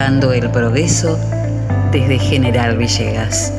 El 0.00 0.48
progreso 0.52 1.18
desde 1.90 2.20
General 2.20 2.78
Villegas. 2.78 3.52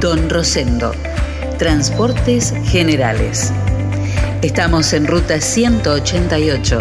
Don 0.00 0.28
Rosendo, 0.28 0.92
Transportes 1.56 2.52
Generales. 2.64 3.52
Estamos 4.42 4.92
en 4.92 5.06
ruta 5.06 5.40
188, 5.40 6.80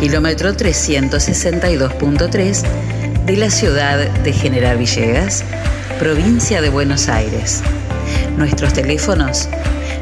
kilómetro 0.00 0.56
362.3 0.56 2.62
de 3.24 3.36
la 3.36 3.48
ciudad 3.48 4.10
de 4.10 4.32
General 4.32 4.76
Villegas, 4.76 5.44
provincia 6.00 6.60
de 6.60 6.68
Buenos 6.68 7.08
Aires. 7.08 7.62
Nuestros 8.36 8.72
teléfonos 8.72 9.48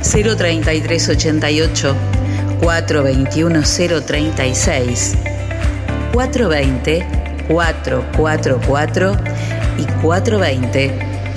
03388 0.00 1.94
421 2.62 3.62
036 4.06 5.25
420 6.16 7.04
444 7.46 9.16
y 9.76 9.84
420 10.00 11.36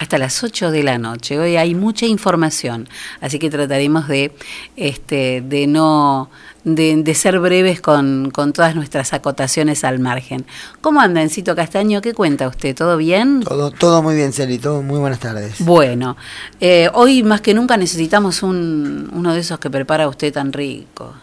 hasta 0.00 0.16
las 0.18 0.42
8 0.42 0.70
de 0.70 0.82
la 0.82 0.96
noche. 0.98 1.38
Hoy 1.38 1.56
hay 1.56 1.74
mucha 1.74 2.06
información, 2.06 2.88
así 3.20 3.38
que 3.38 3.50
trataremos 3.50 4.08
de, 4.08 4.32
este, 4.76 5.42
de 5.46 5.66
no... 5.68 6.28
De, 6.62 6.94
de 6.94 7.14
ser 7.14 7.38
breves 7.40 7.80
con, 7.80 8.30
con 8.30 8.52
todas 8.52 8.74
nuestras 8.74 9.14
acotaciones 9.14 9.82
al 9.82 9.98
margen. 9.98 10.44
¿Cómo 10.82 11.00
anda, 11.00 11.22
Encito 11.22 11.56
Castaño? 11.56 12.02
¿Qué 12.02 12.12
cuenta 12.12 12.48
usted? 12.48 12.76
¿Todo 12.76 12.98
bien? 12.98 13.40
Todo, 13.40 13.70
todo 13.70 14.02
muy 14.02 14.14
bien, 14.14 14.34
Celi, 14.34 14.58
todo 14.58 14.82
muy 14.82 14.98
buenas 14.98 15.20
tardes. 15.20 15.54
Bueno, 15.60 16.18
eh, 16.60 16.90
hoy 16.92 17.22
más 17.22 17.40
que 17.40 17.54
nunca 17.54 17.78
necesitamos 17.78 18.42
un, 18.42 19.08
uno 19.14 19.32
de 19.32 19.40
esos 19.40 19.58
que 19.58 19.70
prepara 19.70 20.06
usted 20.06 20.34
tan 20.34 20.52
rico. 20.52 21.14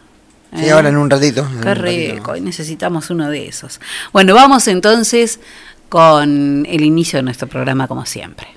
Sí, 0.55 0.65
¿eh? 0.65 0.71
ahora 0.71 0.89
en 0.89 0.97
un 0.97 1.07
ratito. 1.07 1.41
en 1.41 1.61
Qué 1.61 1.69
un 1.69 1.75
ratito. 1.75 2.13
rico, 2.15 2.31
hoy 2.31 2.41
necesitamos 2.41 3.11
uno 3.11 3.29
de 3.29 3.47
esos. 3.47 3.79
Bueno, 4.11 4.33
vamos 4.33 4.67
entonces 4.67 5.39
con 5.87 6.65
el 6.67 6.81
inicio 6.83 7.17
de 7.17 7.23
nuestro 7.23 7.47
programa 7.47 7.87
como 7.87 8.07
siempre. 8.07 8.56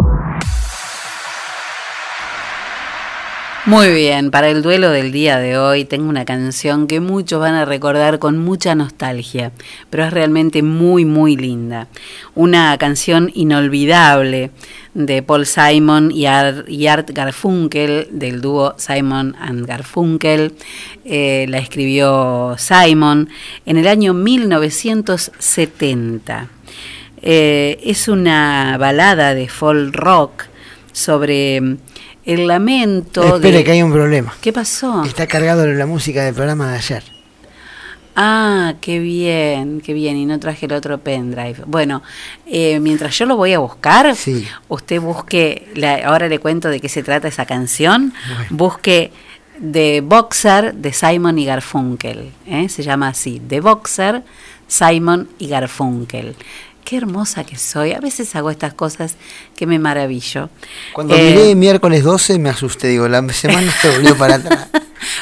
Muy 3.71 3.93
bien, 3.93 4.31
para 4.31 4.49
el 4.49 4.63
duelo 4.63 4.89
del 4.89 5.13
día 5.13 5.39
de 5.39 5.57
hoy 5.57 5.85
tengo 5.85 6.09
una 6.09 6.25
canción 6.25 6.87
que 6.87 6.99
muchos 6.99 7.39
van 7.39 7.53
a 7.53 7.63
recordar 7.63 8.19
con 8.19 8.37
mucha 8.37 8.75
nostalgia, 8.75 9.53
pero 9.89 10.03
es 10.03 10.11
realmente 10.11 10.61
muy, 10.61 11.05
muy 11.05 11.37
linda. 11.37 11.87
Una 12.35 12.77
canción 12.77 13.31
inolvidable 13.33 14.51
de 14.93 15.23
Paul 15.23 15.45
Simon 15.45 16.11
y 16.11 16.25
Art, 16.25 16.67
Garfunkel, 17.13 18.09
del 18.11 18.41
dúo 18.41 18.75
Simon 18.77 19.37
and 19.39 19.65
Garfunkel. 19.65 20.51
Eh, 21.05 21.45
la 21.47 21.59
escribió 21.59 22.55
Simon 22.57 23.29
en 23.65 23.77
el 23.77 23.87
año 23.87 24.13
1970. 24.13 26.49
Eh, 27.21 27.79
es 27.85 28.09
una 28.09 28.75
balada 28.77 29.33
de 29.33 29.47
folk 29.47 29.95
rock 29.95 30.47
sobre 30.91 31.77
el 32.25 32.47
lamento 32.47 33.35
Espere 33.35 33.57
de... 33.57 33.63
que 33.63 33.71
hay 33.71 33.81
un 33.83 33.91
problema. 33.91 34.33
¿Qué 34.41 34.53
pasó? 34.53 35.03
Está 35.03 35.27
cargado 35.27 35.65
la 35.67 35.85
música 35.85 36.23
del 36.23 36.33
programa 36.35 36.71
de 36.71 36.77
ayer. 36.77 37.03
Ah, 38.15 38.73
qué 38.81 38.99
bien, 38.99 39.79
qué 39.81 39.93
bien. 39.93 40.17
Y 40.17 40.25
no 40.25 40.37
traje 40.39 40.65
el 40.65 40.73
otro 40.73 40.97
pendrive. 40.97 41.55
Bueno, 41.65 42.03
eh, 42.45 42.79
mientras 42.81 43.17
yo 43.17 43.25
lo 43.25 43.37
voy 43.37 43.53
a 43.53 43.59
buscar, 43.59 44.15
Sí. 44.15 44.45
usted 44.67 44.99
busque, 44.99 45.69
la- 45.75 46.05
ahora 46.05 46.27
le 46.27 46.39
cuento 46.39 46.67
de 46.67 46.81
qué 46.81 46.89
se 46.89 47.03
trata 47.03 47.29
esa 47.29 47.45
canción, 47.45 48.13
Bueno. 48.27 48.45
busque 48.49 49.11
The 49.71 50.01
Boxer 50.01 50.73
de 50.75 50.91
Simon 50.91 51.39
y 51.39 51.45
Garfunkel. 51.45 52.31
¿eh? 52.47 52.67
Se 52.67 52.83
llama 52.83 53.07
así, 53.09 53.41
The 53.47 53.61
Boxer, 53.61 54.23
Simon 54.67 55.29
y 55.39 55.47
Garfunkel. 55.47 56.35
Qué 56.83 56.97
hermosa 56.97 57.43
que 57.43 57.57
soy. 57.57 57.93
A 57.93 57.99
veces 57.99 58.35
hago 58.35 58.49
estas 58.51 58.73
cosas 58.73 59.15
que 59.55 59.65
me 59.67 59.79
maravillo. 59.79 60.49
Cuando 60.93 61.15
Eh, 61.15 61.33
miré 61.35 61.55
miércoles 61.55 62.03
12 62.03 62.37
me 62.39 62.49
asusté, 62.49 62.87
digo, 62.87 63.07
la 63.07 63.21
semana 63.33 63.71
se 63.81 63.89
volvió 63.89 64.17
para 64.17 64.35
atrás. 64.35 64.67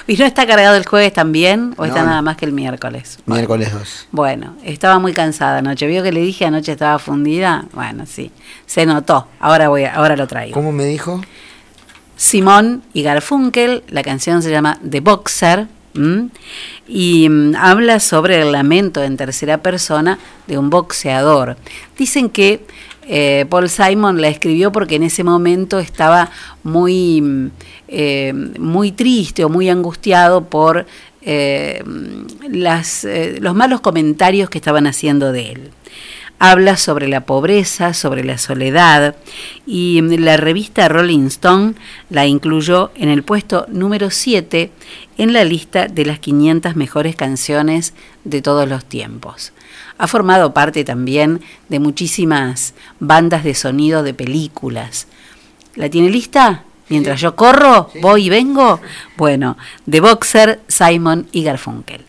¿Y 0.08 0.18
no 0.18 0.26
está 0.26 0.46
cargado 0.48 0.76
el 0.76 0.86
jueves 0.86 1.14
también? 1.14 1.74
¿O 1.78 1.84
No, 1.84 1.88
está 1.88 2.04
nada 2.04 2.22
más 2.22 2.36
que 2.38 2.46
el 2.46 2.52
miércoles? 2.52 3.20
Miércoles 3.26 3.72
2. 3.72 4.08
Bueno, 4.12 4.56
estaba 4.64 5.00
muy 5.00 5.14
cansada 5.14 5.60
anoche. 5.60 5.86
¿Vio 5.88 6.02
que 6.04 6.12
le 6.12 6.22
dije 6.22 6.46
anoche 6.46 6.72
estaba 6.72 6.98
fundida? 7.00 7.66
Bueno, 7.74 8.06
sí, 8.06 8.32
se 8.66 8.86
notó. 8.86 9.28
Ahora 9.40 9.70
voy, 9.70 9.84
a- 9.84 9.94
ahora 9.96 10.16
lo 10.16 10.28
traigo. 10.28 10.54
¿Cómo 10.54 10.72
me 10.72 10.86
dijo? 10.86 11.22
Simón 12.18 12.84
y 12.94 13.04
Garfunkel, 13.04 13.84
la 13.88 14.04
canción 14.04 14.42
se 14.44 14.52
llama 14.52 14.80
The 14.90 15.00
Boxer 15.00 15.68
y 16.88 17.30
mm, 17.30 17.56
habla 17.56 18.00
sobre 18.00 18.42
el 18.42 18.52
lamento 18.52 19.04
en 19.04 19.18
tercera 19.18 19.60
persona 19.60 20.20
de 20.48 20.58
un 20.58 20.70
boxeador. 20.70 21.58
Dicen 21.98 22.30
que 22.30 22.62
eh, 23.12 23.46
Paul 23.50 23.70
Simon 23.70 24.22
la 24.22 24.28
escribió 24.28 24.72
porque 24.72 24.96
en 24.96 25.04
ese 25.04 25.24
momento 25.24 25.80
estaba 25.80 26.30
muy, 26.64 27.22
mm, 27.22 27.52
eh, 27.88 28.34
muy 28.60 28.92
triste 28.92 29.44
o 29.44 29.50
muy 29.50 29.70
angustiado 29.70 30.46
por 30.46 30.86
eh, 31.22 31.84
eh, 31.84 33.38
los 33.42 33.56
malos 33.56 33.82
comentarios 33.82 34.50
que 34.50 34.58
estaban 34.58 34.88
haciendo 34.88 35.32
de 35.32 35.52
él. 35.52 35.72
Habla 36.42 36.78
sobre 36.78 37.10
la 37.10 37.26
pobreza, 37.26 37.94
sobre 37.94 38.24
la 38.24 38.38
soledad 38.38 39.18
y 39.68 40.00
la 40.02 40.38
revista 40.38 40.88
Rolling 40.88 41.28
Stone 41.28 41.74
la 42.10 42.28
incluyó 42.28 42.92
en 42.96 43.10
el 43.10 43.24
puesto 43.24 43.66
número 43.68 44.10
7 44.10 44.72
en 45.18 45.34
la 45.34 45.44
lista 45.44 45.88
de 45.88 46.06
las 46.06 46.20
500 46.20 46.78
mejores 46.78 47.18
canciones 47.18 47.94
de 48.24 48.42
todos 48.42 48.70
los 48.70 48.86
tiempos. 48.86 49.52
Ha 49.98 50.08
formado 50.08 50.54
parte 50.54 50.86
también 50.86 51.42
de 51.68 51.80
muchísimas 51.80 52.74
bandas 53.02 53.44
de 53.44 53.54
sonido 53.54 54.02
de 54.02 54.14
películas. 54.14 55.08
¿La 55.76 55.90
tiene 55.90 56.10
lista? 56.10 56.64
Mientras 56.88 57.20
yo 57.20 57.36
corro, 57.36 57.90
voy 58.02 58.28
y 58.28 58.30
vengo. 58.30 58.80
Bueno, 59.18 59.58
The 59.90 60.00
Boxer, 60.00 60.62
Simon 60.70 61.28
y 61.34 61.44
Garfunkel. 61.44 62.09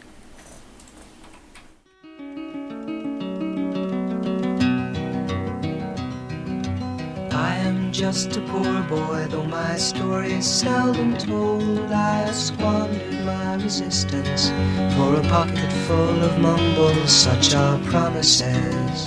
Just 8.00 8.34
a 8.38 8.40
poor 8.40 8.80
boy, 8.84 9.26
though 9.28 9.44
my 9.44 9.76
story 9.76 10.32
is 10.32 10.46
seldom 10.46 11.14
told. 11.18 11.92
I 11.92 12.30
squandered 12.30 13.26
my 13.26 13.56
resistance 13.56 14.48
for 14.96 15.16
a 15.16 15.22
pocket 15.28 15.70
full 15.86 16.22
of 16.24 16.38
mumbles, 16.38 17.12
such 17.12 17.54
are 17.54 17.78
promises. 17.90 19.06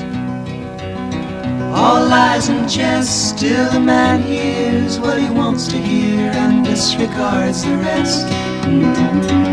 All 1.74 2.06
lies 2.08 2.50
and 2.50 2.70
jest, 2.70 3.36
still 3.36 3.68
a 3.72 3.80
man 3.80 4.22
hears 4.22 5.00
what 5.00 5.20
he 5.20 5.28
wants 5.28 5.68
to 5.70 5.78
hear 5.78 6.30
and 6.32 6.64
disregards 6.64 7.64
the 7.64 7.76
rest. 7.78 8.28
Mm-hmm. 8.28 9.53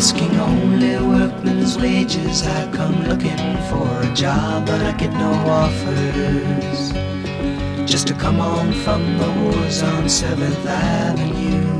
Asking 0.00 0.34
only 0.40 0.96
workmen's 0.96 1.76
wages 1.76 2.46
I 2.46 2.70
come 2.72 3.04
looking 3.04 3.36
for 3.68 3.86
a 4.00 4.14
job 4.14 4.64
but 4.66 4.80
I 4.80 4.92
get 4.92 5.12
no 5.12 5.30
offers 5.60 6.92
Just 7.90 8.06
to 8.06 8.14
come 8.14 8.40
on 8.40 8.72
from 8.72 9.18
the 9.18 9.30
wars 9.42 9.82
on 9.82 10.04
7th 10.04 10.64
Avenue 10.64 11.79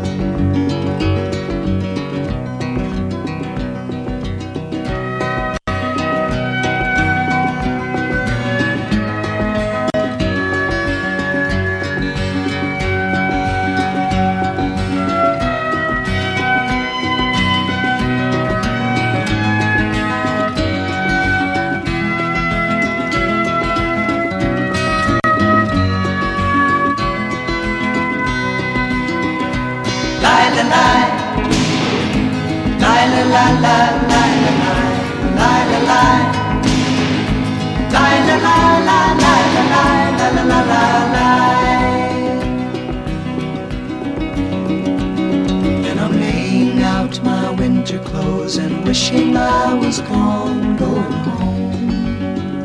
My 47.23 47.51
winter 47.51 47.99
clothes 47.99 48.57
and 48.57 48.85
wishing 48.85 49.35
I 49.35 49.73
was 49.73 49.99
gone, 50.01 50.77
going 50.77 51.11
home. 51.27 52.59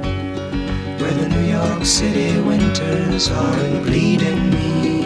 Where 0.98 1.12
the 1.12 1.28
New 1.28 1.46
York 1.50 1.84
City 1.84 2.40
winters 2.40 3.30
aren't 3.30 3.84
bleeding 3.84 4.50
me 4.50 5.05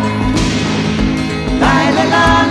la 1.61 1.91
la 1.93 2.03
la 2.09 2.50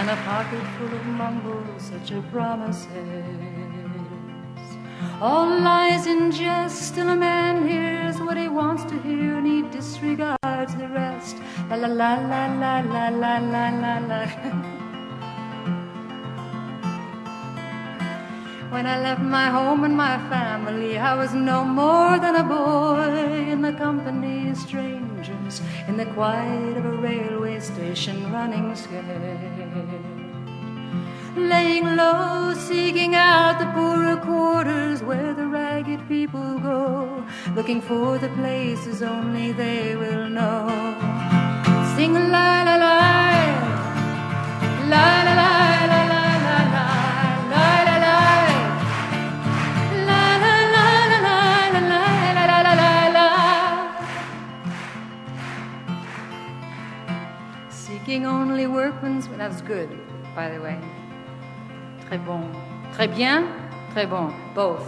On 0.00 0.08
a 0.08 0.16
pocket 0.24 0.64
full 0.78 0.92
of 0.98 1.04
mumbles, 1.04 1.82
such 1.82 2.10
a 2.12 2.22
promises. 2.32 2.88
All 5.20 5.60
lies 5.60 6.06
in 6.06 6.32
jest, 6.32 6.88
still 6.88 7.10
a 7.10 7.16
man 7.16 7.68
hears 7.68 8.18
what 8.18 8.38
he 8.38 8.48
wants 8.48 8.84
to 8.84 8.98
hear, 9.02 9.36
and 9.36 9.46
he 9.46 9.60
disregards 9.76 10.74
the 10.80 10.88
rest. 10.88 11.36
La 11.68 11.76
la 11.76 11.88
la 11.88 12.14
la 12.32 12.46
la 12.62 12.80
la 12.92 13.08
la 13.22 13.38
la 13.52 13.64
la 13.82 13.94
la. 14.10 14.20
When 18.72 18.86
I 18.86 18.96
left 19.06 19.20
my 19.20 19.50
home 19.50 19.84
and 19.84 19.94
my 19.94 20.16
family, 20.30 20.96
I 20.96 21.14
was 21.14 21.34
no 21.34 21.62
more 21.62 22.18
than 22.18 22.36
a 22.36 22.44
boy 22.44 23.50
in 23.52 23.60
the 23.60 23.74
company 23.74 24.48
of 24.48 24.56
strangers, 24.56 25.09
in 25.88 25.96
the 25.96 26.06
quiet 26.06 26.76
of 26.76 26.84
a 26.84 26.96
railway 27.08 27.58
station 27.58 28.32
running 28.32 28.76
scared. 28.76 30.04
Laying 31.36 31.96
low, 31.96 32.54
seeking 32.54 33.14
out 33.14 33.58
the 33.58 33.66
poorer 33.76 34.16
quarters 34.16 35.02
where 35.02 35.32
the 35.34 35.46
ragged 35.46 36.06
people 36.08 36.58
go, 36.58 37.24
looking 37.56 37.80
for 37.80 38.18
the 38.18 38.28
places 38.40 39.02
only 39.02 39.52
they 39.52 39.96
will 39.96 40.28
know. 40.28 40.68
Sing 41.96 42.14
la, 42.14 42.62
la 42.68 42.76
la 42.84 42.94
la 44.92 45.22
la 45.24 45.34
la 45.40 45.69
Was 59.50 59.62
good, 59.62 59.90
by 60.36 60.48
the 60.48 60.60
way. 60.60 60.78
Très 62.06 62.24
bon. 62.24 62.42
Très 62.94 63.08
bien. 63.08 63.48
Très 63.92 64.08
bon. 64.08 64.32
Both. 64.54 64.86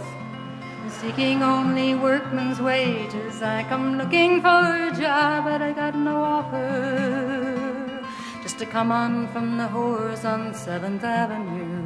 Seeking 0.87 1.43
only 1.43 1.95
workmen's 1.95 2.61
wages. 2.61 3.41
I 3.41 3.65
come 3.67 3.97
looking 3.97 4.41
for 4.41 4.63
a 4.87 4.89
job, 4.97 5.43
but 5.43 5.61
I 5.61 5.73
got 5.73 5.95
no 5.95 6.15
offer. 6.15 7.99
Just 8.41 8.57
to 8.59 8.65
come 8.65 8.89
on 8.93 9.27
from 9.33 9.57
the 9.57 9.67
whores 9.67 10.23
on 10.23 10.53
Seventh 10.53 11.03
Avenue. 11.03 11.83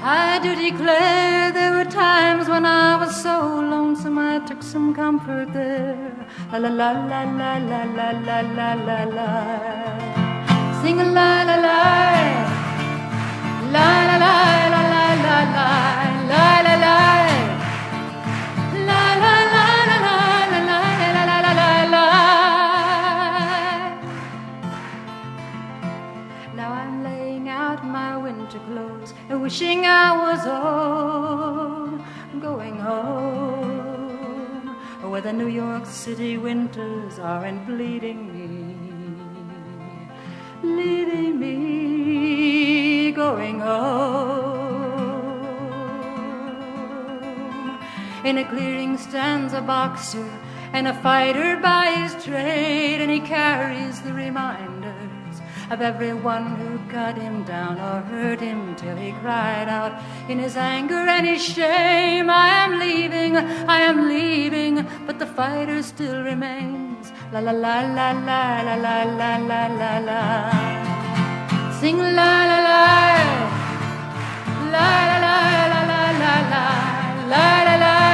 I 0.00 0.38
do 0.44 0.54
declare 0.54 1.50
there 1.50 1.72
were 1.72 1.90
times 1.90 2.48
when 2.48 2.64
I 2.64 2.94
was 2.94 3.20
so 3.20 3.40
lonesome 3.58 4.16
I 4.16 4.38
took 4.46 4.62
some 4.62 4.94
comfort 4.94 5.52
there. 5.52 6.12
La 6.52 6.58
la 6.58 6.68
la 6.68 6.92
la 7.10 7.22
la 7.24 7.56
la 7.56 7.82
la 7.82 8.10
la 8.12 8.40
la 8.42 8.74
la 8.74 9.04
la. 9.16 9.93
Sing 10.84 11.00
a 11.00 11.04
la 11.04 11.42
la 11.48 11.56
la. 11.66 11.80
La 13.74 13.88
la 14.08 14.16
la 14.24 14.34
la 14.72 14.82
la 14.92 15.04
la 15.24 15.38
la 15.56 15.68
la 16.30 16.46
la 16.66 16.74
la. 16.84 16.98
La 18.88 19.02
la 19.22 19.34
la 19.54 19.66
la 19.90 19.96
la 20.04 20.16
la 20.52 20.60
la 21.12 21.22
la 21.28 21.36
la 21.46 21.52
la 21.60 21.70
la. 21.94 22.06
Now 26.54 26.70
I'm 26.82 26.94
laying 27.02 27.46
out 27.48 27.80
my 27.86 28.12
winter 28.18 28.60
clothes 28.68 29.10
and 29.30 29.40
wishing 29.40 29.86
I 29.86 30.12
was 30.22 30.42
home, 30.44 32.04
going 32.42 32.76
home, 32.76 34.76
where 35.10 35.22
the 35.22 35.32
New 35.32 35.48
York 35.48 35.86
City 35.86 36.36
winters 36.36 37.18
aren't 37.18 37.64
bleeding 37.66 38.20
me, 38.34 38.73
leaving 40.64 41.38
me 41.38 43.12
going 43.12 43.60
home. 43.60 44.54
In 48.24 48.38
a 48.38 48.44
clearing 48.48 48.96
stands 48.96 49.52
a 49.52 49.60
boxer 49.60 50.28
and 50.72 50.88
a 50.88 50.94
fighter 50.94 51.56
by 51.58 51.86
his 51.92 52.24
trade, 52.24 53.00
and 53.00 53.10
he 53.10 53.20
carries 53.20 54.00
the 54.00 54.12
reminders 54.12 55.40
of 55.70 55.80
everyone 55.80 56.56
who 56.56 56.78
cut 56.90 57.16
him 57.16 57.44
down 57.44 57.78
or 57.78 58.00
hurt 58.02 58.40
him 58.40 58.74
till 58.76 58.96
he 58.96 59.12
cried 59.12 59.68
out 59.68 59.92
in 60.28 60.38
his 60.38 60.56
anger 60.56 60.94
and 60.94 61.26
his 61.26 61.42
shame, 61.42 62.28
I 62.28 62.48
am 62.48 62.78
leaving, 62.78 63.36
I 63.36 63.80
am 63.80 64.08
leaving, 64.08 64.86
but 65.06 65.18
the 65.18 65.26
fighter 65.26 65.82
still 65.82 66.22
remains. 66.22 66.93
La 67.34 67.40
la 67.40 67.50
la 67.50 67.82
la 67.82 68.12
la 68.22 68.62
la 68.62 68.74
la 68.76 68.94
la 69.18 69.30
la 69.48 69.66
la 69.80 69.92
la. 70.08 70.20
Sing 71.80 71.98
la 71.98 72.30
la 72.50 72.58
la, 72.68 72.82
la 74.74 74.88
la 75.10 75.18
la 75.24 75.36
la 75.72 75.80
la 75.90 76.02
la 76.22 76.34
la, 76.52 76.64
la 77.32 77.46
la 77.66 77.76
la. 77.76 77.94
La 77.98 78.13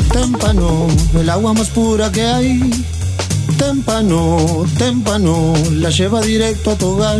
témpano, 0.21 0.87
el 1.19 1.29
agua 1.29 1.53
más 1.53 1.69
pura 1.69 2.11
que 2.11 2.21
hay. 2.21 2.59
Témpano, 3.57 4.65
témpano, 4.77 5.53
la 5.71 5.89
lleva 5.89 6.21
directo 6.21 6.71
a 6.71 6.75
tu 6.75 6.89
hogar. 6.89 7.19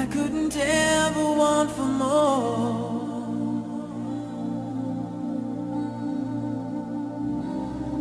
I 0.00 0.06
couldn't 0.06 0.56
ever 0.56 1.26
want 1.40 1.70
for 1.76 1.90
more. 2.02 2.94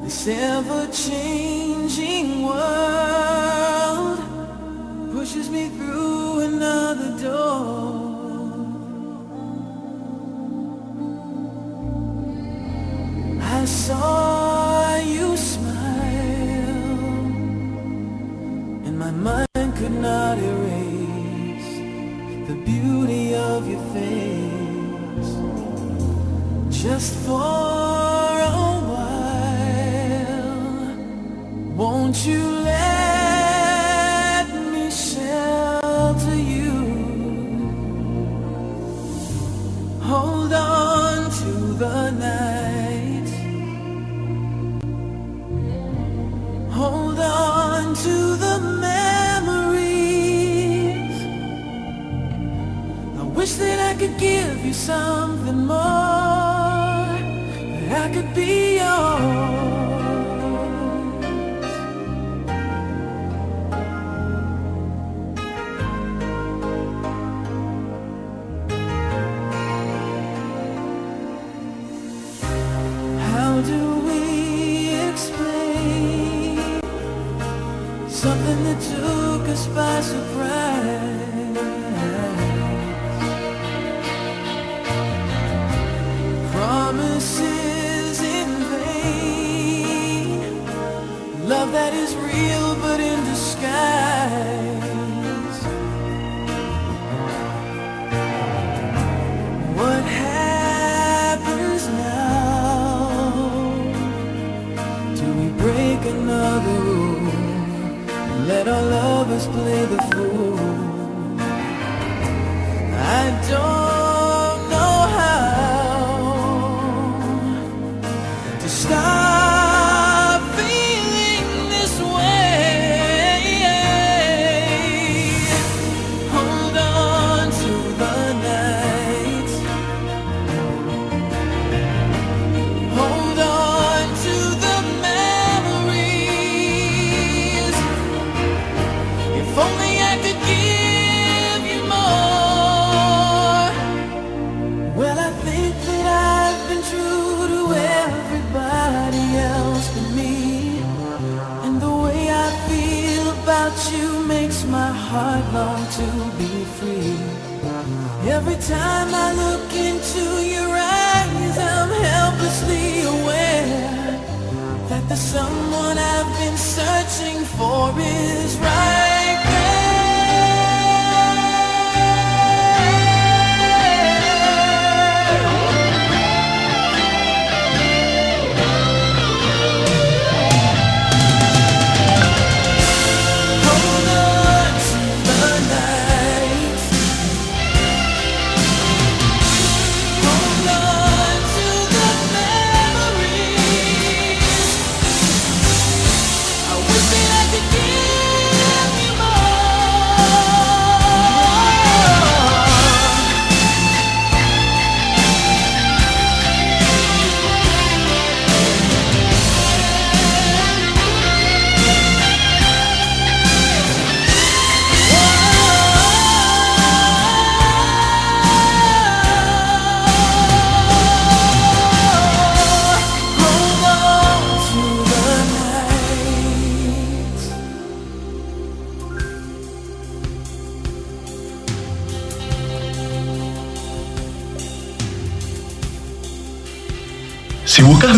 This 0.03 0.27
ever 0.27 0.87
won't 31.75 32.25
you 32.25 32.39
let 32.39 32.82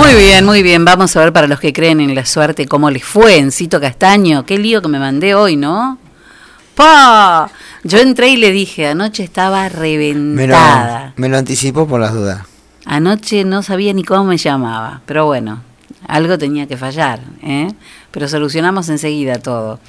Muy 0.00 0.14
bien, 0.14 0.46
muy 0.46 0.62
bien. 0.62 0.84
Vamos 0.86 1.14
a 1.14 1.20
ver 1.20 1.30
para 1.30 1.46
los 1.46 1.60
que 1.60 1.74
creen 1.74 2.00
en 2.00 2.14
la 2.14 2.24
suerte 2.24 2.66
cómo 2.66 2.90
les 2.90 3.04
fue 3.04 3.36
en 3.36 3.52
Cito 3.52 3.78
Castaño. 3.78 4.46
Qué 4.46 4.56
lío 4.56 4.80
que 4.80 4.88
me 4.88 4.98
mandé 4.98 5.34
hoy, 5.34 5.56
¿no? 5.56 5.98
¡Pa! 6.74 7.50
Yo 7.84 7.98
entré 7.98 8.30
y 8.30 8.36
le 8.38 8.50
dije, 8.50 8.86
anoche 8.88 9.22
estaba 9.22 9.64
Me 9.64 9.68
lo, 9.68 9.78
reventada. 9.80 11.12
me 11.16 11.28
lo 11.28 11.36
anticipó 11.36 11.86
por 11.86 12.00
las 12.00 12.14
dudas. 12.14 12.40
Anoche 12.86 13.44
no 13.44 13.62
sabía 13.62 13.92
ni 13.92 14.02
cómo 14.02 14.24
me 14.24 14.38
llamaba, 14.38 15.02
pero 15.04 15.26
bueno, 15.26 15.60
algo 16.06 16.38
tenía 16.38 16.66
que 16.66 16.78
fallar, 16.78 17.20
¿eh? 17.42 17.68
Pero 18.10 18.26
solucionamos 18.26 18.88
enseguida 18.88 19.34
todo. 19.38 19.80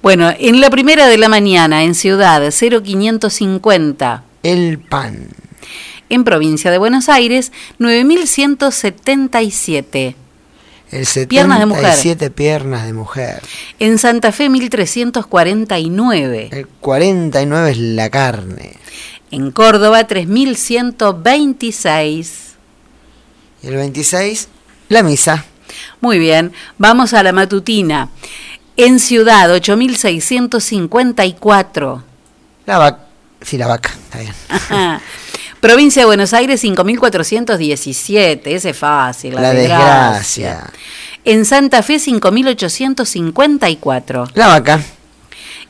Bueno, 0.00 0.32
en 0.38 0.60
la 0.60 0.70
primera 0.70 1.08
de 1.08 1.18
la 1.18 1.28
mañana, 1.28 1.82
en 1.82 1.96
Ciudad 1.96 2.40
0550. 2.52 4.22
El 4.44 4.78
pan. 4.78 5.26
En 6.08 6.22
provincia 6.24 6.70
de 6.70 6.78
Buenos 6.78 7.08
Aires, 7.08 7.50
9177. 7.78 10.14
El 10.90 11.04
77 11.04 11.26
Piernas 11.26 11.58
de 11.58 11.66
mujer. 11.66 12.32
piernas 12.32 12.86
de 12.86 12.92
mujer. 12.92 13.42
En 13.80 13.98
Santa 13.98 14.30
Fe, 14.30 14.48
1349. 14.48 16.50
El 16.52 16.68
49 16.68 17.70
es 17.72 17.78
la 17.78 18.08
carne. 18.08 18.76
En 19.32 19.50
Córdoba, 19.50 20.06
3126. 20.06 22.54
Y 23.64 23.66
el 23.66 23.74
26, 23.74 24.46
la 24.88 25.02
misa. 25.02 25.44
Muy 26.00 26.20
bien, 26.20 26.52
vamos 26.78 27.14
a 27.14 27.24
la 27.24 27.32
matutina. 27.32 28.10
En 28.76 29.00
Ciudad, 29.00 29.50
8654. 29.50 32.04
La 32.66 32.78
vaca. 32.78 33.00
Sí, 33.42 33.58
la 33.58 33.66
vaca, 33.66 33.90
está 33.90 34.20
bien. 34.20 34.32
Provincia 35.66 36.02
de 36.02 36.06
Buenos 36.06 36.32
Aires, 36.32 36.60
5417. 36.60 38.54
Ese 38.54 38.70
es 38.70 38.78
fácil. 38.78 39.34
La, 39.34 39.40
La 39.40 39.52
desgracia. 39.52 40.12
desgracia. 40.12 40.72
En 41.24 41.44
Santa 41.44 41.82
Fe, 41.82 41.98
5854. 41.98 44.28
La 44.34 44.46
vaca. 44.46 44.80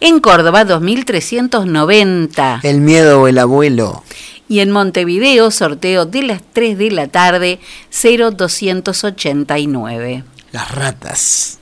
En 0.01 0.21
Córdoba, 0.21 0.67
2390. 0.67 2.61
El 2.63 2.83
miedo 2.83 3.23
o 3.23 3.29
el 3.29 3.39
abuelo. 3.39 4.05
Y 4.51 4.61
en 4.61 4.71
Montevideo, 4.71 5.51
sorteo 5.51 6.05
de 6.05 6.25
las 6.25 6.43
3 6.53 6.77
de 6.77 6.91
la 6.91 7.09
tarde, 7.09 7.59
0289. 7.91 10.25
Las 10.53 10.73
ratas. 10.73 11.59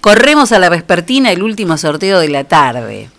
Corremos 0.00 0.52
a 0.52 0.58
la 0.58 0.70
vespertina, 0.70 1.30
el 1.30 1.42
último 1.42 1.76
sorteo 1.76 2.20
de 2.20 2.28
la 2.30 2.44
tarde. 2.44 3.10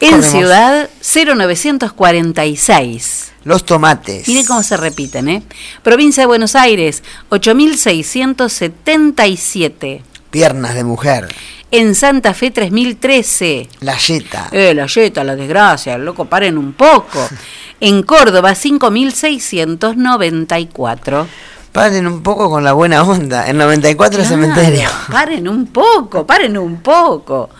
En 0.00 0.10
Corremos. 0.10 0.30
Ciudad, 0.30 0.88
0946. 1.02 3.32
Los 3.44 3.64
tomates. 3.64 4.26
Mire 4.28 4.44
cómo 4.44 4.62
se 4.62 4.76
repiten, 4.76 5.28
¿eh? 5.28 5.42
Provincia 5.82 6.22
de 6.22 6.26
Buenos 6.26 6.54
Aires, 6.54 7.02
8677. 7.30 10.02
Piernas 10.30 10.74
de 10.74 10.84
mujer. 10.84 11.26
En 11.70 11.94
Santa 11.94 12.32
Fe, 12.34 12.50
3013. 12.50 13.68
La 13.80 13.96
yeta. 13.98 14.48
Eh, 14.52 14.72
la 14.74 14.86
yeta, 14.86 15.22
la 15.24 15.34
desgracia, 15.36 15.96
loco, 15.98 16.24
paren 16.26 16.56
un 16.58 16.72
poco. 16.74 17.26
En 17.80 18.02
Córdoba, 18.02 18.56
5694. 18.56 21.28
Paren 21.70 22.08
un 22.08 22.24
poco 22.24 22.50
con 22.50 22.64
la 22.64 22.72
buena 22.72 23.04
onda. 23.04 23.46
El 23.46 23.56
94 23.56 24.18
Claro, 24.18 24.28
cementerio. 24.28 24.88
Paren 25.12 25.46
un 25.46 25.68
poco, 25.68 26.26
paren 26.26 26.58
un 26.58 26.80
poco. 26.80 27.50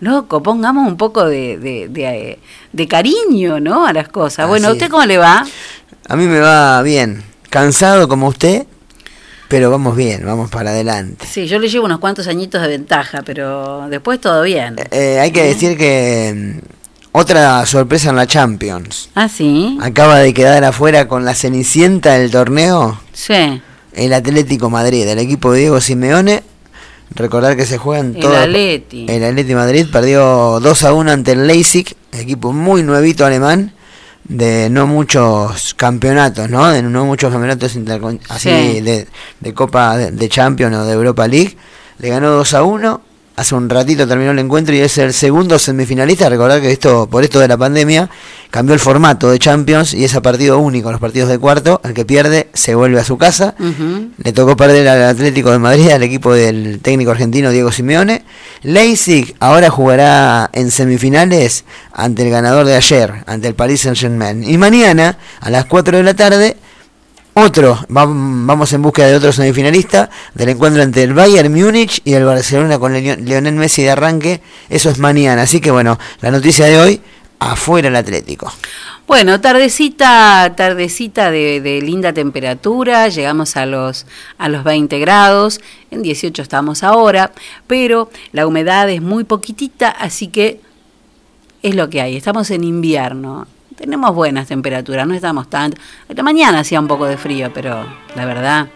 Loco, 0.00 0.42
pongamos 0.42 0.86
un 0.88 0.96
poco 0.96 1.24
de, 1.26 1.58
de, 1.58 1.88
de, 1.88 2.38
de 2.72 2.88
cariño, 2.88 3.60
¿no? 3.60 3.86
A 3.86 3.92
las 3.92 4.08
cosas. 4.08 4.48
Bueno, 4.48 4.68
¿a 4.68 4.72
usted 4.72 4.88
cómo 4.90 5.04
le 5.04 5.18
va? 5.18 5.44
A 6.08 6.16
mí 6.16 6.26
me 6.26 6.40
va 6.40 6.82
bien. 6.82 7.22
Cansado 7.50 8.08
como 8.08 8.28
usted, 8.28 8.66
pero 9.48 9.70
vamos 9.70 9.96
bien, 9.96 10.22
vamos 10.24 10.50
para 10.50 10.70
adelante. 10.70 11.26
Sí, 11.28 11.46
yo 11.46 11.58
le 11.58 11.68
llevo 11.68 11.84
unos 11.86 11.98
cuantos 11.98 12.26
añitos 12.28 12.62
de 12.62 12.68
ventaja, 12.68 13.22
pero 13.24 13.88
después 13.88 14.20
todo 14.20 14.42
bien. 14.42 14.76
Eh, 14.90 15.18
hay 15.20 15.32
que 15.32 15.42
decir 15.42 15.76
que 15.76 16.58
mm, 16.62 16.66
otra 17.12 17.66
sorpresa 17.66 18.10
en 18.10 18.16
la 18.16 18.26
Champions. 18.28 19.10
Ah, 19.16 19.28
sí. 19.28 19.76
Acaba 19.82 20.18
de 20.20 20.32
quedar 20.32 20.62
afuera 20.64 21.08
con 21.08 21.24
la 21.24 21.34
cenicienta 21.34 22.12
del 22.18 22.30
torneo 22.30 23.00
Sí. 23.12 23.60
el 23.94 24.12
Atlético 24.12 24.70
Madrid, 24.70 25.06
el 25.08 25.18
equipo 25.18 25.50
de 25.52 25.58
Diego 25.60 25.80
Simeone. 25.80 26.44
Recordar 27.14 27.56
que 27.56 27.66
se 27.66 27.76
juegan 27.78 28.14
El 28.14 28.20
todos. 28.20 28.36
Atleti. 28.36 29.06
El 29.08 29.24
Atleti 29.24 29.54
Madrid 29.54 29.86
perdió 29.90 30.60
2 30.60 30.84
a 30.84 30.92
1 30.92 31.10
ante 31.10 31.32
el 31.32 31.46
Leipzig, 31.46 31.94
equipo 32.12 32.52
muy 32.52 32.82
nuevito 32.82 33.26
alemán, 33.26 33.72
de 34.24 34.70
no 34.70 34.86
muchos 34.86 35.74
campeonatos, 35.74 36.48
¿no? 36.48 36.68
De 36.70 36.82
no 36.82 37.04
muchos 37.04 37.32
campeonatos 37.32 37.76
así 38.28 38.48
Sí. 38.48 38.80
de, 38.80 39.08
de 39.40 39.54
Copa 39.54 39.96
de, 39.96 40.12
de 40.12 40.28
Champions 40.28 40.76
o 40.76 40.84
de 40.84 40.92
Europa 40.92 41.26
League. 41.26 41.56
Le 41.98 42.08
ganó 42.10 42.30
2 42.30 42.54
a 42.54 42.62
1. 42.62 43.02
Hace 43.40 43.54
un 43.54 43.70
ratito 43.70 44.06
terminó 44.06 44.32
el 44.32 44.38
encuentro 44.38 44.74
y 44.74 44.80
es 44.80 44.98
el 44.98 45.14
segundo 45.14 45.58
semifinalista. 45.58 46.28
Recordar 46.28 46.60
que 46.60 46.70
esto, 46.70 47.08
por 47.08 47.24
esto 47.24 47.40
de 47.40 47.48
la 47.48 47.56
pandemia, 47.56 48.10
cambió 48.50 48.74
el 48.74 48.80
formato 48.80 49.30
de 49.30 49.38
Champions 49.38 49.94
y 49.94 50.04
es 50.04 50.14
a 50.14 50.20
partido 50.20 50.58
único, 50.58 50.92
los 50.92 51.00
partidos 51.00 51.30
de 51.30 51.38
cuarto. 51.38 51.80
El 51.82 51.94
que 51.94 52.04
pierde 52.04 52.50
se 52.52 52.74
vuelve 52.74 53.00
a 53.00 53.04
su 53.04 53.16
casa. 53.16 53.54
Le 54.22 54.34
tocó 54.34 54.58
perder 54.58 54.86
al 54.88 55.04
Atlético 55.04 55.52
de 55.52 55.58
Madrid, 55.58 55.88
al 55.88 56.02
equipo 56.02 56.34
del 56.34 56.80
técnico 56.82 57.12
argentino 57.12 57.50
Diego 57.50 57.72
Simeone. 57.72 58.24
Leipzig 58.60 59.34
ahora 59.40 59.70
jugará 59.70 60.50
en 60.52 60.70
semifinales 60.70 61.64
ante 61.94 62.24
el 62.24 62.30
ganador 62.30 62.66
de 62.66 62.76
ayer, 62.76 63.24
ante 63.24 63.48
el 63.48 63.54
Paris 63.54 63.80
Saint-Germain. 63.80 64.44
Y 64.44 64.58
mañana, 64.58 65.16
a 65.40 65.48
las 65.48 65.64
4 65.64 65.96
de 65.96 66.02
la 66.02 66.12
tarde, 66.12 66.58
otro, 67.34 67.76
vam- 67.88 68.46
vamos 68.46 68.72
en 68.72 68.82
búsqueda 68.82 69.06
de 69.08 69.16
otro 69.16 69.32
semifinalista 69.32 70.10
del 70.34 70.50
encuentro 70.50 70.82
entre 70.82 71.04
el 71.04 71.14
Bayern 71.14 71.52
Múnich 71.52 72.00
y 72.04 72.14
el 72.14 72.24
Barcelona 72.24 72.78
con 72.78 72.92
Leo- 72.92 73.16
Lionel 73.16 73.54
Messi 73.54 73.82
de 73.82 73.90
arranque. 73.90 74.40
Eso 74.68 74.90
es 74.90 74.98
mañana. 74.98 75.42
Así 75.42 75.60
que 75.60 75.70
bueno, 75.70 75.98
la 76.20 76.30
noticia 76.30 76.66
de 76.66 76.78
hoy, 76.78 77.00
afuera 77.38 77.88
el 77.88 77.96
Atlético. 77.96 78.52
Bueno, 79.06 79.40
tardecita, 79.40 80.52
tardecita 80.56 81.30
de, 81.32 81.60
de 81.60 81.80
linda 81.82 82.12
temperatura, 82.12 83.08
llegamos 83.08 83.56
a 83.56 83.66
los, 83.66 84.06
a 84.38 84.48
los 84.48 84.62
20 84.62 84.98
grados, 85.00 85.60
en 85.90 86.02
18 86.02 86.42
estamos 86.42 86.84
ahora, 86.84 87.32
pero 87.66 88.08
la 88.30 88.46
humedad 88.46 88.88
es 88.88 89.02
muy 89.02 89.24
poquitita, 89.24 89.88
así 89.88 90.28
que 90.28 90.60
es 91.62 91.74
lo 91.74 91.90
que 91.90 92.00
hay, 92.00 92.16
estamos 92.16 92.52
en 92.52 92.62
invierno, 92.62 93.48
tenemos 93.80 94.14
buenas 94.14 94.46
temperaturas, 94.46 95.06
no 95.06 95.14
estamos 95.14 95.48
tan... 95.48 95.72
Esta 96.06 96.22
mañana 96.22 96.60
hacía 96.60 96.78
un 96.78 96.86
poco 96.86 97.06
de 97.06 97.16
frío, 97.16 97.50
pero 97.54 97.86
la 98.14 98.26
verdad, 98.26 98.68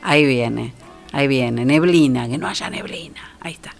ahí 0.00 0.24
viene, 0.24 0.72
ahí 1.10 1.26
viene, 1.26 1.64
neblina, 1.64 2.28
que 2.28 2.38
no 2.38 2.46
haya 2.46 2.70
neblina, 2.70 3.20
ahí 3.40 3.54
está. 3.54 3.74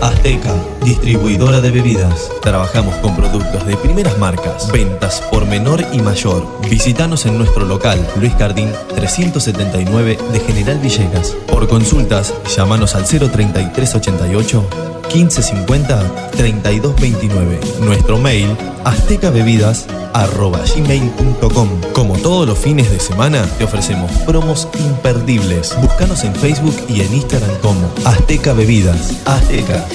Azteca, 0.00 0.54
distribuidora 0.84 1.60
de 1.60 1.70
bebidas. 1.70 2.30
Trabajamos 2.42 2.94
con 2.96 3.16
productos 3.16 3.66
de 3.66 3.76
primeras 3.76 4.18
marcas, 4.18 4.70
ventas 4.72 5.22
por 5.30 5.46
menor 5.46 5.84
y 5.92 6.00
mayor. 6.00 6.46
Visítanos 6.68 7.26
en 7.26 7.38
nuestro 7.38 7.64
local, 7.64 7.98
Luis 8.16 8.34
Cardín 8.34 8.70
379 8.94 10.18
de 10.32 10.40
General 10.40 10.78
Villegas. 10.78 11.36
Por 11.46 11.68
consultas, 11.68 12.34
llámanos 12.56 12.94
al 12.94 13.04
03388 13.04 14.95
1550 14.95 14.95
3229. 15.08 17.60
Nuestro 17.80 18.18
mail 18.18 18.54
aztecabebidas@gmail.com. 18.84 21.68
Como 21.92 22.18
todos 22.18 22.46
los 22.46 22.58
fines 22.58 22.90
de 22.90 23.00
semana, 23.00 23.42
te 23.58 23.64
ofrecemos 23.64 24.12
promos 24.26 24.68
imperdibles. 24.78 25.74
Búscanos 25.80 26.22
en 26.24 26.34
Facebook 26.34 26.76
y 26.88 27.00
en 27.00 27.14
Instagram 27.14 27.56
como 27.62 27.88
Azteca 28.04 28.52
Bebidas. 28.52 29.14
Azteca. 29.24 29.86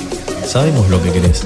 Sabemos 0.45 0.89
lo 0.89 0.99
que 1.01 1.11
querés. 1.11 1.45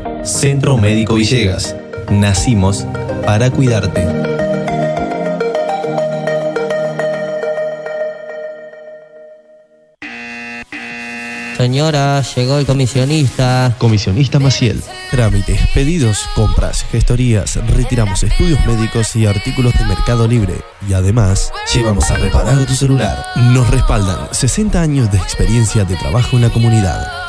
Centro 0.23 0.77
Médico 0.77 1.15
Villegas. 1.15 1.75
Nacimos 2.09 2.85
para 3.25 3.49
cuidarte. 3.49 4.05
Señora, 11.57 12.21
llegó 12.35 12.57
el 12.57 12.65
comisionista. 12.65 13.75
Comisionista 13.77 14.39
Maciel. 14.39 14.81
Trámites, 15.09 15.59
pedidos, 15.73 16.27
compras, 16.35 16.85
gestorías, 16.91 17.55
retiramos 17.67 18.23
estudios 18.23 18.65
médicos 18.65 19.15
y 19.15 19.25
artículos 19.25 19.73
de 19.77 19.85
Mercado 19.85 20.27
Libre. 20.27 20.55
Y 20.87 20.93
además, 20.93 21.51
llevamos 21.73 22.09
a 22.09 22.17
reparar 22.17 22.65
tu 22.65 22.73
celular. 22.73 23.25
Nos 23.35 23.69
respaldan 23.69 24.27
60 24.31 24.81
años 24.81 25.11
de 25.11 25.17
experiencia 25.17 25.83
de 25.83 25.95
trabajo 25.97 26.35
en 26.35 26.43
la 26.43 26.49
comunidad. 26.49 27.20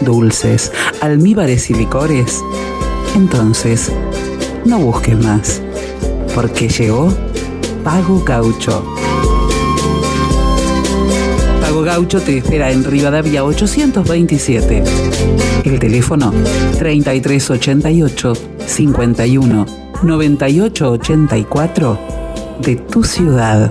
dulces, 0.00 0.72
almíbares 1.00 1.70
y 1.70 1.74
licores, 1.74 2.42
entonces 3.14 3.92
no 4.64 4.78
busques 4.78 5.18
más, 5.18 5.62
porque 6.34 6.68
llegó 6.68 7.12
Pago 7.84 8.22
Gaucho. 8.24 8.84
Pago 11.60 11.82
Gaucho 11.82 12.20
te 12.20 12.38
espera 12.38 12.70
en 12.70 12.84
Rivadavia 12.84 13.44
827. 13.44 14.82
El 15.64 15.78
teléfono 15.78 16.32
3388 16.78 18.32
51 18.66 19.66
9884 20.02 21.98
de 22.60 22.76
tu 22.76 23.02
ciudad. 23.04 23.70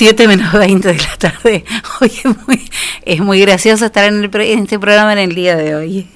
7 0.00 0.28
menos 0.28 0.50
20 0.54 0.88
de 0.88 0.96
la 0.96 1.16
tarde. 1.18 1.62
Hoy 2.00 2.10
es 2.24 2.46
muy, 2.46 2.70
es 3.04 3.20
muy 3.20 3.38
gracioso 3.42 3.84
estar 3.84 4.06
en, 4.06 4.24
el, 4.24 4.34
en, 4.34 4.60
este 4.60 4.78
programa 4.78 5.12
en 5.12 5.18
el 5.18 5.34
día 5.34 5.56
de 5.56 5.74
hoy. 5.74 6.08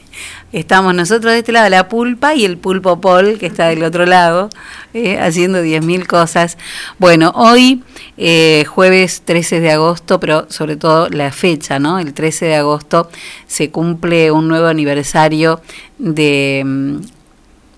Estamos 0.53 0.95
nosotros 0.95 1.35
de 1.35 1.41
este 1.41 1.53
lado, 1.53 1.68
la 1.68 1.87
pulpa 1.87 2.35
y 2.35 2.47
el 2.47 2.57
pulpo 2.57 2.99
Paul, 3.03 3.39
que 3.39 3.45
está 3.45 3.68
del 3.68 3.85
otro 3.85 4.07
lado, 4.07 4.49
eh, 4.95 5.18
haciendo 5.18 5.62
10.000 5.62 6.07
cosas. 6.07 6.57
Bueno, 6.99 7.30
hoy, 7.35 7.82
eh, 8.16 8.64
jueves 8.66 9.20
13 9.22 9.61
de 9.61 9.72
agosto, 9.72 10.18
pero 10.18 10.47
sobre 10.49 10.76
todo 10.76 11.11
la 11.11 11.30
fecha, 11.30 11.78
¿no? 11.78 11.99
El 11.99 12.14
13 12.14 12.47
de 12.47 12.55
agosto 12.55 13.11
se 13.47 13.68
cumple 13.68 14.30
un 14.30 14.49
nuevo 14.49 14.68
aniversario 14.68 15.61
de. 15.99 16.62
Mm, 16.64 16.97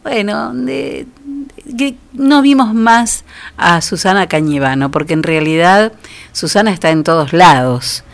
bueno, 0.04 0.54
de 0.54 1.08
que 1.76 1.96
no 2.12 2.42
vimos 2.42 2.74
más 2.74 3.24
a 3.56 3.80
Susana 3.80 4.28
Cañevano, 4.28 4.90
porque 4.90 5.14
en 5.14 5.22
realidad 5.22 5.92
Susana 6.32 6.70
está 6.70 6.90
en 6.90 7.02
todos 7.02 7.32
lados 7.32 8.04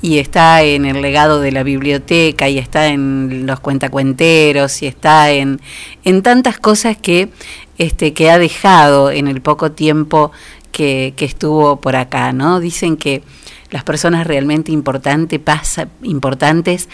y 0.00 0.18
está 0.18 0.62
en 0.62 0.84
el 0.84 1.02
legado 1.02 1.40
de 1.40 1.52
la 1.52 1.62
biblioteca 1.62 2.48
y 2.48 2.58
está 2.58 2.88
en 2.88 3.46
los 3.46 3.60
cuentacuenteros 3.60 4.82
y 4.82 4.86
está 4.86 5.30
en, 5.30 5.60
en 6.04 6.22
tantas 6.22 6.58
cosas 6.58 6.96
que, 6.96 7.30
este, 7.78 8.12
que 8.12 8.30
ha 8.30 8.38
dejado 8.38 9.10
en 9.10 9.26
el 9.26 9.40
poco 9.40 9.72
tiempo 9.72 10.30
que, 10.70 11.14
que 11.16 11.24
estuvo 11.24 11.80
por 11.80 11.96
acá, 11.96 12.32
¿no? 12.32 12.60
Dicen 12.60 12.96
que 12.96 13.22
las 13.70 13.84
personas 13.84 14.26
realmente 14.26 14.70
importante 14.70 15.38
pasa, 15.38 15.88
importantes 16.02 16.88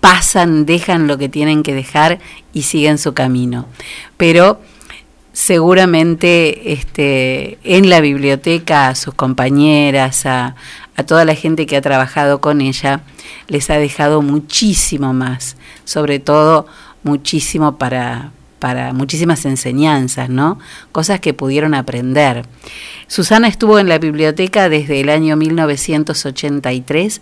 pasan, 0.00 0.66
dejan 0.66 1.06
lo 1.06 1.16
que 1.16 1.28
tienen 1.28 1.62
que 1.62 1.74
dejar 1.74 2.18
y 2.52 2.62
siguen 2.62 2.98
su 2.98 3.14
camino. 3.14 3.66
Pero 4.16 4.60
seguramente 5.32 6.72
este, 6.72 7.58
en 7.64 7.90
la 7.90 8.00
biblioteca 8.00 8.88
a 8.88 8.94
sus 8.94 9.14
compañeras, 9.14 10.26
a, 10.26 10.54
toda 11.06 11.24
la 11.24 11.34
gente 11.34 11.66
que 11.66 11.76
ha 11.76 11.80
trabajado 11.80 12.40
con 12.40 12.60
ella, 12.60 13.00
les 13.48 13.70
ha 13.70 13.78
dejado 13.78 14.22
muchísimo 14.22 15.12
más, 15.12 15.56
sobre 15.84 16.20
todo 16.20 16.66
muchísimo 17.02 17.76
para, 17.76 18.30
para 18.60 18.92
muchísimas 18.92 19.44
enseñanzas, 19.44 20.28
¿no? 20.28 20.60
Cosas 20.92 21.18
que 21.18 21.34
pudieron 21.34 21.74
aprender. 21.74 22.46
Susana 23.08 23.48
estuvo 23.48 23.80
en 23.80 23.88
la 23.88 23.98
biblioteca 23.98 24.68
desde 24.68 25.00
el 25.00 25.08
año 25.08 25.36
1983 25.36 27.20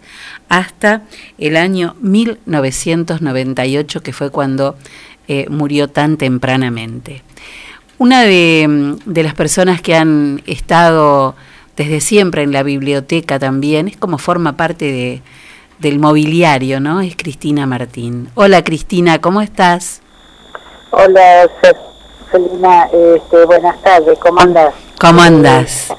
hasta 0.50 1.04
el 1.38 1.56
año 1.56 1.96
1998, 2.02 4.02
que 4.02 4.12
fue 4.12 4.30
cuando 4.30 4.76
eh, 5.26 5.46
murió 5.48 5.88
tan 5.88 6.18
tempranamente. 6.18 7.22
Una 8.00 8.22
de, 8.22 8.96
de 9.04 9.22
las 9.22 9.34
personas 9.34 9.82
que 9.82 9.94
han 9.94 10.40
estado 10.46 11.34
desde 11.76 12.00
siempre 12.00 12.42
en 12.42 12.50
la 12.50 12.62
biblioteca 12.62 13.38
también, 13.38 13.88
es 13.88 13.98
como 13.98 14.16
forma 14.16 14.56
parte 14.56 14.86
de, 14.86 15.22
del 15.80 15.98
mobiliario, 15.98 16.80
¿no? 16.80 17.02
Es 17.02 17.14
Cristina 17.14 17.66
Martín. 17.66 18.30
Hola 18.36 18.64
Cristina, 18.64 19.20
¿cómo 19.20 19.42
estás? 19.42 20.00
Hola, 20.92 21.46
Celina, 22.32 22.84
este, 22.84 23.44
buenas 23.44 23.82
tardes, 23.82 24.18
¿cómo 24.18 24.40
andas? 24.40 24.72
¿Cómo 24.98 25.20
andas? 25.20 25.92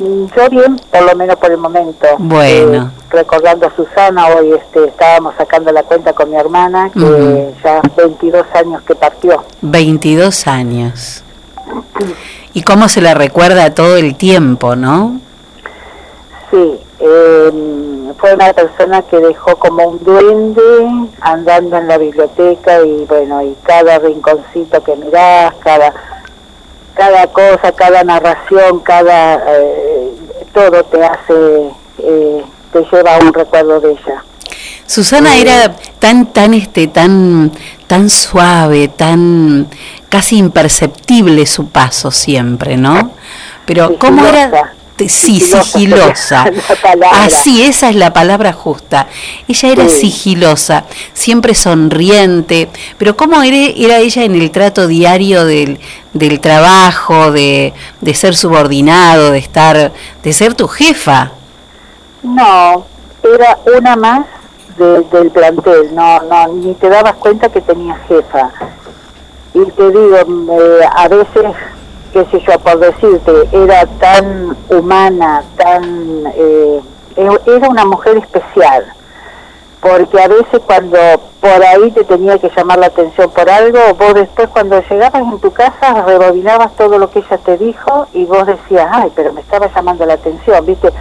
Yo 0.00 0.48
bien, 0.50 0.76
por 0.90 1.02
lo 1.02 1.14
menos 1.14 1.36
por 1.36 1.50
el 1.50 1.58
momento. 1.58 2.06
Bueno. 2.18 2.90
Eh, 2.90 3.04
recordando 3.10 3.66
a 3.66 3.76
Susana, 3.76 4.28
hoy 4.28 4.52
este, 4.52 4.86
estábamos 4.86 5.34
sacando 5.36 5.70
la 5.72 5.82
cuenta 5.82 6.14
con 6.14 6.30
mi 6.30 6.36
hermana, 6.36 6.90
que 6.90 7.00
Ujú. 7.00 7.54
ya 7.62 7.82
22 7.96 8.46
años 8.54 8.82
que 8.82 8.94
partió. 8.94 9.44
22 9.60 10.46
años. 10.46 11.22
Y 12.54 12.62
cómo 12.62 12.88
se 12.88 13.02
la 13.02 13.12
recuerda 13.12 13.74
todo 13.74 13.96
el 13.98 14.16
tiempo, 14.16 14.74
¿no? 14.74 15.20
Sí, 16.50 16.80
eh, 17.00 17.52
fue 18.18 18.34
una 18.34 18.52
persona 18.54 19.02
que 19.02 19.18
dejó 19.18 19.56
como 19.56 19.84
un 19.86 20.02
duende 20.02 21.08
andando 21.20 21.76
en 21.76 21.88
la 21.88 21.98
biblioteca 21.98 22.80
y 22.82 23.04
bueno, 23.04 23.42
y 23.42 23.54
cada 23.64 23.98
rinconcito 23.98 24.82
que 24.82 24.96
mirás, 24.96 25.54
cada, 25.62 25.92
cada 26.94 27.26
cosa, 27.28 27.72
cada 27.72 28.02
narración, 28.02 28.80
cada, 28.80 29.36
eh, 29.56 29.89
todo 30.52 30.84
te 30.84 31.04
hace, 31.04 31.70
eh, 31.98 32.44
te 32.72 32.84
lleva 32.90 33.16
a 33.16 33.18
un 33.18 33.32
recuerdo 33.32 33.80
de 33.80 33.92
ella. 33.92 34.24
Susana 34.86 35.36
era 35.36 35.76
tan, 35.98 36.32
tan, 36.32 36.54
este, 36.54 36.88
tan, 36.88 37.52
tan 37.86 38.10
suave, 38.10 38.88
tan 38.88 39.68
casi 40.08 40.36
imperceptible 40.36 41.46
su 41.46 41.68
paso 41.68 42.10
siempre, 42.10 42.76
¿no? 42.76 43.12
Pero 43.66 43.96
cómo 43.98 44.26
era, 44.26 44.74
Sí, 45.08 45.40
Sigilosa. 45.40 46.44
Así, 47.12 47.62
esa 47.62 47.88
es 47.88 47.96
la 47.96 48.12
palabra 48.12 48.52
justa. 48.52 49.06
Ella 49.48 49.68
era 49.70 49.88
Sí. 49.88 50.10
sigilosa, 50.10 50.84
siempre 51.12 51.54
sonriente, 51.54 52.68
pero 52.98 53.16
cómo 53.16 53.42
era, 53.42 53.56
era 53.76 53.98
ella 53.98 54.24
en 54.24 54.34
el 54.34 54.50
trato 54.50 54.86
diario 54.86 55.44
del, 55.44 55.78
del 56.12 56.40
trabajo, 56.40 57.32
de, 57.32 57.72
de 58.00 58.14
ser 58.14 58.34
subordinado, 58.36 59.30
de 59.32 59.38
estar, 59.38 59.92
de 60.22 60.32
ser 60.32 60.54
tu 60.54 60.68
jefa. 60.68 61.32
No, 62.22 62.84
era 63.22 63.58
una 63.78 63.96
más 63.96 64.26
de- 64.76 65.00
del 65.12 65.30
plantel, 65.30 65.94
no, 65.94 66.20
no, 66.22 66.48
ni 66.54 66.74
te 66.74 66.88
dabas 66.88 67.14
cuenta 67.14 67.48
que 67.48 67.60
tenía 67.60 67.96
jefa. 68.08 68.50
Y 69.52 69.64
te 69.72 69.88
digo, 69.90 70.16
eh, 70.16 70.86
a 70.94 71.08
veces, 71.08 71.52
qué 72.12 72.24
sé 72.30 72.40
yo, 72.40 72.58
por 72.58 72.78
decirte, 72.78 73.32
era 73.52 73.86
tan 73.98 74.56
humana, 74.68 75.42
tan... 75.56 76.24
eh, 76.34 76.80
e- 77.16 77.40
era 77.46 77.68
una 77.68 77.84
mujer 77.84 78.18
especial, 78.18 78.84
porque 79.80 80.20
a 80.22 80.28
veces 80.28 80.60
cuando 80.66 80.98
por 81.40 81.64
ahí 81.64 81.90
te 81.92 82.04
tenía 82.04 82.38
que 82.38 82.50
llamar 82.54 82.78
la 82.78 82.86
atención 82.86 83.30
por 83.30 83.48
algo, 83.48 83.78
vos 83.98 84.14
después 84.14 84.48
cuando 84.48 84.82
llegabas 84.82 85.22
en 85.22 85.38
tu 85.40 85.52
casa 85.52 86.02
rebobinabas 86.02 86.74
todo 86.76 86.98
lo 86.98 87.10
que 87.10 87.20
ella 87.20 87.38
te 87.38 87.56
dijo 87.58 88.06
y 88.12 88.24
vos 88.24 88.46
decías, 88.46 88.88
ay, 88.90 89.10
pero 89.14 89.32
me 89.32 89.40
estaba 89.40 89.68
llamando 89.74 90.04
la 90.06 90.14
atención, 90.14 90.64
¿viste? 90.66 90.92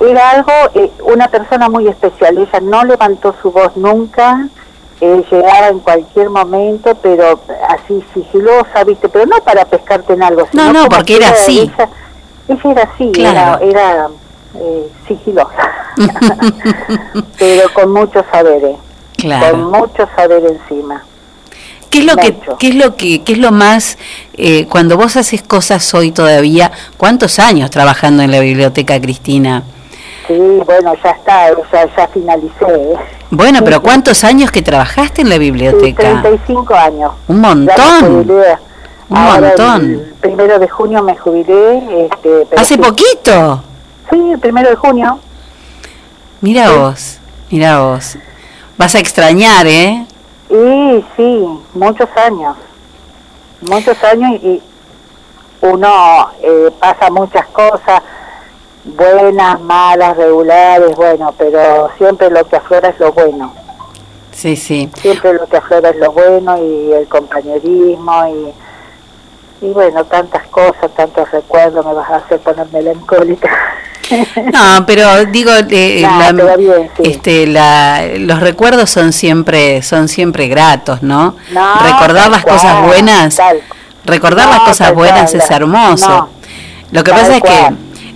era 0.00 0.30
algo, 0.30 0.52
eh, 0.74 0.90
una 1.04 1.28
persona 1.28 1.68
muy 1.68 1.86
especial. 1.88 2.38
Ella 2.38 2.60
no 2.60 2.84
levantó 2.84 3.34
su 3.40 3.50
voz 3.50 3.76
nunca, 3.76 4.48
eh, 5.04 5.24
llegaba 5.30 5.68
en 5.68 5.80
cualquier 5.80 6.30
momento, 6.30 6.94
pero 7.02 7.40
así 7.68 8.04
sigilosa, 8.14 8.84
¿viste? 8.86 9.08
Pero 9.08 9.26
no 9.26 9.38
para 9.42 9.64
pescarte 9.64 10.12
en 10.12 10.22
algo. 10.22 10.42
No, 10.52 10.62
sino 10.68 10.72
no, 10.72 10.84
como 10.84 10.88
porque 10.96 11.14
que 11.14 11.16
era 11.16 11.30
así. 11.30 11.58
Ella, 11.60 11.88
ella 12.48 12.70
era 12.70 12.82
así, 12.84 13.10
Claro. 13.12 13.64
era, 13.64 13.70
era 13.70 14.08
eh, 14.60 14.88
sigilosa, 15.08 15.72
pero 17.38 17.72
con 17.74 17.92
mucho 17.92 18.24
saber, 18.30 18.64
eh, 18.64 18.76
Claro. 19.16 19.50
con 19.50 19.70
mucho 19.80 20.08
saber 20.14 20.42
encima. 20.46 21.04
¿Qué 21.90 21.98
es 21.98 22.04
lo 22.06 22.16
que, 22.16 22.36
qué 22.58 22.68
es 22.68 22.74
lo 22.76 22.96
que, 22.96 23.22
qué 23.22 23.32
es 23.32 23.38
lo 23.38 23.50
más 23.52 23.98
eh, 24.34 24.66
cuando 24.68 24.96
vos 24.96 25.16
haces 25.16 25.42
cosas 25.42 25.92
hoy 25.94 26.10
todavía? 26.12 26.70
¿Cuántos 26.96 27.38
años 27.40 27.70
trabajando 27.70 28.22
en 28.22 28.30
la 28.30 28.38
biblioteca, 28.40 29.00
Cristina? 29.00 29.64
Sí, 30.26 30.38
bueno, 30.64 30.94
ya 31.02 31.10
está, 31.10 31.50
ya, 31.72 31.96
ya 31.96 32.08
finalicé. 32.08 32.94
Bueno, 33.30 33.60
pero 33.64 33.76
Sí, 33.78 33.82
¿cuántos 33.82 34.24
años 34.24 34.50
que 34.50 34.62
trabajaste 34.62 35.22
en 35.22 35.28
la 35.28 35.34
Sí, 35.36 35.40
biblioteca? 35.40 36.20
35 36.22 36.74
años. 36.74 37.12
Un 37.28 37.40
montón. 37.40 38.30
Un 39.08 39.16
Ahora, 39.18 39.48
montón. 39.48 39.82
El 39.90 40.14
primero 40.20 40.58
de 40.58 40.68
junio 40.68 41.02
me 41.02 41.16
jubilé. 41.16 42.04
Este, 42.06 42.46
pero 42.48 42.60
¿Hace 42.62 42.74
sí. 42.74 42.80
poquito? 42.80 43.62
Sí, 44.10 44.30
el 44.32 44.38
primero 44.38 44.70
de 44.70 44.76
junio. 44.76 45.18
Mira 46.40 46.70
vos, 46.70 47.18
mira 47.50 47.80
vos. 47.80 48.16
Vas 48.76 48.94
a 48.94 48.98
extrañar, 48.98 49.66
¿eh? 49.66 50.06
Y 50.50 51.04
sí, 51.16 51.48
muchos 51.74 52.08
años. 52.16 52.56
Muchos 53.62 54.02
años 54.04 54.40
y 54.42 54.60
uno 55.60 56.30
eh, 56.42 56.70
pasa 56.80 57.08
muchas 57.10 57.46
cosas, 57.48 58.02
buenas, 58.84 59.60
malas, 59.60 60.16
regulares, 60.16 60.94
bueno, 60.96 61.34
pero 61.38 61.90
siempre 61.98 62.30
lo 62.30 62.46
que 62.46 62.56
aflora 62.56 62.88
es 62.90 62.98
lo 63.00 63.12
bueno. 63.12 63.54
Sí, 64.32 64.56
sí. 64.56 64.90
Siempre 65.00 65.34
lo 65.34 65.46
que 65.46 65.56
aflora 65.58 65.90
es 65.90 65.96
lo 65.96 66.10
bueno 66.12 66.56
y 66.58 66.92
el 66.92 67.06
compañerismo 67.06 68.26
y, 69.60 69.66
y 69.66 69.70
bueno, 69.70 70.04
tantas 70.04 70.46
cosas, 70.48 70.90
tantos 70.96 71.30
recuerdos, 71.30 71.84
me 71.84 71.92
vas 71.94 72.10
a 72.10 72.16
hacer 72.16 72.40
poner 72.40 72.66
melancólica. 72.72 73.50
No, 74.52 74.84
pero 74.86 75.24
digo, 75.26 75.52
eh, 75.70 76.02
No, 76.06 76.18
la- 76.18 76.32
pero 76.34 76.56
bien, 76.58 76.90
sí. 76.96 77.02
este, 77.12 77.46
la, 77.46 78.02
los 78.18 78.40
recuerdos 78.40 78.90
son 78.90 79.12
siempre, 79.12 79.80
son 79.82 80.08
siempre 80.08 80.48
gratos, 80.48 81.02
¿no? 81.02 81.36
No, 81.52 81.74
Recordar 81.82 82.28
las 82.30 82.44
cosas 82.44 82.84
buenas, 82.86 83.36
tal. 83.36 83.60
recordar 84.04 84.46
No, 84.46 84.52
las 84.54 84.60
cosas 84.62 84.92
buenas 84.94 85.32
es 85.34 85.50
hermoso. 85.50 86.08
no. 86.08 86.28
Lo 86.90 87.04
que 87.04 87.10
pasa 87.10 87.36
es 87.36 87.42
que 87.42 87.72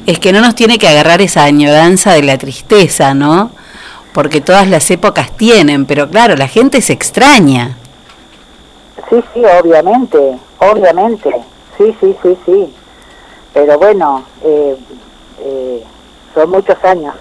es 0.06 0.18
que 0.18 0.32
no 0.32 0.40
nos 0.40 0.54
tiene 0.54 0.78
que 0.78 0.88
agarrar 0.88 1.20
esa 1.20 1.44
añoranza 1.44 2.12
de 2.12 2.22
la 2.22 2.38
tristeza, 2.38 3.14
¿no? 3.14 3.50
Porque 4.12 4.40
todas 4.40 4.68
las 4.68 4.90
épocas 4.90 5.36
tienen, 5.36 5.84
pero 5.84 6.08
claro, 6.08 6.36
la 6.36 6.48
gente 6.48 6.80
se 6.80 6.92
extraña. 6.92 7.76
Sí, 9.10 9.16
sí, 9.34 9.42
obviamente, 9.60 10.38
obviamente, 10.58 11.30
sí, 11.76 11.94
sí, 12.00 12.16
sí, 12.22 12.38
sí. 12.46 12.74
Pero 13.52 13.78
bueno, 13.78 14.24
eh, 14.44 14.76
eh, 15.40 15.84
son 16.34 16.50
muchos 16.50 16.76
años. 16.84 17.14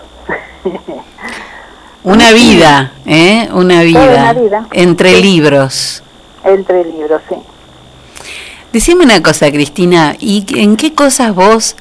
Una 2.03 2.31
vida, 2.33 2.91
¿eh? 3.05 3.49
Una 3.51 3.81
vida. 3.81 4.31
Una 4.31 4.33
vida. 4.33 4.67
Entre 4.71 5.19
libros. 5.21 6.03
Entre 6.43 6.85
libros, 6.85 7.21
sí. 7.27 7.35
Decime 8.71 9.05
una 9.05 9.23
cosa, 9.23 9.49
Cristina, 9.51 10.15
¿y 10.19 10.45
en 10.59 10.75
qué 10.75 10.93
cosas 10.93 11.33
vos, 11.33 11.75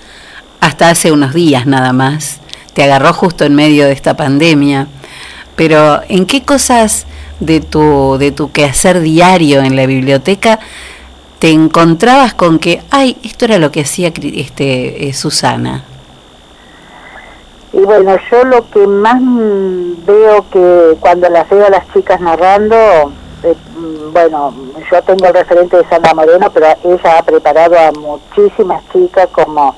hasta 0.64 0.88
hace 0.88 1.12
unos 1.12 1.34
días 1.34 1.66
nada 1.66 1.92
más, 1.92 2.40
te 2.72 2.82
agarró 2.82 3.12
justo 3.12 3.44
en 3.44 3.54
medio 3.54 3.84
de 3.84 3.92
esta 3.92 4.16
pandemia, 4.16 4.86
pero 5.56 6.00
en 6.08 6.24
qué 6.26 6.42
cosas 6.42 7.06
de 7.40 7.60
tu, 7.60 8.16
de 8.18 8.32
tu 8.32 8.50
quehacer 8.50 9.00
diario 9.00 9.60
en 9.60 9.76
la 9.76 9.86
biblioteca 9.86 10.58
te 11.38 11.50
encontrabas 11.50 12.32
con 12.32 12.58
que, 12.58 12.82
ay, 12.90 13.18
esto 13.22 13.44
era 13.44 13.58
lo 13.58 13.70
que 13.70 13.82
hacía 13.82 14.08
este, 14.08 15.08
eh, 15.08 15.12
Susana? 15.12 15.84
Y 17.74 17.80
bueno, 17.80 18.16
yo 18.30 18.44
lo 18.44 18.70
que 18.70 18.86
más 18.86 19.20
veo 20.06 20.46
que 20.50 20.96
cuando 21.00 21.28
las 21.28 21.46
veo 21.50 21.66
a 21.66 21.70
las 21.70 21.92
chicas 21.92 22.20
narrando, 22.22 22.76
eh, 23.42 23.54
bueno, 24.12 24.54
yo 24.90 25.02
tengo 25.02 25.26
el 25.26 25.34
referente 25.34 25.76
de 25.76 25.84
Sandra 25.88 26.14
Moreno, 26.14 26.50
pero 26.54 26.66
ella 26.84 27.18
ha 27.18 27.22
preparado 27.22 27.76
a 27.78 27.92
muchísimas 27.92 28.82
chicas 28.90 29.28
como 29.32 29.76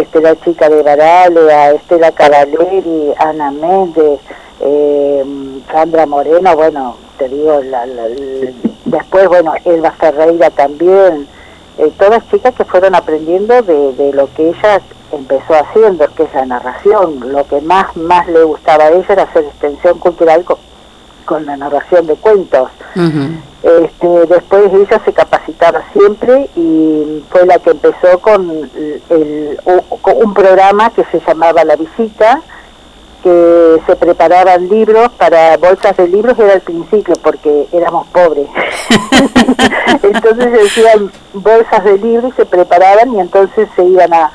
este, 0.00 0.20
la 0.20 0.36
chica 0.40 0.68
de 0.68 0.82
Barale, 0.82 1.52
a 1.52 1.72
Estela 1.72 2.12
Cavaleri, 2.12 3.12
Ana 3.18 3.50
Méndez, 3.50 4.20
eh, 4.60 5.24
Sandra 5.70 6.06
Moreno, 6.06 6.54
bueno, 6.56 6.96
te 7.18 7.28
digo, 7.28 7.60
la- 7.62 7.86
después, 8.84 9.28
bueno, 9.28 9.54
Elba 9.64 9.90
Ferreira 9.92 10.50
también, 10.50 11.26
eh, 11.78 11.92
todas 11.98 12.28
chicas 12.30 12.54
que 12.54 12.64
fueron 12.64 12.94
aprendiendo 12.94 13.60
de, 13.62 13.92
de 13.94 14.12
lo 14.12 14.32
que 14.34 14.48
ella 14.50 14.80
empezó 15.12 15.54
haciendo, 15.54 16.06
que 16.14 16.22
es 16.24 16.34
la 16.34 16.46
narración. 16.46 17.32
Lo 17.32 17.44
que 17.46 17.60
más 17.60 17.94
más 17.96 18.26
le 18.28 18.44
gustaba 18.44 18.84
a 18.84 18.90
ella 18.90 19.04
era 19.08 19.22
hacer 19.24 19.44
extensión 19.44 19.98
cultural 19.98 20.44
con, 20.44 20.56
con 21.24 21.46
la 21.46 21.56
narración 21.56 22.06
de 22.06 22.14
cuentos. 22.14 22.68
Este, 23.62 24.06
después 24.26 24.72
ella 24.72 25.00
se 25.04 25.12
capacitaba 25.12 25.82
siempre 25.92 26.48
y 26.56 27.22
fue 27.30 27.46
la 27.46 27.58
que 27.58 27.70
empezó 27.70 28.18
con, 28.20 28.50
el, 29.10 29.58
con 30.00 30.16
un 30.16 30.34
programa 30.34 30.90
que 30.90 31.04
se 31.12 31.20
llamaba 31.20 31.64
La 31.64 31.76
Visita, 31.76 32.40
que 33.22 33.80
se 33.86 33.94
preparaban 33.94 34.68
libros 34.68 35.12
para 35.12 35.56
bolsas 35.58 35.96
de 35.96 36.08
libros, 36.08 36.36
era 36.40 36.54
al 36.54 36.60
principio 36.60 37.14
porque 37.22 37.68
éramos 37.72 38.08
pobres. 38.08 38.48
entonces 40.02 40.48
se 40.50 40.66
hacían 40.82 41.12
bolsas 41.32 41.84
de 41.84 41.98
libros 41.98 42.32
y 42.32 42.36
se 42.36 42.46
preparaban 42.46 43.14
y 43.14 43.20
entonces 43.20 43.68
se 43.76 43.84
iban 43.84 44.12
a, 44.12 44.30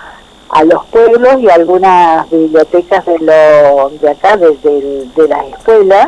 a 0.50 0.64
los 0.64 0.86
pueblos 0.86 1.40
y 1.40 1.50
a 1.50 1.56
algunas 1.56 2.30
bibliotecas 2.30 3.06
de, 3.06 3.20
lo, 3.20 3.90
de 4.02 4.10
acá, 4.10 4.38
de, 4.38 4.56
de- 4.58 5.06
de 5.16 5.28
las 5.28 5.46
escuelas. 5.48 6.08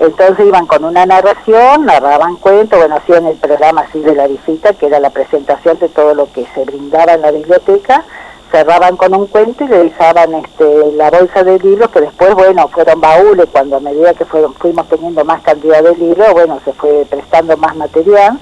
Entonces 0.00 0.46
iban 0.46 0.66
con 0.66 0.82
una 0.82 1.04
narración, 1.04 1.84
narraban 1.84 2.36
cuentos, 2.36 2.78
bueno, 2.78 2.96
hacían 2.96 3.26
el 3.26 3.36
programa 3.36 3.82
así 3.82 4.00
de 4.00 4.14
la 4.14 4.26
visita, 4.28 4.72
que 4.72 4.86
era 4.86 4.98
la 4.98 5.10
presentación 5.10 5.78
de 5.78 5.90
todo 5.90 6.14
lo 6.14 6.32
que 6.32 6.46
se 6.54 6.64
brindaba 6.64 7.12
en 7.12 7.20
la 7.20 7.30
biblioteca, 7.30 8.02
cerraban 8.50 8.96
con 8.96 9.14
un 9.14 9.26
cuento 9.26 9.62
y 9.62 9.68
le 9.68 9.84
dejaban 9.84 10.34
este, 10.36 10.92
la 10.92 11.10
bolsa 11.10 11.44
de 11.44 11.58
libros, 11.58 11.90
que 11.90 12.00
después, 12.00 12.34
bueno, 12.34 12.66
fueron 12.68 12.98
baúles, 12.98 13.46
cuando 13.52 13.76
a 13.76 13.80
medida 13.80 14.14
que 14.14 14.24
fuimos 14.24 14.88
teniendo 14.88 15.22
más 15.22 15.42
cantidad 15.42 15.82
de 15.82 15.94
libros, 15.94 16.32
bueno, 16.32 16.58
se 16.64 16.72
fue 16.72 17.04
prestando 17.08 17.54
más 17.58 17.76
material, 17.76 18.38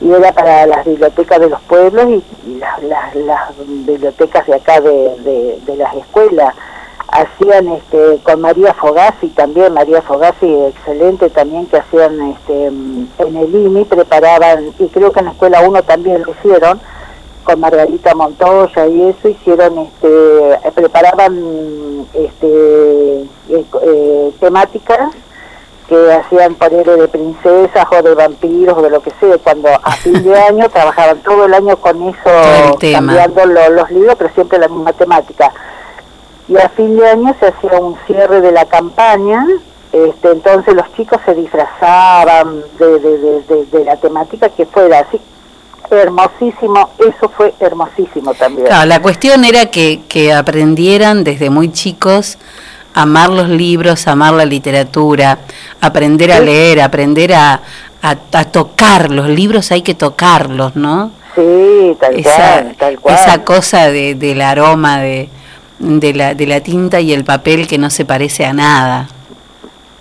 y 0.00 0.10
era 0.10 0.32
para 0.32 0.66
las 0.66 0.84
bibliotecas 0.84 1.38
de 1.38 1.50
los 1.50 1.60
pueblos 1.62 2.04
y, 2.08 2.24
las, 2.82 3.56
bibliotecas 3.56 4.44
de 4.44 4.54
acá 4.54 4.80
de 4.80 5.76
las 5.78 5.94
escuelas. 5.94 6.52
Hacían 7.14 7.68
este, 7.68 8.18
con 8.24 8.40
María 8.40 8.74
Fogazzi 8.74 9.28
también, 9.28 9.72
María 9.72 10.02
Fogazzi 10.02 10.52
excelente 10.66 11.30
también, 11.30 11.66
que 11.66 11.76
hacían 11.78 12.20
este, 12.32 12.66
en 12.66 13.36
el 13.36 13.54
INI, 13.54 13.84
preparaban, 13.84 14.72
y 14.80 14.88
creo 14.88 15.12
que 15.12 15.20
en 15.20 15.26
la 15.26 15.30
escuela 15.32 15.60
1 15.60 15.82
también 15.84 16.22
lo 16.26 16.32
hicieron, 16.32 16.80
con 17.44 17.60
Margarita 17.60 18.14
Montoya 18.14 18.86
y 18.86 19.02
eso 19.10 19.28
hicieron 19.28 19.78
este 19.78 20.70
preparaban 20.74 22.06
este 22.14 23.20
eh, 23.50 23.64
eh, 23.82 24.32
temáticas 24.40 25.10
que 25.86 26.12
hacían 26.14 26.54
ponerle 26.54 26.96
de 26.96 27.08
princesas 27.08 27.86
o 27.90 28.02
de 28.02 28.14
vampiros 28.14 28.78
o 28.78 28.80
de 28.82 28.88
lo 28.88 29.02
que 29.02 29.10
sea 29.20 29.36
cuando 29.44 29.68
a 29.68 29.92
fin 30.02 30.24
de 30.24 30.34
año 30.34 30.70
trabajaban 30.70 31.18
todo 31.18 31.44
el 31.44 31.52
año 31.52 31.76
con 31.76 32.02
eso 32.08 32.30
cambiando 32.94 33.44
lo- 33.44 33.70
los 33.70 33.90
libros 33.90 34.14
pero 34.16 34.30
siempre 34.34 34.58
la 34.58 34.68
misma 34.68 34.94
temática 34.94 35.52
y 36.48 36.56
a 36.56 36.68
fin 36.70 36.96
de 36.96 37.08
año 37.08 37.34
se 37.40 37.46
hacía 37.48 37.78
un 37.80 37.96
cierre 38.06 38.40
de 38.40 38.52
la 38.52 38.64
campaña 38.66 39.46
este, 39.92 40.30
entonces 40.32 40.74
los 40.74 40.92
chicos 40.94 41.20
se 41.24 41.34
disfrazaban 41.34 42.60
de, 42.78 42.98
de, 42.98 43.18
de, 43.18 43.64
de- 43.72 43.84
la 43.84 43.96
temática 43.96 44.48
que 44.48 44.66
fuera 44.66 45.00
así 45.00 45.20
hermosísimo 45.90 46.90
eso 46.98 47.28
fue 47.36 47.54
hermosísimo 47.60 48.34
también 48.34 48.66
Claro, 48.66 48.86
la 48.86 49.00
cuestión 49.00 49.44
era 49.44 49.66
que, 49.66 50.00
que 50.08 50.32
aprendieran 50.32 51.24
desde 51.24 51.50
muy 51.50 51.70
chicos 51.72 52.38
a 52.94 53.02
amar 53.02 53.30
los 53.30 53.48
libros, 53.48 54.06
a 54.06 54.12
amar 54.12 54.34
la 54.34 54.44
literatura, 54.44 55.38
aprender 55.80 56.32
a 56.32 56.38
Sí. 56.38 56.44
leer, 56.44 56.80
aprender 56.80 57.34
a, 57.34 57.60
a, 58.02 58.16
a 58.32 58.44
tocar. 58.44 59.10
Los 59.10 59.28
libros 59.28 59.72
hay 59.72 59.82
que 59.82 59.94
tocarlos, 59.94 60.76
¿no? 60.76 61.10
Sí, 61.34 61.96
tal 61.98 62.14
esa, 62.14 62.30
cual, 62.62 62.76
tal 62.78 63.00
cual. 63.00 63.14
Esa 63.16 63.42
cosa 63.44 63.90
de, 63.90 64.14
del 64.14 64.40
aroma 64.42 65.00
de, 65.00 65.28
de, 65.78 66.14
la, 66.14 66.34
de 66.34 66.46
la 66.46 66.60
tinta 66.60 67.00
y 67.00 67.12
el 67.12 67.24
papel 67.24 67.66
que 67.66 67.78
no 67.78 67.90
se 67.90 68.04
parece 68.04 68.44
a 68.46 68.52
nada. 68.52 69.08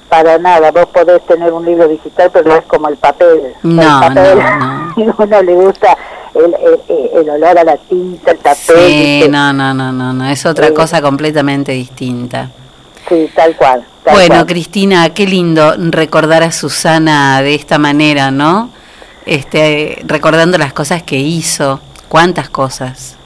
Para 0.10 0.38
nada, 0.38 0.72
vos 0.72 0.86
podés 0.88 1.26
tener 1.26 1.52
un 1.52 1.66
libro 1.66 1.88
digital, 1.88 2.30
pero 2.32 2.48
no 2.50 2.56
es 2.56 2.66
como 2.66 2.88
el 2.88 2.98
papel. 2.98 3.54
No, 3.64 3.82
el 3.82 4.14
papel, 4.14 4.38
no, 4.98 5.12
a 5.12 5.16
uno 5.18 5.42
le 5.42 5.54
gusta 5.56 5.98
el, 6.36 6.54
el, 6.54 7.10
el 7.20 7.30
olor 7.32 7.58
a 7.58 7.64
la 7.64 7.78
tinta, 7.78 8.32
el 8.32 8.38
papel. 8.38 8.76
Sí, 8.78 9.26
no, 9.30 9.52
no, 9.54 9.74
no, 9.74 9.92
no, 9.92 10.14
no, 10.14 10.30
es 10.30 10.46
otra 10.46 10.68
Sí. 10.68 10.74
cosa 10.74 11.02
completamente 11.02 11.72
distinta. 11.72 12.50
Sí, 13.10 13.28
tal 13.36 13.56
cual. 13.56 13.84
tal 14.04 14.14
Bueno, 14.14 14.36
cual. 14.36 14.46
Cristina, 14.46 15.10
qué 15.14 15.26
lindo 15.26 15.74
recordar 15.78 16.44
a 16.44 16.52
Susana 16.52 17.42
de 17.42 17.56
esta 17.56 17.80
manera, 17.80 18.30
¿no? 18.30 18.70
Este, 19.26 20.00
recordando 20.06 20.58
las 20.60 20.74
cosas 20.74 21.02
que 21.02 21.18
hizo, 21.18 21.80
cuántas 22.08 22.50
cosas. 22.50 23.18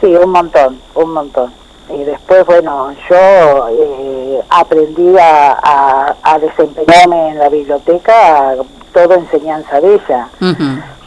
Sí, 0.00 0.06
un 0.08 0.30
montón, 0.30 0.80
un 0.94 1.12
montón. 1.12 1.52
Y 1.94 2.04
después, 2.04 2.44
bueno, 2.46 2.92
yo 3.08 3.68
eh, 3.70 4.40
aprendí 4.48 5.16
a, 5.18 5.52
a, 5.62 6.16
a 6.22 6.38
desempeñarme 6.38 7.30
en 7.30 7.38
la 7.38 7.48
biblioteca, 7.48 8.54
todo 8.92 9.14
enseñanza 9.14 9.80
de 9.80 9.94
ella. 9.94 10.28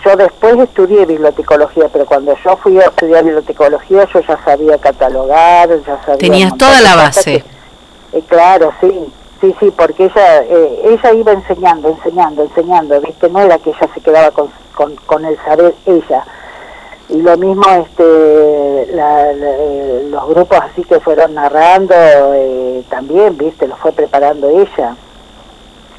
Yo 0.05 0.15
después 0.17 0.57
estudié 0.59 1.05
bibliotecología, 1.05 1.85
pero 1.91 2.05
cuando 2.05 2.35
yo 2.43 2.57
fui 2.57 2.77
a 2.79 2.87
estudiar 2.87 3.23
bibliotecología 3.23 4.05
yo 4.13 4.19
ya 4.19 4.37
sabía 4.43 4.77
catalogar, 4.77 5.69
ya 5.69 5.97
sabía... 6.05 6.17
Tenías 6.17 6.57
toda 6.57 6.81
la 6.81 6.95
base. 6.95 7.43
que- 8.11 8.17
eh, 8.17 8.23
claro, 8.27 8.73
sí, 8.81 9.05
sí, 9.41 9.55
sí, 9.59 9.71
porque 9.75 10.05
ella 10.05 10.43
eh, 10.43 10.81
ella 10.85 11.13
iba 11.13 11.31
enseñando, 11.31 11.87
enseñando, 11.89 12.43
enseñando, 12.43 12.99
¿viste? 13.01 13.29
No 13.29 13.39
era 13.39 13.57
que 13.59 13.69
ella 13.69 13.89
se 13.93 14.01
quedaba 14.01 14.31
con, 14.31 14.49
con, 14.75 14.93
con 15.05 15.23
el 15.25 15.37
saber 15.45 15.73
ella. 15.85 16.23
Y 17.13 17.21
lo 17.21 17.37
mismo 17.37 17.63
este 17.69 18.87
la- 18.93 19.31
la- 19.33 19.55
eh, 19.59 20.07
los 20.09 20.27
grupos 20.27 20.57
así 20.61 20.83
que 20.83 20.99
fueron 20.99 21.35
narrando 21.35 21.93
eh, 21.95 22.83
también, 22.89 23.37
¿viste? 23.37 23.67
Lo 23.67 23.75
fue 23.77 23.91
preparando 23.91 24.49
ella. 24.49 24.95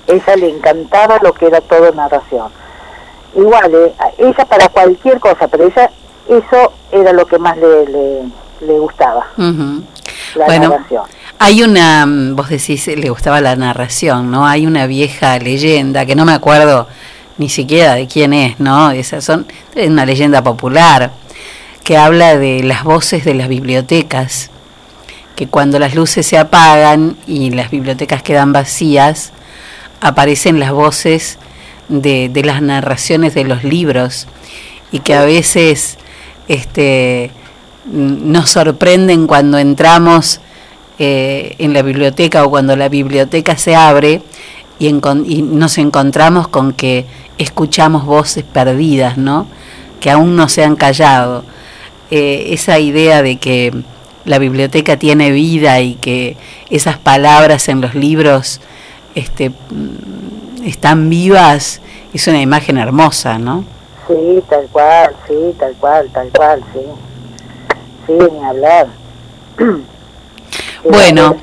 Ella 0.06 0.36
le 0.36 0.50
encantaba 0.50 1.18
lo 1.22 1.32
que 1.32 1.46
era 1.46 1.60
todo 1.60 1.90
narración. 1.92 2.48
Igual, 3.36 3.72
eh, 3.74 3.94
ella 4.18 4.44
para 4.44 4.68
cualquier 4.68 5.18
cosa, 5.20 5.48
pero 5.48 5.64
ella 5.68 5.90
eso 6.28 6.72
era 6.92 7.12
lo 7.12 7.26
que 7.26 7.38
más 7.38 7.56
le, 7.58 7.86
le, 7.86 8.22
le 8.60 8.78
gustaba, 8.78 9.26
la 9.36 10.46
Bueno, 10.46 10.68
narración. 10.70 11.04
Hay 11.38 11.62
una, 11.62 12.06
mm, 12.06 12.36
vos 12.36 12.48
decís, 12.48 12.86
le 12.86 13.08
gustaba 13.10 13.40
la 13.40 13.56
narración, 13.56 14.30
¿no? 14.30 14.46
Hay 14.46 14.66
una 14.66 14.86
vieja 14.86 15.38
leyenda 15.38 16.06
que 16.06 16.14
no 16.16 16.24
me 16.24 16.32
acuerdo 16.32 16.86
ni 17.38 17.48
siquiera 17.48 17.94
de 17.94 18.06
quién 18.06 18.32
es, 18.32 18.60
¿no? 18.60 18.90
Esas 18.90 19.24
son 19.24 19.46
es 19.74 19.88
una 19.88 20.06
leyenda 20.06 20.42
popular 20.42 21.12
que 21.82 21.96
habla 21.96 22.36
de 22.38 22.62
las 22.62 22.84
voces 22.84 23.24
de 23.24 23.34
las 23.34 23.48
bibliotecas, 23.48 24.50
que 25.36 25.46
cuando 25.46 25.78
las 25.78 25.94
luces 25.94 26.26
se 26.26 26.38
apagan 26.38 27.16
y 27.26 27.50
las 27.50 27.70
bibliotecas 27.70 28.22
quedan 28.22 28.52
vacías, 28.52 29.32
aparecen 30.00 30.60
las 30.60 30.72
voces 30.72 31.38
de, 31.88 32.30
las 32.44 32.62
narraciones 32.62 33.34
de 33.34 33.44
los 33.44 33.64
libros 33.64 34.26
y 34.92 35.00
que 35.00 35.14
a 35.14 35.24
veces 35.24 35.98
este, 36.48 37.30
nos 37.86 38.50
sorprenden 38.50 39.26
cuando 39.26 39.58
entramos 39.58 40.40
eh, 40.98 41.54
en 41.58 41.72
la 41.74 41.82
biblioteca 41.82 42.44
o 42.44 42.50
cuando 42.50 42.76
la 42.76 42.88
biblioteca 42.88 43.58
se 43.58 43.74
abre 43.74 44.22
y, 44.78 44.92
nos 44.92 45.78
encontramos 45.78 46.48
con 46.48 46.72
que 46.72 47.06
escuchamos 47.38 48.04
voces 48.04 48.44
perdidas, 48.44 49.16
¿no? 49.16 49.46
Que 50.00 50.10
aún 50.10 50.36
no 50.36 50.48
se 50.48 50.64
han 50.64 50.76
callado. 50.76 51.44
Eh, 52.10 52.48
esa 52.50 52.78
idea 52.78 53.22
de 53.22 53.36
que 53.36 53.72
la 54.24 54.38
biblioteca 54.38 54.96
tiene 54.98 55.30
vida 55.30 55.80
y 55.80 55.94
que 55.94 56.36
esas 56.70 56.98
palabras 56.98 57.68
en 57.68 57.80
los 57.80 57.94
libros 57.94 58.60
este, 59.14 59.50
mm, 59.50 60.64
están 60.64 61.08
vivas, 61.08 61.80
es 62.12 62.26
una 62.26 62.40
imagen 62.40 62.78
hermosa, 62.78 63.38
¿no? 63.38 63.64
Sí, 64.06 64.42
tal 64.48 64.66
cual, 64.70 65.14
sí, 65.26 65.54
tal 65.58 65.74
cual, 65.74 66.10
tal 66.12 66.28
cual, 66.30 66.62
sí. 66.72 66.80
Sí, 68.06 68.12
ni 68.32 68.44
hablar. 68.44 68.88
Bueno, 70.84 71.36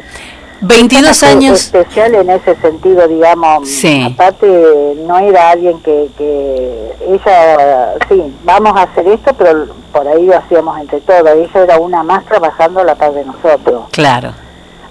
22 0.62 1.08
Bastante 1.10 1.46
años. 1.46 1.60
especial 1.62 2.16
en 2.16 2.30
ese 2.30 2.56
sentido, 2.58 3.08
digamos. 3.08 3.68
Sí. 3.68 4.04
Aparte, 4.14 4.96
no 5.08 5.18
era 5.20 5.50
alguien 5.50 5.80
que, 5.82 6.08
que 6.18 6.94
ella, 7.10 7.94
sí, 8.08 8.34
vamos 8.44 8.78
a 8.78 8.84
hacer 8.84 9.08
esto, 9.08 9.34
pero 9.34 9.66
por 9.92 10.08
ahí 10.08 10.26
lo 10.26 10.38
hacíamos 10.38 10.80
entre 10.80 11.02
todos. 11.02 11.28
Ella 11.36 11.64
era 11.64 11.80
una 11.80 12.04
más 12.04 12.24
trabajando 12.26 12.82
a 12.82 12.84
la 12.84 12.96
par 12.96 13.14
de 13.14 13.26
nosotros. 13.26 13.86
Claro. 13.92 14.34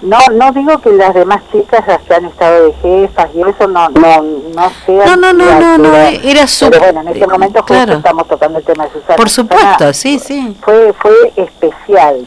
No, 0.01 0.17
no 0.33 0.51
digo 0.51 0.79
que 0.79 0.91
las 0.93 1.13
demás 1.13 1.41
chicas 1.51 1.85
las 1.87 2.01
que 2.01 2.13
han 2.15 2.25
estado 2.25 2.65
de 2.65 2.73
jefas 2.81 3.27
y 3.35 3.41
eso 3.41 3.67
no, 3.67 3.87
no, 3.89 4.21
no 4.23 4.71
sean. 4.85 5.05
No, 5.05 5.15
no, 5.15 5.31
no, 5.31 5.59
no, 5.59 5.77
no, 5.77 5.95
era 5.95 6.47
su- 6.47 6.69
Pero 6.71 6.81
bueno, 6.81 7.01
en 7.01 7.07
este 7.09 7.27
momento 7.27 7.59
justo 7.59 7.73
claro. 7.75 7.93
estamos 7.93 8.27
tocando 8.27 8.57
el 8.57 8.65
tema 8.65 8.85
de 8.85 8.93
Susana. 8.93 9.15
Por 9.15 9.29
supuesto, 9.29 9.67
Susana 9.77 9.93
sí, 9.93 10.17
sí. 10.19 10.57
Fue, 10.61 10.91
fue 10.93 11.13
especial, 11.35 12.25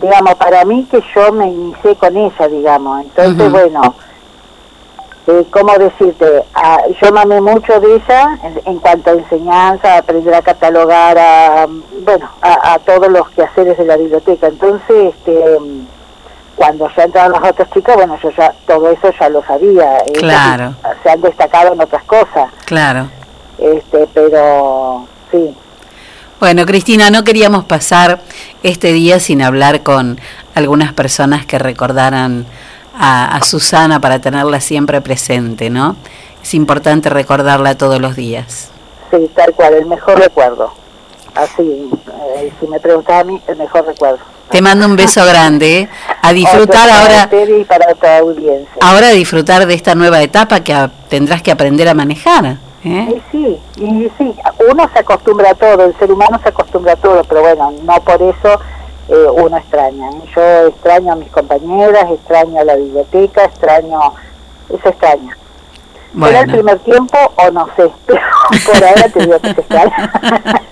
digamos, 0.00 0.34
para 0.36 0.64
mí 0.64 0.86
que 0.90 1.02
yo 1.14 1.32
me 1.32 1.48
inicié 1.48 1.96
con 1.96 2.16
ella, 2.16 2.48
digamos. 2.48 3.02
Entonces, 3.04 3.50
bueno, 3.50 3.94
eh, 5.26 5.44
¿cómo 5.50 5.72
decirte? 5.78 6.42
Ah, 6.54 6.80
yo 7.02 7.12
mamé 7.12 7.40
mucho 7.40 7.78
de 7.80 7.96
ella 7.96 8.38
en, 8.44 8.60
en 8.64 8.78
cuanto 8.78 9.10
a 9.10 9.14
enseñanza, 9.14 9.94
a 9.94 9.98
aprender 9.98 10.34
a 10.34 10.42
catalogar, 10.42 11.18
a, 11.18 11.66
bueno, 12.04 12.28
a, 12.40 12.74
a 12.74 12.78
todos 12.78 13.08
los 13.08 13.28
quehaceres 13.30 13.76
de 13.76 13.84
la 13.84 13.96
biblioteca. 13.96 14.46
Entonces, 14.46 15.14
este, 15.14 15.58
cuando 16.56 16.88
ya 16.96 17.04
entraron 17.04 17.32
las 17.40 17.50
otras 17.50 17.70
chicas, 17.70 17.96
bueno, 17.96 18.18
yo 18.22 18.30
ya 18.30 18.54
todo 18.66 18.90
eso 18.90 19.10
ya 19.18 19.28
lo 19.28 19.42
sabía. 19.44 19.98
Ellas 20.06 20.18
Claro. 20.18 20.74
Se 21.02 21.10
han 21.10 21.20
destacado 21.20 21.72
en 21.74 21.80
otras 21.80 22.04
cosas, 22.04 22.50
Claro. 22.64 23.08
este, 23.58 24.08
pero 24.14 25.04
sí. 25.30 25.54
Bueno, 26.40 26.64
Cristina, 26.66 27.10
no 27.10 27.24
queríamos 27.24 27.64
pasar 27.64 28.20
este 28.62 28.92
día 28.92 29.18
sin 29.18 29.42
hablar 29.42 29.82
con 29.82 30.20
algunas 30.54 30.92
personas 30.92 31.44
que 31.46 31.58
recordaran 31.58 32.46
a, 32.96 33.34
a 33.36 33.42
Susana 33.42 34.00
para 34.00 34.20
tenerla 34.20 34.60
siempre 34.60 35.00
presente, 35.00 35.68
¿no? 35.68 35.96
Es 36.42 36.54
importante 36.54 37.10
recordarla 37.10 37.76
todos 37.76 38.00
los 38.00 38.14
días. 38.14 38.70
Sí, 39.10 39.28
tal 39.34 39.52
cual, 39.54 39.74
el 39.74 39.86
mejor 39.86 40.18
recuerdo. 40.20 40.72
Así, 41.34 41.90
eh, 42.36 42.52
si 42.60 42.66
me 42.68 42.78
preguntas 42.78 43.20
a 43.20 43.24
mí, 43.24 43.40
el 43.48 43.56
mejor 43.56 43.86
recuerdo. 43.86 44.18
Te 44.50 44.62
mando 44.62 44.86
un 44.86 44.96
beso 44.96 45.24
grande, 45.26 45.80
¿eh? 45.80 45.88
a 46.22 46.32
disfrutar 46.32 46.88
ahora, 46.88 47.28
y 47.58 47.64
para 47.64 47.92
otra 47.92 48.18
audiencia. 48.18 48.72
ahora 48.80 49.08
a 49.08 49.12
disfrutar 49.12 49.66
de 49.66 49.74
esta 49.74 49.94
nueva 49.94 50.22
etapa 50.22 50.60
que 50.60 50.72
a- 50.72 50.90
tendrás 51.08 51.42
que 51.42 51.50
aprender 51.50 51.88
a 51.88 51.94
manejar. 51.94 52.56
¿Eh? 52.92 53.22
Y 53.30 53.30
sí, 53.30 53.60
y 53.76 54.10
sí, 54.18 54.34
uno 54.70 54.88
se 54.92 54.98
acostumbra 54.98 55.50
a 55.50 55.54
todo, 55.54 55.84
el 55.84 55.96
ser 55.98 56.10
humano 56.12 56.38
se 56.42 56.48
acostumbra 56.48 56.92
a 56.92 56.96
todo, 56.96 57.22
pero 57.24 57.40
bueno, 57.42 57.72
no 57.82 57.94
por 58.02 58.20
eso 58.22 58.60
eh, 59.08 59.26
uno 59.32 59.56
extraña. 59.56 60.10
¿eh? 60.10 60.22
Yo 60.34 60.66
extraño 60.68 61.12
a 61.12 61.16
mis 61.16 61.30
compañeras, 61.30 62.10
extraño 62.10 62.60
a 62.60 62.64
la 62.64 62.76
biblioteca, 62.76 63.44
extraño, 63.44 64.00
eso 64.68 64.88
extraña. 64.88 65.36
¿Será 66.22 66.40
el 66.40 66.46
Bueno, 66.46 66.52
primer 66.52 66.78
tiempo 66.80 67.18
o 67.36 67.50
no 67.50 67.68
sé? 67.76 67.90
Pero 68.06 68.20
por 68.66 68.84
ahora 68.84 69.08
te 69.08 69.20
digo 69.20 69.38
que 69.40 69.54
se 69.54 69.60
extraña. 69.60 70.12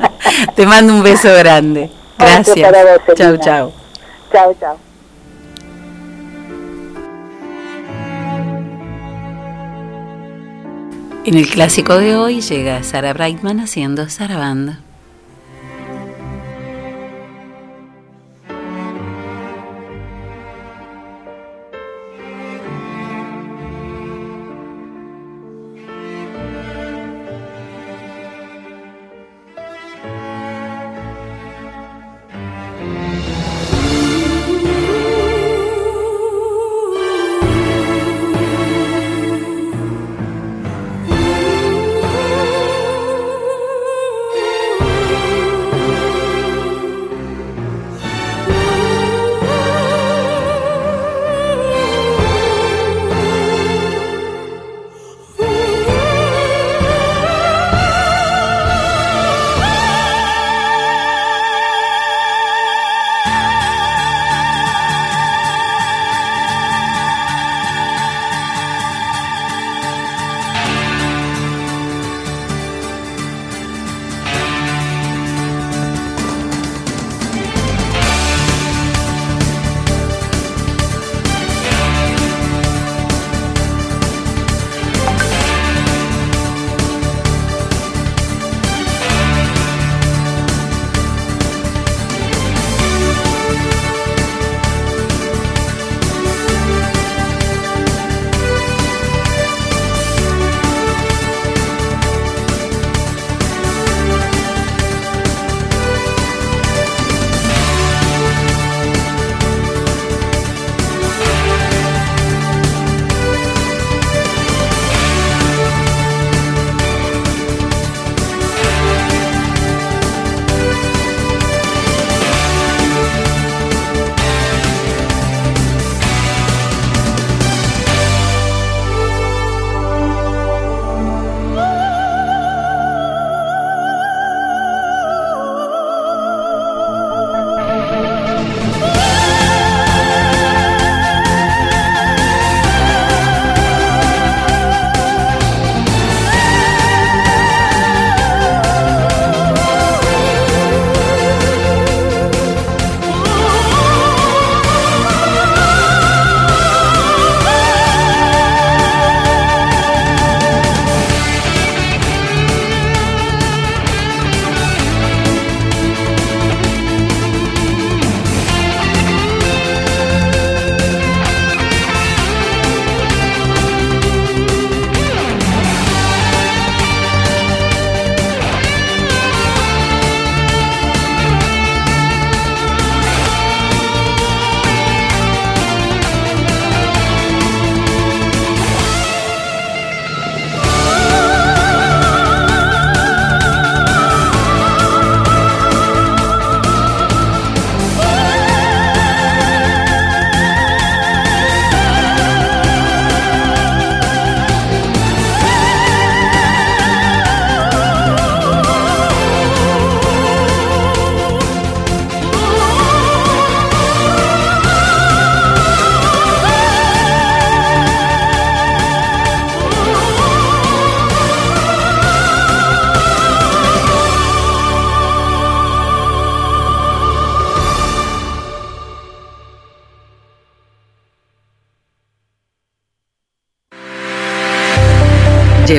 te 0.55 0.67
mando 0.67 0.93
un 0.95 1.03
beso 1.03 1.29
grande. 1.39 1.91
Gracias. 2.19 2.59
para 2.59 2.83
vos, 2.85 3.01
Chau, 3.15 3.29
Elina. 3.29 3.45
chau. 3.45 3.73
chao, 4.33 4.55
chao. 4.61 4.86
En 11.27 11.35
el 11.37 11.49
clásico 11.49 11.99
de 11.99 12.15
hoy 12.15 12.41
llega 12.41 12.85
Sara 12.85 13.13
Brightman 13.13 13.59
haciendo 13.59 14.09
Sarabanda. 14.09 14.86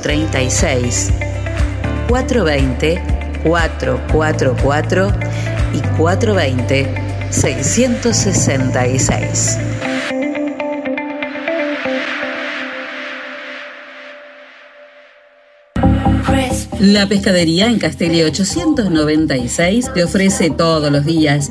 036 0.00 1.12
420 2.08 3.18
444 3.44 5.12
y 5.74 5.80
420 5.96 7.08
666. 7.30 9.58
La 16.80 17.06
pescadería 17.06 17.66
en 17.66 17.78
Castelli 17.78 18.22
896 18.22 19.92
te 19.92 20.04
ofrece 20.04 20.50
todos 20.50 20.92
los 20.92 21.04
días 21.04 21.50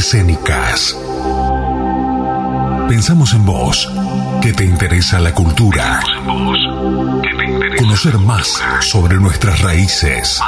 Escénicas. 0.00 0.96
Pensamos 2.88 3.34
en 3.34 3.44
vos, 3.44 3.86
que 4.40 4.54
te 4.54 4.64
interesa 4.64 5.20
la 5.20 5.34
cultura. 5.34 6.00
Conocer 7.76 8.16
más 8.16 8.62
sobre 8.80 9.16
nuestras 9.16 9.60
raíces. 9.60 10.40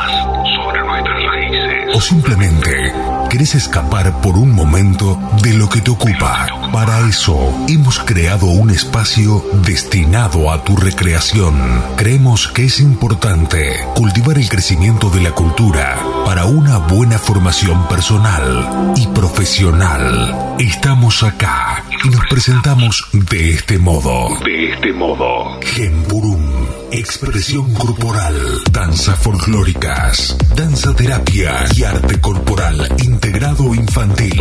O 1.93 2.01
simplemente 2.01 2.95
querés 3.33 3.55
escapar 3.55 4.21
por 4.21 4.37
un 4.37 4.55
momento 4.55 5.19
de 5.43 5.55
lo 5.55 5.67
que 5.67 5.81
te 5.81 5.91
ocupa. 5.91 6.47
Para 6.71 7.09
eso 7.09 7.35
hemos 7.67 7.99
creado 7.99 8.45
un 8.45 8.69
espacio 8.69 9.43
destinado 9.65 10.53
a 10.53 10.63
tu 10.63 10.77
recreación. 10.77 11.55
Creemos 11.97 12.49
que 12.49 12.67
es 12.67 12.79
importante 12.81 13.87
cultivar 13.95 14.37
el 14.37 14.51
crecimiento 14.51 15.09
de 15.09 15.23
la 15.23 15.31
cultura 15.31 15.99
para 16.27 16.45
una 16.45 16.77
buena 16.77 17.19
formación 17.19 17.89
personal 17.89 18.93
y 18.97 19.07
profesional. 19.07 20.55
Estamos 20.59 21.23
acá 21.23 21.85
y 22.05 22.11
nos 22.11 22.27
presentamos 22.27 23.09
de 23.15 23.55
este 23.55 23.79
modo. 23.79 24.29
De 24.45 24.73
este 24.75 24.93
modo. 24.93 25.59
Gemburum. 25.63 26.52
Expresión 26.95 27.73
corporal, 27.73 28.35
danza 28.71 29.17
folclóricas, 29.17 30.37
danza 30.55 30.95
terapia 30.95 31.65
y 31.75 31.85
arte 31.85 32.21
corporal 32.21 32.87
integrado 33.03 33.75
infantil. 33.75 34.39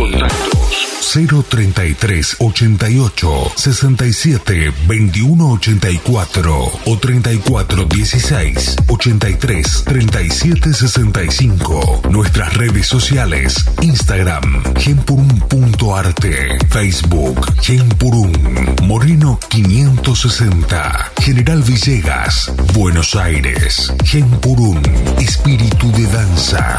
033 1.12 2.36
88 2.38 3.52
67 3.54 4.72
21 4.86 5.52
84 5.52 6.72
o 6.86 6.96
34 6.96 7.86
16 7.86 8.76
83 8.86 9.84
37 9.84 10.72
65. 10.72 12.02
Nuestras 12.10 12.54
redes 12.54 12.86
sociales: 12.86 13.54
Instagram, 13.82 14.62
gempurum.arte, 14.78 16.58
Facebook, 16.70 17.60
Gempurum, 17.60 18.32
Moreno 18.84 19.38
560, 19.48 21.12
General 21.20 21.62
Villegas, 21.62 22.50
Buenos 22.72 23.14
Aires, 23.16 23.92
Gempurum, 24.04 24.80
espíritu 25.18 25.92
de 25.92 26.06
danza. 26.06 26.78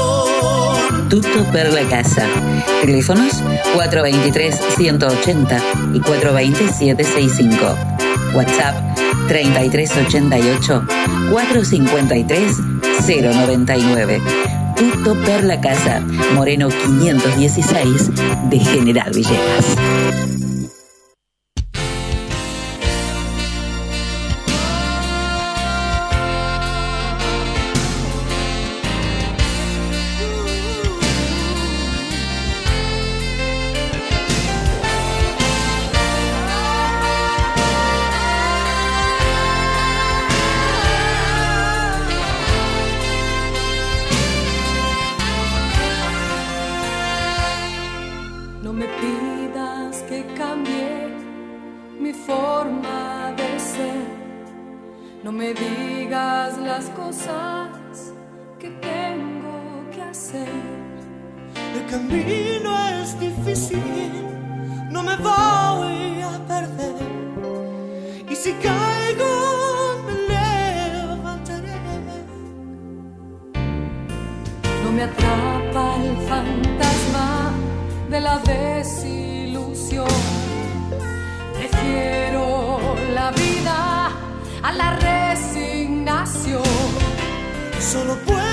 Tutto 1.09 1.45
per 1.51 1.73
la 1.73 1.85
casa. 1.87 2.25
Teléfonos 2.81 3.41
423-180 3.75 5.61
y 5.93 5.99
420-765. 5.99 8.33
WhatsApp 8.33 8.75
3388 9.27 10.83
453 11.31 12.39
099. 13.07 14.21
Instituto 14.81 15.15
Perla 15.25 15.59
Casa, 15.59 15.99
Moreno 16.33 16.69
516 16.69 18.11
de 18.49 18.59
General 18.59 19.11
Villegas. 19.11 20.40
Solo 88.01 88.15
puedo 88.25 88.50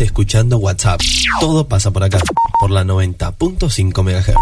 Escuchando 0.00 0.56
WhatsApp. 0.56 1.00
Todo 1.40 1.68
pasa 1.68 1.90
por 1.90 2.02
acá, 2.02 2.18
por 2.58 2.70
la 2.70 2.84
90.5 2.84 4.02
MHz. 4.02 4.34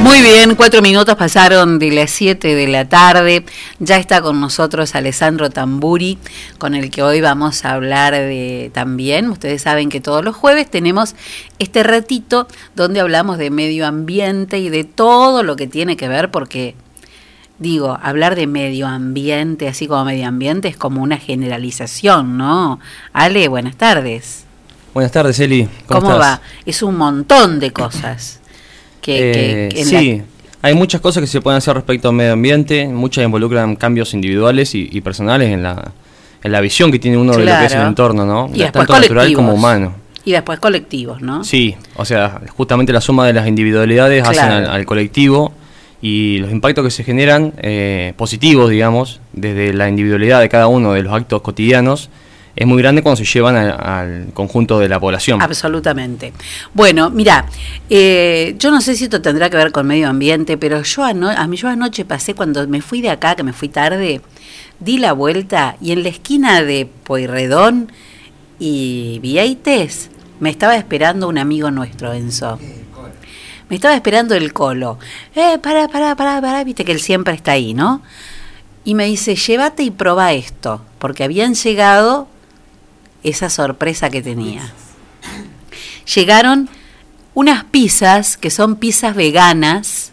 Muy 0.00 0.22
bien, 0.22 0.54
cuatro 0.54 0.80
minutos 0.80 1.16
pasaron 1.16 1.80
de 1.80 1.90
las 1.90 2.12
7 2.12 2.54
de 2.54 2.68
la 2.68 2.88
tarde. 2.88 3.44
Ya 3.80 3.96
está 3.96 4.22
con 4.22 4.40
nosotros 4.40 4.94
Alessandro 4.94 5.50
Tamburi, 5.50 6.18
con 6.58 6.76
el 6.76 6.88
que 6.88 7.02
hoy 7.02 7.20
vamos 7.20 7.64
a 7.64 7.72
hablar 7.72 8.12
de 8.12 8.70
también. 8.72 9.28
Ustedes 9.28 9.62
saben 9.62 9.88
que 9.88 10.00
todos 10.00 10.24
los 10.24 10.36
jueves 10.36 10.70
tenemos 10.70 11.16
este 11.58 11.82
ratito 11.82 12.46
donde 12.76 13.00
hablamos 13.00 13.38
de 13.38 13.50
medio 13.50 13.86
ambiente 13.86 14.60
y 14.60 14.68
de 14.68 14.84
todo 14.84 15.42
lo 15.42 15.56
que 15.56 15.66
tiene 15.66 15.96
que 15.96 16.06
ver, 16.06 16.30
porque 16.30 16.76
digo, 17.58 17.98
hablar 18.02 18.36
de 18.36 18.46
medio 18.46 18.86
ambiente, 18.86 19.68
así 19.68 19.86
como 19.86 20.04
medio 20.04 20.26
ambiente, 20.28 20.68
es 20.68 20.76
como 20.76 21.02
una 21.02 21.16
generalización, 21.18 22.38
¿no? 22.38 22.78
Ale, 23.12 23.48
buenas 23.48 23.76
tardes. 23.76 24.44
Buenas 24.94 25.12
tardes, 25.12 25.38
Eli. 25.40 25.68
¿Cómo, 25.86 26.00
¿Cómo, 26.00 26.18
va? 26.18 26.34
estás? 26.34 26.40
Es 26.66 26.82
un 26.82 26.96
montón 26.96 27.60
de 27.60 27.72
cosas. 27.72 28.40
Que, 29.00 29.66
Eh, 29.66 29.68
que 29.70 29.80
en 29.82 29.92
la- 29.92 30.00
sí, 30.00 30.22
hay 30.62 30.74
muchas 30.74 31.00
cosas 31.00 31.20
que 31.20 31.26
se 31.26 31.40
pueden 31.40 31.58
hacer 31.58 31.74
respecto 31.74 32.08
al 32.08 32.14
medio 32.14 32.32
ambiente, 32.32 32.88
muchas 32.88 33.24
involucran 33.24 33.76
cambios 33.76 34.14
individuales 34.14 34.74
y, 34.74 34.88
y 34.90 35.00
personales 35.00 35.50
en 35.50 35.62
la, 35.62 35.92
en 36.42 36.52
la 36.52 36.60
visión 36.60 36.90
que 36.90 36.98
tiene 36.98 37.16
uno 37.16 37.32
de 37.32 37.38
lo 37.38 37.44
que 37.44 37.50
es 37.52 37.62
el 37.62 37.68
Claro. 37.78 37.88
entorno, 37.88 38.24
¿no? 38.26 38.50
Y 38.54 38.58
después 38.60 38.86
Tanto 38.86 39.00
natural 39.00 39.32
como 39.34 39.52
humano. 39.54 39.94
Y 40.24 40.32
después 40.32 40.58
colectivos, 40.58 41.22
¿no? 41.22 41.42
Sí, 41.44 41.74
o 41.96 42.04
sea, 42.04 42.40
justamente 42.56 42.92
la 42.92 43.00
suma 43.00 43.26
de 43.26 43.32
las 43.32 43.46
individualidades 43.48 44.22
hacen 44.22 44.34
Claro. 44.34 44.66
al, 44.68 44.74
al 44.74 44.84
colectivo 44.84 45.52
y 46.00 46.38
los 46.38 46.50
impactos 46.52 46.84
que 46.84 46.90
se 46.90 47.02
generan, 47.04 47.52
eh, 47.58 48.12
positivos, 48.16 48.70
digamos, 48.70 49.20
desde 49.32 49.72
la 49.74 49.88
individualidad 49.88 50.40
de 50.40 50.48
cada 50.48 50.68
uno 50.68 50.92
de 50.92 51.02
los 51.02 51.12
actos 51.12 51.42
cotidianos, 51.42 52.08
es 52.54 52.66
muy 52.66 52.80
grande 52.82 53.02
cuando 53.02 53.16
se 53.16 53.24
llevan 53.24 53.54
al 53.56 54.32
conjunto 54.34 54.80
de 54.80 54.88
la 54.88 54.98
población. 54.98 55.40
Absolutamente. 55.40 56.32
Bueno, 56.74 57.08
mira, 57.08 57.46
eh, 57.88 58.56
yo 58.58 58.70
no 58.72 58.80
sé 58.80 58.96
si 58.96 59.04
esto 59.04 59.22
tendrá 59.22 59.48
que 59.48 59.56
ver 59.56 59.70
con 59.70 59.86
medio 59.86 60.08
ambiente, 60.08 60.56
pero 60.56 60.82
yo, 60.82 61.04
ano- 61.04 61.30
a 61.30 61.46
mí 61.46 61.56
yo 61.56 61.68
anoche 61.68 62.04
pasé, 62.04 62.34
cuando 62.34 62.66
me 62.66 62.80
fui 62.80 63.00
de 63.00 63.10
acá, 63.10 63.36
que 63.36 63.44
me 63.44 63.52
fui 63.52 63.68
tarde, 63.68 64.20
di 64.80 64.98
la 64.98 65.12
vuelta 65.12 65.76
y 65.80 65.92
en 65.92 66.02
la 66.02 66.08
esquina 66.08 66.62
de 66.64 66.88
Pueyrredón 67.04 67.92
y 68.58 69.18
Vieites 69.22 70.10
me 70.40 70.50
estaba 70.50 70.76
esperando 70.76 71.28
un 71.28 71.38
amigo 71.38 71.70
nuestro, 71.70 72.12
Enzo. 72.12 72.58
Me 73.68 73.76
estaba 73.76 73.94
esperando 73.94 74.34
el 74.34 74.52
colo. 74.52 74.98
Eh, 75.34 75.58
pará, 75.58 75.88
pará, 75.88 76.16
pará, 76.16 76.40
pará, 76.40 76.64
viste 76.64 76.84
que 76.84 76.92
él 76.92 77.00
siempre 77.00 77.34
está 77.34 77.52
ahí, 77.52 77.74
¿no? 77.74 78.02
Y 78.84 78.94
me 78.94 79.04
dice, 79.04 79.34
llévate 79.34 79.82
y 79.82 79.90
proba 79.90 80.32
esto, 80.32 80.82
porque 80.98 81.24
habían 81.24 81.54
llegado 81.54 82.28
esa 83.22 83.50
sorpresa 83.50 84.10
que 84.10 84.22
tenía. 84.22 84.72
llegaron 86.14 86.68
unas 87.34 87.64
pizzas 87.64 88.36
que 88.36 88.50
son 88.50 88.76
pizzas 88.76 89.14
veganas 89.14 90.12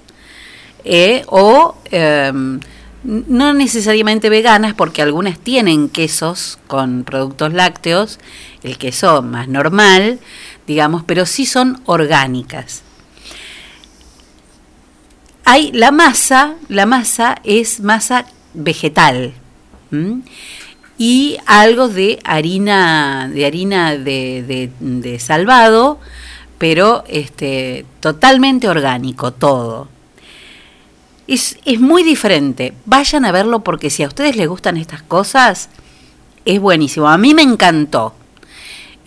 eh, 0.84 1.24
o 1.28 1.76
em, 1.91 2.60
no 3.03 3.53
necesariamente 3.53 4.30
veganas 4.30 4.74
porque 4.74 5.01
algunas 5.01 5.39
tienen 5.39 5.89
quesos 5.89 6.60
con 6.68 7.03
productos 7.03 7.53
lácteos, 7.53 8.20
el 8.64 8.78
queso 8.78 9.22
más 9.22 9.47
normal, 9.47 10.20
digamos, 10.68 11.03
pero 11.03 11.26
sí 11.26 11.45
son 11.45 11.82
orgánicas. 11.86 12.84
Hay 15.45 15.71
la 15.71 15.91
masa, 15.91 16.55
la 16.69 16.85
masa 16.85 17.37
es 17.43 17.79
masa 17.79 18.25
vegetal 18.53 19.33
y 20.97 21.37
algo 21.45 21.87
de 21.87 22.19
harina, 22.23 23.29
de 23.31 23.45
harina 23.45 23.95
de, 23.95 24.43
de- 24.43 24.71
de 24.79 25.19
salvado, 25.19 25.99
pero 26.57 27.03
este, 27.07 27.85
totalmente 27.99 28.67
orgánico 28.67 29.31
todo. 29.31 29.87
Es, 31.27 31.57
es 31.65 31.79
muy 31.79 32.03
diferente. 32.03 32.73
Vayan 32.85 33.25
a 33.25 33.31
verlo 33.31 33.59
porque 33.63 33.89
si 33.89 34.03
a 34.03 34.07
ustedes 34.07 34.35
les 34.35 34.47
gustan 34.47 34.77
estas 34.77 35.01
cosas, 35.03 35.69
es 36.45 36.59
buenísimo. 36.59 37.07
A 37.07 37.17
mí 37.17 37.33
me 37.33 37.41
encantó. 37.41 38.13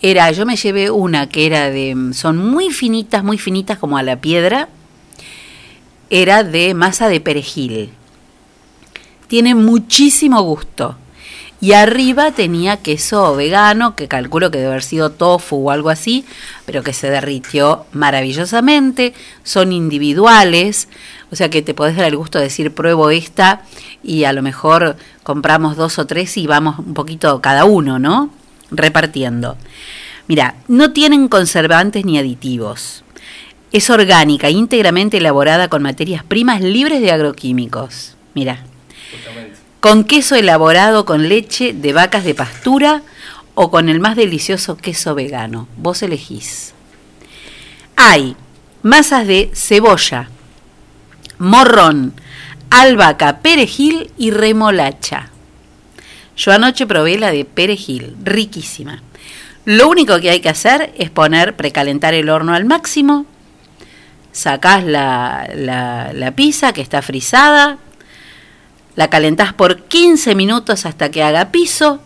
Era, 0.01 0.31
yo 0.31 0.45
me 0.45 0.55
llevé 0.55 0.89
una 0.91 1.27
que 1.27 1.45
era 1.45 1.69
de, 1.69 2.11
son 2.13 2.37
muy 2.37 2.71
finitas, 2.71 3.23
muy 3.23 3.37
finitas 3.37 3.77
como 3.77 3.97
a 3.97 4.03
la 4.03 4.15
piedra. 4.21 4.69
Era 6.09 6.43
de 6.43 6.73
masa 6.73 7.07
de 7.07 7.19
perejil. 7.19 7.91
Tiene 9.27 9.53
muchísimo 9.55 10.41
gusto. 10.41 10.95
Y 11.61 11.73
arriba 11.73 12.31
tenía 12.31 12.77
queso 12.77 13.35
vegano, 13.35 13.95
que 13.95 14.07
calculo 14.07 14.49
que 14.49 14.59
debe 14.59 14.69
haber 14.69 14.83
sido 14.83 15.11
tofu 15.11 15.67
o 15.67 15.71
algo 15.71 15.89
así, 15.89 16.25
pero 16.65 16.83
que 16.83 16.93
se 16.93 17.09
derritió 17.09 17.85
maravillosamente. 17.91 19.13
Son 19.43 19.73
individuales, 19.73 20.87
o 21.31 21.35
sea 21.35 21.49
que 21.49 21.61
te 21.61 21.73
podés 21.73 21.97
dar 21.97 22.05
el 22.05 22.15
gusto 22.15 22.37
de 22.37 22.45
decir 22.45 22.73
pruebo 22.73 23.09
esta 23.09 23.63
y 24.01 24.23
a 24.23 24.31
lo 24.31 24.41
mejor 24.41 24.95
compramos 25.23 25.75
dos 25.75 25.99
o 25.99 26.07
tres 26.07 26.37
y 26.37 26.47
vamos 26.47 26.79
un 26.79 26.93
poquito 26.93 27.41
cada 27.41 27.65
uno, 27.65 27.99
¿no? 27.99 28.29
Repartiendo. 28.71 29.57
Mira, 30.27 30.55
no 30.69 30.93
tienen 30.93 31.27
conservantes 31.27 32.05
ni 32.05 32.17
aditivos. 32.17 33.03
Es 33.71 33.89
orgánica, 33.89 34.49
íntegramente 34.49 35.17
elaborada 35.17 35.67
con 35.67 35.83
materias 35.83 36.23
primas 36.23 36.61
libres 36.61 37.01
de 37.01 37.11
agroquímicos. 37.11 38.15
Mira, 38.33 38.63
con 39.79 40.03
queso 40.03 40.35
elaborado 40.35 41.05
con 41.05 41.29
leche 41.29 41.73
de 41.73 41.93
vacas 41.93 42.23
de 42.23 42.33
pastura 42.35 43.03
o 43.53 43.69
con 43.69 43.89
el 43.89 43.99
más 43.99 44.15
delicioso 44.15 44.75
queso 44.75 45.15
vegano. 45.15 45.67
Vos 45.77 46.01
elegís. 46.01 46.73
Hay 47.95 48.35
masas 48.81 49.27
de 49.27 49.51
cebolla, 49.53 50.29
morrón, 51.37 52.13
albahaca, 52.69 53.39
perejil 53.39 54.11
y 54.17 54.31
remolacha. 54.31 55.29
Yo 56.35 56.53
anoche 56.53 56.87
probé 56.87 57.19
la 57.19 57.31
de 57.31 57.45
perejil, 57.45 58.15
riquísima. 58.23 59.03
Lo 59.65 59.89
único 59.89 60.19
que 60.19 60.29
hay 60.29 60.39
que 60.39 60.49
hacer 60.49 60.93
es 60.97 61.09
poner, 61.09 61.55
precalentar 61.55 62.13
el 62.13 62.29
horno 62.29 62.53
al 62.53 62.65
máximo, 62.65 63.25
sacás 64.31 64.83
la, 64.83 65.49
la, 65.55 66.11
la 66.13 66.31
pizza 66.31 66.73
que 66.73 66.81
está 66.81 67.01
frisada, 67.01 67.77
la 68.95 69.09
calentás 69.09 69.53
por 69.53 69.83
15 69.83 70.35
minutos 70.35 70.85
hasta 70.85 71.09
que 71.09 71.23
haga 71.23 71.51
piso 71.51 72.01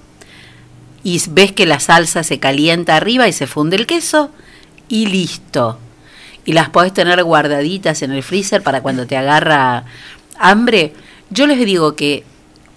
y 1.03 1.21
ves 1.29 1.51
que 1.51 1.65
la 1.65 1.79
salsa 1.79 2.23
se 2.23 2.39
calienta 2.39 2.95
arriba 2.95 3.27
y 3.27 3.33
se 3.33 3.47
funde 3.47 3.75
el 3.75 3.85
queso 3.85 4.31
y 4.87 5.07
listo. 5.07 5.79
Y 6.45 6.53
las 6.53 6.69
podés 6.69 6.93
tener 6.93 7.23
guardaditas 7.23 8.01
en 8.01 8.11
el 8.11 8.23
freezer 8.23 8.63
para 8.63 8.81
cuando 8.81 9.05
te 9.05 9.17
agarra 9.17 9.85
hambre. 10.37 10.93
Yo 11.29 11.47
les 11.47 11.63
digo 11.65 11.95
que 11.95 12.23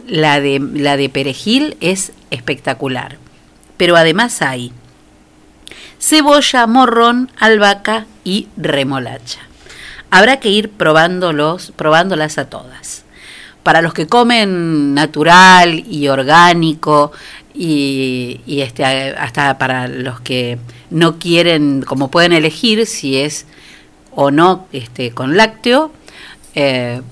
la 0.07 0.41
de, 0.41 0.61
la 0.61 0.97
de 0.97 1.09
perejil 1.09 1.77
es 1.81 2.13
espectacular. 2.31 3.19
Pero 3.77 3.97
además 3.97 4.41
hay 4.43 4.73
cebolla, 5.99 6.67
morrón, 6.67 7.31
albahaca 7.39 8.07
y 8.25 8.49
remolacha. 8.57 9.41
Habrá 10.11 10.39
que 10.39 10.51
ir 10.51 10.71
probándolos, 10.71 11.73
probándolas 11.77 12.39
a 12.39 12.49
todas. 12.49 13.05
Para 13.63 13.83
los 13.83 13.93
que 13.93 14.07
comen 14.07 14.95
natural 14.95 15.85
y 15.89 16.09
orgánico 16.09 17.13
y, 17.53 18.41
este, 18.47 18.85
hasta 18.85 19.59
para 19.59 19.89
los 19.89 20.21
que 20.21 20.59
no 20.91 21.19
quieren, 21.19 21.83
como 21.83 22.11
pueden 22.11 22.33
elegir 22.33 22.87
si 22.87 23.19
es 23.19 23.47
o 24.15 24.31
no 24.31 24.67
este, 24.73 25.11
con 25.11 25.37
lácteo, 25.37 25.91
eh, 26.55 27.03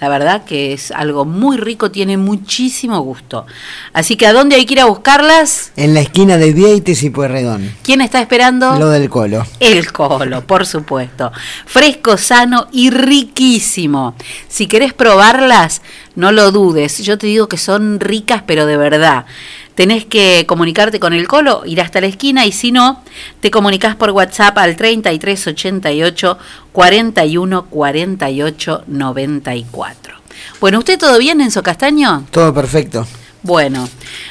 la 0.00 0.08
verdad 0.08 0.44
que 0.44 0.72
es 0.72 0.90
algo 0.90 1.24
muy 1.24 1.56
rico, 1.56 1.90
tiene 1.90 2.16
muchísimo 2.16 3.00
gusto. 3.00 3.46
Así 3.92 4.16
que 4.16 4.26
¿a 4.26 4.32
dónde 4.32 4.56
hay 4.56 4.66
que 4.66 4.74
ir 4.74 4.80
a 4.80 4.86
buscarlas? 4.86 5.72
En 5.76 5.94
la 5.94 6.00
esquina 6.00 6.36
de 6.36 6.52
Vieites 6.52 7.02
y 7.02 7.10
Pueyrredón. 7.10 7.72
¿Quién 7.82 8.00
está 8.00 8.20
esperando? 8.20 8.78
Lo 8.78 8.88
del 8.88 9.08
colo. 9.08 9.46
El 9.60 9.92
colo, 9.92 10.46
por 10.46 10.66
supuesto. 10.66 11.32
Fresco, 11.66 12.16
sano 12.16 12.66
y 12.72 12.90
riquísimo. 12.90 14.14
Si 14.48 14.66
querés 14.66 14.92
probarlas, 14.92 15.80
no 16.16 16.32
lo 16.32 16.50
dudes. 16.50 16.98
Yo 16.98 17.16
te 17.16 17.28
digo 17.28 17.48
que 17.48 17.56
son 17.56 18.00
ricas, 18.00 18.42
pero 18.46 18.66
de 18.66 18.76
verdad. 18.76 19.26
Tenés 19.74 20.04
que 20.04 20.44
comunicarte 20.46 21.00
con 21.00 21.12
el 21.12 21.26
colo, 21.26 21.62
ir 21.66 21.80
hasta 21.80 22.00
la 22.00 22.06
esquina 22.06 22.46
y 22.46 22.52
si 22.52 22.70
no, 22.70 23.02
te 23.40 23.50
comunicas 23.50 23.96
por 23.96 24.10
WhatsApp 24.10 24.56
al 24.58 24.76
3388 24.76 26.38
41 26.72 27.64
48 27.66 28.84
94. 28.86 30.14
Bueno, 30.60 30.78
¿usted 30.78 30.98
todo 30.98 31.18
bien, 31.18 31.40
Enzo 31.40 31.62
Castaño? 31.62 32.24
Todo 32.30 32.54
perfecto. 32.54 33.06
Bueno, 33.42 33.88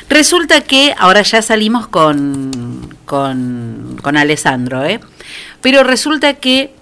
resulta 0.09 0.61
que 0.61 0.95
ahora 0.97 1.21
ya 1.21 1.41
salimos 1.41 1.87
con, 1.87 2.89
con, 3.05 3.99
con 4.01 4.17
Alessandro, 4.17 4.83
¿eh? 4.85 4.99
Pero 5.61 5.83
resulta 5.83 6.33
que 6.33 6.73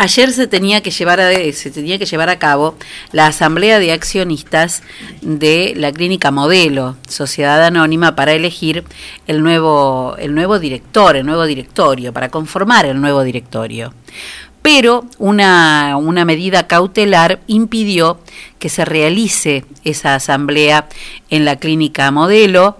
ayer 0.00 0.32
se 0.32 0.46
tenía 0.46 0.82
que 0.82 0.90
llevar 0.90 1.20
a, 1.20 1.30
se 1.52 1.70
tenía 1.70 1.98
que 1.98 2.06
llevar 2.06 2.30
a 2.30 2.38
cabo 2.38 2.74
la 3.12 3.26
asamblea 3.26 3.78
de 3.78 3.92
accionistas 3.92 4.82
de 5.20 5.74
la 5.76 5.92
clínica 5.92 6.30
Modelo, 6.30 6.96
Sociedad 7.06 7.62
Anónima, 7.62 8.16
para 8.16 8.32
elegir 8.32 8.84
el 9.26 9.42
nuevo, 9.42 10.16
el 10.18 10.34
nuevo 10.34 10.58
director, 10.58 11.16
el 11.16 11.26
nuevo 11.26 11.44
directorio, 11.44 12.14
para 12.14 12.30
conformar 12.30 12.86
el 12.86 12.98
nuevo 12.98 13.22
directorio 13.22 13.92
pero 14.62 15.06
una, 15.16 15.96
una, 15.96 16.26
medida 16.26 16.66
cautelar 16.66 17.40
impidió 17.46 18.20
que 18.58 18.68
se 18.68 18.84
realice 18.84 19.64
esa 19.84 20.14
asamblea 20.14 20.86
en 21.30 21.46
la 21.46 21.56
clínica 21.56 22.10
modelo. 22.10 22.76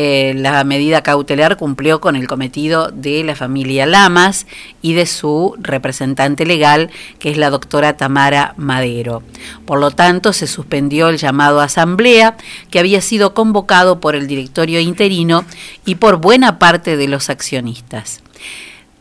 Eh, 0.00 0.32
la 0.36 0.62
medida 0.62 1.02
cautelar 1.02 1.56
cumplió 1.56 2.00
con 2.00 2.14
el 2.14 2.28
cometido 2.28 2.92
de 2.92 3.24
la 3.24 3.34
familia 3.34 3.84
Lamas 3.84 4.46
y 4.80 4.92
de 4.92 5.06
su 5.06 5.56
representante 5.58 6.46
legal, 6.46 6.88
que 7.18 7.32
es 7.32 7.36
la 7.36 7.50
doctora 7.50 7.96
Tamara 7.96 8.54
Madero. 8.56 9.24
Por 9.66 9.80
lo 9.80 9.90
tanto, 9.90 10.32
se 10.32 10.46
suspendió 10.46 11.08
el 11.08 11.18
llamado 11.18 11.60
a 11.60 11.64
asamblea, 11.64 12.36
que 12.70 12.78
había 12.78 13.00
sido 13.00 13.34
convocado 13.34 13.98
por 13.98 14.14
el 14.14 14.28
directorio 14.28 14.78
interino 14.78 15.44
y 15.84 15.96
por 15.96 16.18
buena 16.18 16.60
parte 16.60 16.96
de 16.96 17.08
los 17.08 17.28
accionistas. 17.28 18.22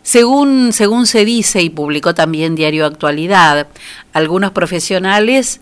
Según, 0.02 0.74
según 0.74 1.06
se 1.06 1.26
dice 1.26 1.62
y 1.62 1.70
publicó 1.70 2.16
también 2.16 2.56
Diario 2.56 2.88
Actualidad, 2.88 3.68
algunos 4.14 4.50
profesionales 4.50 5.62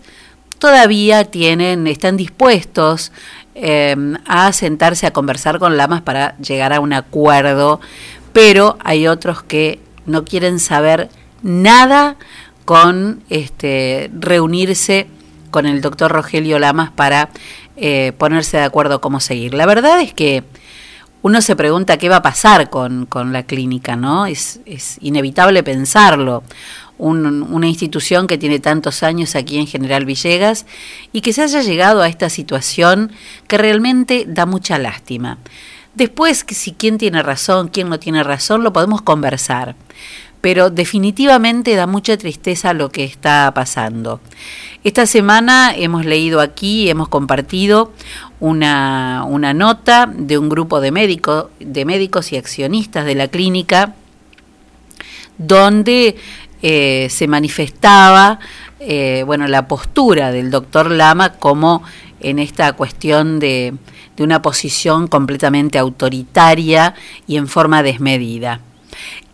todavía 0.58 1.24
tienen, 1.24 1.86
están 1.86 2.16
dispuestos 2.16 3.12
eh, 3.54 3.96
a 4.26 4.52
sentarse 4.52 5.06
a 5.06 5.12
conversar 5.12 5.58
con 5.58 5.76
Lamas 5.76 6.02
para 6.02 6.36
llegar 6.38 6.72
a 6.72 6.80
un 6.80 6.92
acuerdo, 6.92 7.80
pero 8.32 8.76
hay 8.84 9.06
otros 9.06 9.42
que 9.42 9.80
no 10.04 10.24
quieren 10.24 10.58
saber 10.60 11.08
nada 11.42 12.16
con 12.64 13.22
este, 13.30 14.10
reunirse 14.12 15.06
con 15.50 15.66
el 15.66 15.80
doctor 15.80 16.12
Rogelio 16.12 16.58
Lamas 16.58 16.90
para 16.90 17.30
eh, 17.76 18.12
ponerse 18.18 18.58
de 18.58 18.64
acuerdo 18.64 19.00
cómo 19.00 19.20
seguir. 19.20 19.54
La 19.54 19.66
verdad 19.66 20.00
es 20.00 20.12
que 20.12 20.44
uno 21.22 21.40
se 21.40 21.56
pregunta 21.56 21.96
qué 21.96 22.08
va 22.08 22.16
a 22.16 22.22
pasar 22.22 22.70
con, 22.70 23.06
con 23.06 23.32
la 23.32 23.44
clínica, 23.44 23.96
¿no? 23.96 24.26
Es, 24.26 24.60
es 24.66 24.98
inevitable 25.00 25.62
pensarlo. 25.62 26.42
Un, 26.98 27.42
una 27.42 27.68
institución 27.68 28.26
que 28.26 28.38
tiene 28.38 28.58
tantos 28.58 29.02
años 29.02 29.36
aquí 29.36 29.58
en 29.58 29.66
General 29.66 30.06
Villegas 30.06 30.64
y 31.12 31.20
que 31.20 31.34
se 31.34 31.42
haya 31.42 31.60
llegado 31.60 32.00
a 32.00 32.08
esta 32.08 32.30
situación 32.30 33.12
que 33.48 33.58
realmente 33.58 34.24
da 34.26 34.46
mucha 34.46 34.78
lástima. 34.78 35.38
Después, 35.96 36.44
si 36.46 36.72
quién 36.72 36.98
tiene 36.98 37.22
razón, 37.22 37.68
quién 37.68 37.88
no 37.88 37.98
tiene 37.98 38.22
razón, 38.22 38.62
lo 38.62 38.70
podemos 38.70 39.00
conversar. 39.00 39.76
Pero 40.42 40.68
definitivamente 40.68 41.74
da 41.74 41.86
mucha 41.86 42.18
tristeza 42.18 42.74
lo 42.74 42.90
que 42.90 43.04
está 43.04 43.50
pasando. 43.54 44.20
Esta 44.84 45.06
semana 45.06 45.72
hemos 45.74 46.04
leído 46.04 46.40
aquí, 46.42 46.90
hemos 46.90 47.08
compartido 47.08 47.94
una, 48.40 49.24
una 49.26 49.54
nota 49.54 50.06
de 50.06 50.36
un 50.36 50.50
grupo 50.50 50.82
de, 50.82 50.92
médico, 50.92 51.50
de 51.60 51.86
médicos 51.86 52.30
y 52.30 52.36
accionistas 52.36 53.06
de 53.06 53.14
la 53.14 53.28
clínica 53.28 53.94
donde 55.38 56.16
eh, 56.62 57.08
se 57.10 57.28
manifestaba 57.28 58.38
eh, 58.80 59.22
bueno, 59.26 59.48
la 59.48 59.68
postura 59.68 60.32
del 60.32 60.50
doctor 60.50 60.90
Lama 60.90 61.34
como 61.34 61.82
en 62.20 62.38
esta 62.38 62.72
cuestión 62.74 63.38
de, 63.38 63.74
de 64.16 64.22
una 64.22 64.42
posición 64.42 65.06
completamente 65.06 65.78
autoritaria 65.78 66.94
y 67.26 67.36
en 67.36 67.48
forma 67.48 67.82
desmedida. 67.82 68.60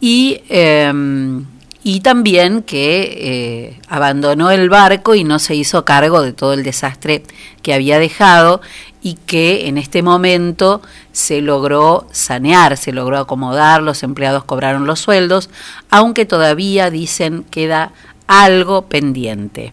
Y, 0.00 0.40
em, 0.48 1.46
y 1.84 2.00
también 2.00 2.62
que 2.62 3.16
eh, 3.18 3.80
abandonó 3.88 4.50
el 4.50 4.68
barco 4.68 5.14
y 5.14 5.24
no 5.24 5.38
se 5.38 5.54
hizo 5.54 5.84
cargo 5.84 6.22
de 6.22 6.32
todo 6.32 6.52
el 6.52 6.62
desastre 6.62 7.24
que 7.62 7.74
había 7.74 7.98
dejado 7.98 8.60
y 9.02 9.14
que 9.14 9.66
en 9.66 9.78
este 9.78 10.02
momento 10.02 10.80
se 11.10 11.40
logró 11.40 12.06
sanear, 12.12 12.76
se 12.76 12.92
logró 12.92 13.18
acomodar, 13.18 13.82
los 13.82 14.04
empleados 14.04 14.44
cobraron 14.44 14.86
los 14.86 15.00
sueldos, 15.00 15.50
aunque 15.90 16.24
todavía 16.24 16.90
dicen 16.90 17.44
queda 17.50 17.92
algo 18.28 18.82
pendiente. 18.82 19.72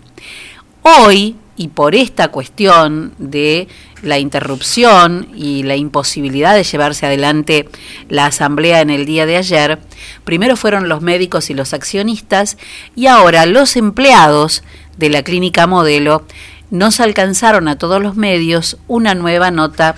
Hoy, 0.82 1.36
y 1.56 1.68
por 1.68 1.94
esta 1.94 2.30
cuestión 2.30 3.14
de 3.20 3.68
la 4.02 4.18
interrupción 4.20 5.28
y 5.36 5.64
la 5.64 5.76
imposibilidad 5.76 6.56
de 6.56 6.64
llevarse 6.64 7.06
adelante 7.06 7.68
la 8.08 8.28
asamblea 8.28 8.82
en 8.82 8.90
el 8.90 9.06
día 9.06 9.26
de 9.26 9.38
ayer, 9.38 9.80
primero 10.24 10.56
fueron 10.56 10.90
los 10.90 11.02
médicos 11.02 11.50
y 11.50 11.54
los 11.54 11.74
accionistas 11.74 12.58
y 12.96 13.08
ahora 13.08 13.46
los 13.46 13.76
empleados 13.76 14.64
de 14.98 15.10
la 15.10 15.24
clínica 15.24 15.68
modelo 15.68 16.24
nos 16.72 17.00
alcanzaron 17.00 17.68
a 17.68 17.78
todos 17.78 18.02
los 18.02 18.16
medios 18.16 18.78
una 18.88 19.16
nueva 19.16 19.52
nota 19.52 19.96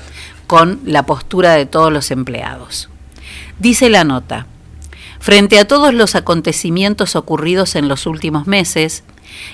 con 0.47 0.79
la 0.85 1.05
postura 1.05 1.53
de 1.53 1.65
todos 1.65 1.91
los 1.91 2.11
empleados. 2.11 2.89
Dice 3.59 3.89
la 3.89 4.03
nota, 4.03 4.47
frente 5.19 5.59
a 5.59 5.67
todos 5.67 5.93
los 5.93 6.15
acontecimientos 6.15 7.15
ocurridos 7.15 7.75
en 7.75 7.87
los 7.87 8.05
últimos 8.05 8.47
meses, 8.47 9.03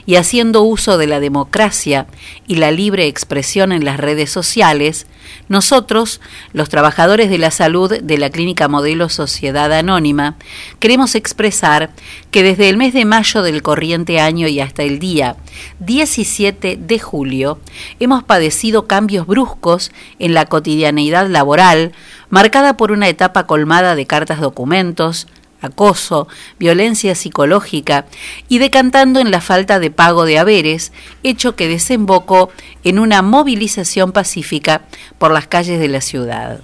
y 0.06 0.16
haciendo 0.16 0.62
uso 0.64 0.98
de 0.98 1.08
la 1.08 1.20
democracia 1.20 2.08
y 2.48 2.56
la 2.56 2.72
libre 2.72 3.08
expresión 3.08 3.72
en 3.72 3.86
las 3.86 3.98
redes 3.98 4.32
sociales, 4.32 5.08
nosotros, 5.50 6.22
los 6.54 6.70
trabajadores 6.70 7.30
de 7.30 7.38
la 7.38 7.52
salud 7.52 8.00
de 8.02 8.18
la 8.18 8.30
Clínica 8.30 8.68
Modelo 8.68 9.10
Sociedad 9.10 9.72
Anónima, 9.74 10.36
queremos 10.80 11.16
expresar 11.16 11.92
que 12.32 12.44
desde 12.44 12.70
el 12.70 12.78
mes 12.78 12.94
de 12.94 13.06
mayo 13.06 13.42
del 13.42 13.62
corriente 13.62 14.20
año 14.20 14.48
y 14.48 14.60
hasta 14.60 14.84
el 14.84 15.00
día 15.00 15.38
17 15.80 16.78
de 16.78 17.00
julio 17.00 17.60
hemos 18.00 18.24
padecido 18.24 18.88
cambios 18.88 19.28
bruscos 19.28 19.92
en 20.20 20.34
la 20.34 20.46
cotidianeidad 20.46 21.28
laboral, 21.28 21.92
marcada 22.30 22.78
por 22.78 22.92
una 22.92 23.08
etapa 23.08 23.48
colmada 23.48 23.96
de 23.96 24.06
cartas 24.06 24.40
documentos, 24.40 25.28
acoso, 25.68 26.28
violencia 26.60 27.16
psicológica 27.16 28.06
y 28.50 28.58
decantando 28.58 29.20
en 29.20 29.32
la 29.32 29.42
falta 29.42 29.80
de 29.80 29.92
pago 29.92 30.26
de 30.26 30.40
haberes, 30.40 30.92
hecho 31.24 31.56
que 31.56 31.68
desembocó 31.68 32.50
en 32.84 33.00
una 33.00 33.22
movilización 33.22 34.12
pacífica 34.12 34.82
por 35.18 35.32
las 35.32 35.48
calles 35.48 35.80
de 35.80 35.88
la 35.88 36.02
ciudad. 36.02 36.62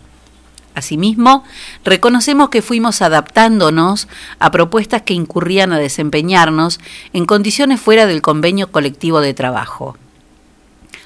Asimismo, 0.76 1.44
reconocemos 1.84 2.50
que 2.50 2.64
fuimos 2.64 3.02
adaptándonos 3.02 4.08
a 4.40 4.50
propuestas 4.50 5.04
que 5.04 5.14
incurrían 5.14 5.72
a 5.72 5.78
desempeñarnos 5.78 6.80
en 7.14 7.26
condiciones 7.26 7.80
fuera 7.80 8.08
del 8.08 8.22
convenio 8.22 8.72
colectivo 8.72 9.22
de 9.22 9.36
trabajo. 9.36 9.98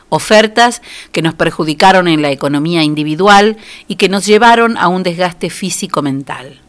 Ofertas 0.09 0.81
que 1.11 1.21
nos 1.21 1.33
perjudicaron 1.33 2.07
en 2.07 2.21
la 2.21 2.31
economía 2.31 2.81
individual 2.81 3.57
y 3.89 3.95
que 3.95 4.07
nos 4.07 4.25
llevaron 4.25 4.77
a 4.77 4.87
un 4.87 5.03
desgaste 5.03 5.49
físico-mental. 5.49 6.61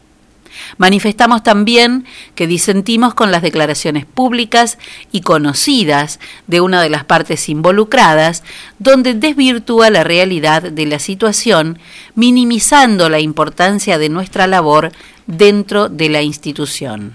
Manifestamos 0.76 1.42
también 1.42 2.04
que 2.34 2.46
disentimos 2.46 3.14
con 3.14 3.32
las 3.32 3.42
declaraciones 3.42 4.04
públicas 4.04 4.78
y 5.12 5.22
conocidas 5.22 6.20
de 6.46 6.60
una 6.60 6.82
de 6.82 6.90
las 6.90 7.04
partes 7.04 7.48
involucradas, 7.48 8.42
donde 8.78 9.14
desvirtúa 9.14 9.90
la 9.90 10.04
realidad 10.04 10.62
de 10.62 10.86
la 10.86 10.98
situación, 10.98 11.78
minimizando 12.14 13.08
la 13.08 13.20
importancia 13.20 13.98
de 13.98 14.08
nuestra 14.08 14.46
labor 14.46 14.92
dentro 15.26 15.88
de 15.88 16.08
la 16.08 16.22
institución. 16.22 17.14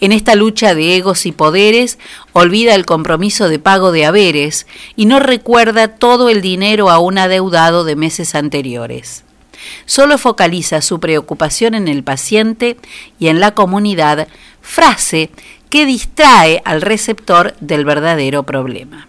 En 0.00 0.12
esta 0.12 0.34
lucha 0.36 0.74
de 0.74 0.96
egos 0.96 1.26
y 1.26 1.32
poderes, 1.32 1.98
olvida 2.32 2.74
el 2.74 2.86
compromiso 2.86 3.48
de 3.48 3.58
pago 3.58 3.92
de 3.92 4.06
haberes 4.06 4.66
y 4.94 5.06
no 5.06 5.20
recuerda 5.20 5.88
todo 5.88 6.30
el 6.30 6.40
dinero 6.40 6.90
aún 6.90 7.18
adeudado 7.18 7.84
de 7.84 7.96
meses 7.96 8.34
anteriores 8.34 9.25
solo 9.84 10.18
focaliza 10.18 10.82
su 10.82 11.00
preocupación 11.00 11.74
en 11.74 11.88
el 11.88 12.02
paciente 12.02 12.76
y 13.18 13.28
en 13.28 13.40
la 13.40 13.54
comunidad, 13.54 14.28
frase 14.60 15.30
que 15.70 15.86
distrae 15.86 16.62
al 16.64 16.82
receptor 16.82 17.54
del 17.60 17.84
verdadero 17.84 18.42
problema. 18.44 19.08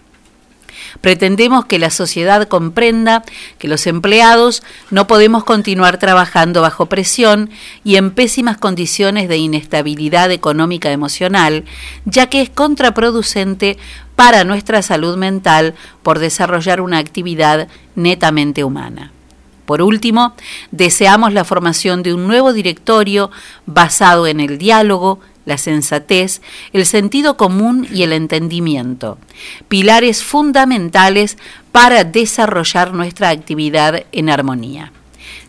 Pretendemos 1.01 1.65
que 1.65 1.79
la 1.79 1.89
sociedad 1.89 2.47
comprenda 2.47 3.23
que 3.59 3.67
los 3.67 3.87
empleados 3.87 4.63
no 4.89 5.07
podemos 5.07 5.43
continuar 5.43 5.97
trabajando 5.97 6.61
bajo 6.61 6.87
presión 6.87 7.49
y 7.83 7.97
en 7.97 8.11
pésimas 8.11 8.57
condiciones 8.57 9.29
de 9.29 9.37
inestabilidad 9.37 10.31
económica 10.31 10.91
emocional, 10.91 11.65
ya 12.05 12.27
que 12.27 12.41
es 12.41 12.49
contraproducente 12.49 13.77
para 14.15 14.43
nuestra 14.43 14.81
salud 14.81 15.17
mental 15.17 15.75
por 16.03 16.19
desarrollar 16.19 16.81
una 16.81 16.97
actividad 16.97 17.67
netamente 17.95 18.63
humana. 18.63 19.11
Por 19.67 19.81
último, 19.81 20.33
deseamos 20.71 21.33
la 21.33 21.43
formación 21.43 22.01
de 22.01 22.13
un 22.13 22.25
nuevo 22.25 22.53
directorio 22.53 23.29
basado 23.65 24.25
en 24.25 24.39
el 24.39 24.57
diálogo, 24.57 25.19
la 25.43 25.57
sensatez, 25.57 26.41
el 26.71 26.85
sentido 26.85 27.35
común 27.35 27.85
y 27.91 28.03
el 28.03 28.13
entendimiento, 28.13 29.17
pilares 29.67 30.23
fundamentales 30.23 31.37
para 31.73 32.05
desarrollar 32.05 32.93
nuestra 32.93 33.27
actividad 33.27 34.05
en 34.13 34.29
armonía. 34.29 34.93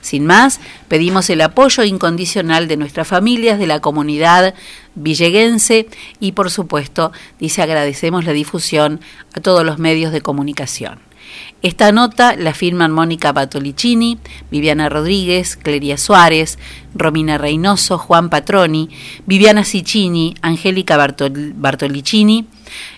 Sin 0.01 0.27
más, 0.27 0.59
pedimos 0.89 1.31
el 1.31 1.41
apoyo 1.41 1.85
incondicional 1.85 2.67
de 2.67 2.77
nuestras 2.77 3.07
familias, 3.07 3.61
de 3.61 3.69
la 3.69 3.79
comunidad 3.79 4.53
villeguense 4.97 5.87
y, 6.19 6.33
por 6.33 6.51
supuesto, 6.51 7.13
dice 7.39 7.63
agradecemos 7.63 8.25
la 8.25 8.33
difusión 8.33 9.01
a 9.37 9.41
todos 9.41 9.65
los 9.65 9.79
medios 9.79 10.11
de 10.11 10.23
comunicación. 10.23 11.08
Esta 11.61 11.91
nota 11.91 12.37
la 12.37 12.55
firman 12.55 12.93
Mónica 12.93 13.33
Batolicini, 13.33 14.19
Viviana 14.49 14.89
Rodríguez, 14.89 15.57
Cleria 15.57 15.97
Suárez, 15.99 16.57
Romina 16.95 17.37
Reynoso, 17.37 17.99
Juan 17.99 18.31
Patroni, 18.31 18.91
Viviana 19.27 19.65
Ciccini, 19.65 20.37
Angélica 20.41 20.97
Bartolicini, 20.97 22.47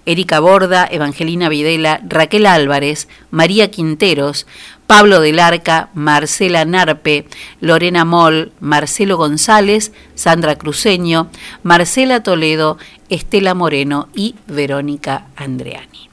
Erika 0.05 0.41
Borda, 0.41 0.87
Evangelina 0.91 1.49
Videla, 1.49 2.01
Raquel 2.07 2.45
Álvarez, 2.45 3.09
María 3.31 3.71
Quinteros, 3.71 4.47
Pablo 4.87 5.21
del 5.21 5.39
Arca, 5.39 5.89
Marcela 5.95 6.65
Narpe, 6.67 7.27
Lorena 7.61 8.05
Moll, 8.05 8.53
Marcelo 8.61 9.17
González, 9.17 9.93
Sandra 10.15 10.57
Cruceño, 10.57 11.29
Marcela 11.63 12.23
Toledo, 12.23 12.77
Estela 13.09 13.55
Moreno 13.55 14.09
y 14.15 14.35
Verónica 14.49 15.29
Andreani. 15.37 16.10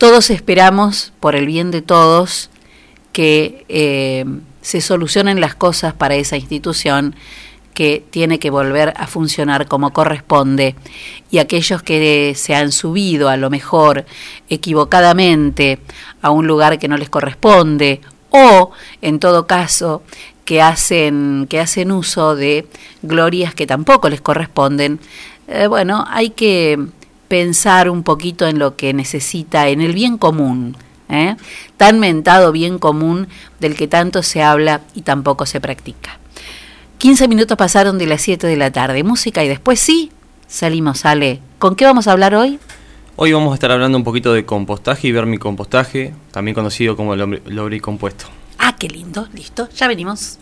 Todos 0.00 0.30
esperamos, 0.30 1.12
por 1.20 1.36
el 1.36 1.44
bien 1.44 1.70
de 1.70 1.82
todos, 1.82 2.48
que 3.12 3.66
eh, 3.68 4.24
se 4.62 4.80
solucionen 4.80 5.42
las 5.42 5.54
cosas 5.54 5.92
para 5.92 6.14
esa 6.14 6.38
institución 6.38 7.14
que 7.74 8.02
tiene 8.08 8.38
que 8.38 8.48
volver 8.48 8.94
a 8.96 9.06
funcionar 9.06 9.68
como 9.68 9.92
corresponde. 9.92 10.74
Y 11.30 11.36
aquellos 11.36 11.82
que 11.82 12.32
se 12.34 12.54
han 12.54 12.72
subido 12.72 13.28
a 13.28 13.36
lo 13.36 13.50
mejor 13.50 14.06
equivocadamente 14.48 15.80
a 16.22 16.30
un 16.30 16.46
lugar 16.46 16.78
que 16.78 16.88
no 16.88 16.96
les 16.96 17.10
corresponde 17.10 18.00
o 18.30 18.70
en 19.02 19.18
todo 19.18 19.46
caso 19.46 20.02
que 20.46 20.62
hacen 20.62 21.46
que 21.46 21.60
hacen 21.60 21.92
uso 21.92 22.36
de 22.36 22.66
glorias 23.02 23.54
que 23.54 23.66
tampoco 23.66 24.08
les 24.08 24.22
corresponden 24.22 24.98
eh, 25.46 25.66
bueno 25.66 26.06
hay 26.08 26.30
que 26.30 26.78
pensar 27.30 27.88
un 27.88 28.02
poquito 28.02 28.48
en 28.48 28.58
lo 28.58 28.74
que 28.74 28.92
necesita, 28.92 29.68
en 29.68 29.80
el 29.80 29.92
bien 29.92 30.18
común, 30.18 30.76
¿eh? 31.08 31.36
tan 31.76 32.00
mentado 32.00 32.50
bien 32.50 32.80
común 32.80 33.28
del 33.60 33.76
que 33.76 33.86
tanto 33.86 34.24
se 34.24 34.42
habla 34.42 34.80
y 34.96 35.02
tampoco 35.02 35.46
se 35.46 35.60
practica. 35.60 36.18
15 36.98 37.28
minutos 37.28 37.56
pasaron 37.56 37.98
de 37.98 38.06
las 38.06 38.20
7 38.22 38.48
de 38.48 38.56
la 38.56 38.72
tarde, 38.72 39.04
música 39.04 39.44
y 39.44 39.48
después 39.48 39.78
sí, 39.78 40.10
salimos, 40.48 40.98
sale. 40.98 41.38
¿Con 41.60 41.76
qué 41.76 41.84
vamos 41.84 42.08
a 42.08 42.12
hablar 42.12 42.34
hoy? 42.34 42.58
Hoy 43.14 43.32
vamos 43.32 43.52
a 43.52 43.54
estar 43.54 43.70
hablando 43.70 43.96
un 43.96 44.02
poquito 44.02 44.32
de 44.32 44.44
compostaje 44.44 45.06
y 45.06 45.12
vermicompostaje, 45.12 46.12
también 46.32 46.56
conocido 46.56 46.96
como 46.96 47.14
el 47.14 47.20
lombricompuesto. 47.46 48.24
Ah, 48.58 48.74
qué 48.76 48.88
lindo, 48.88 49.28
listo, 49.32 49.68
ya 49.70 49.86
venimos. 49.86 50.40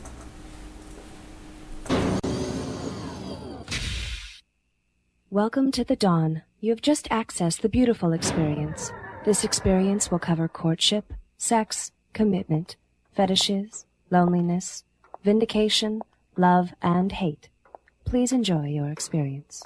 Welcome 5.30 5.72
to 5.72 5.84
the 5.84 5.94
dawn. 5.94 6.40
You 6.58 6.70
have 6.70 6.80
just 6.80 7.06
accessed 7.10 7.60
the 7.60 7.68
beautiful 7.68 8.14
experience. 8.14 8.90
This 9.26 9.44
experience 9.44 10.10
will 10.10 10.18
cover 10.18 10.48
courtship, 10.48 11.12
sex, 11.36 11.92
commitment, 12.14 12.76
fetishes, 13.14 13.84
loneliness, 14.08 14.84
vindication, 15.22 16.00
love, 16.38 16.72
and 16.80 17.12
hate. 17.12 17.50
Please 18.06 18.32
enjoy 18.32 18.68
your 18.68 18.88
experience. 18.88 19.62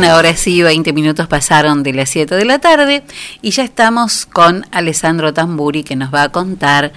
Bien, 0.00 0.12
ahora 0.12 0.36
sí, 0.36 0.62
20 0.62 0.92
minutos 0.92 1.26
pasaron 1.26 1.82
de 1.82 1.92
las 1.92 2.10
7 2.10 2.34
de 2.34 2.44
la 2.44 2.58
tarde 2.58 3.02
y 3.42 3.50
ya 3.50 3.64
estamos 3.64 4.26
con 4.26 4.66
Alessandro 4.72 5.34
Tamburi 5.34 5.82
que 5.82 5.96
nos 5.96 6.12
va 6.12 6.24
a 6.24 6.28
contar, 6.30 6.92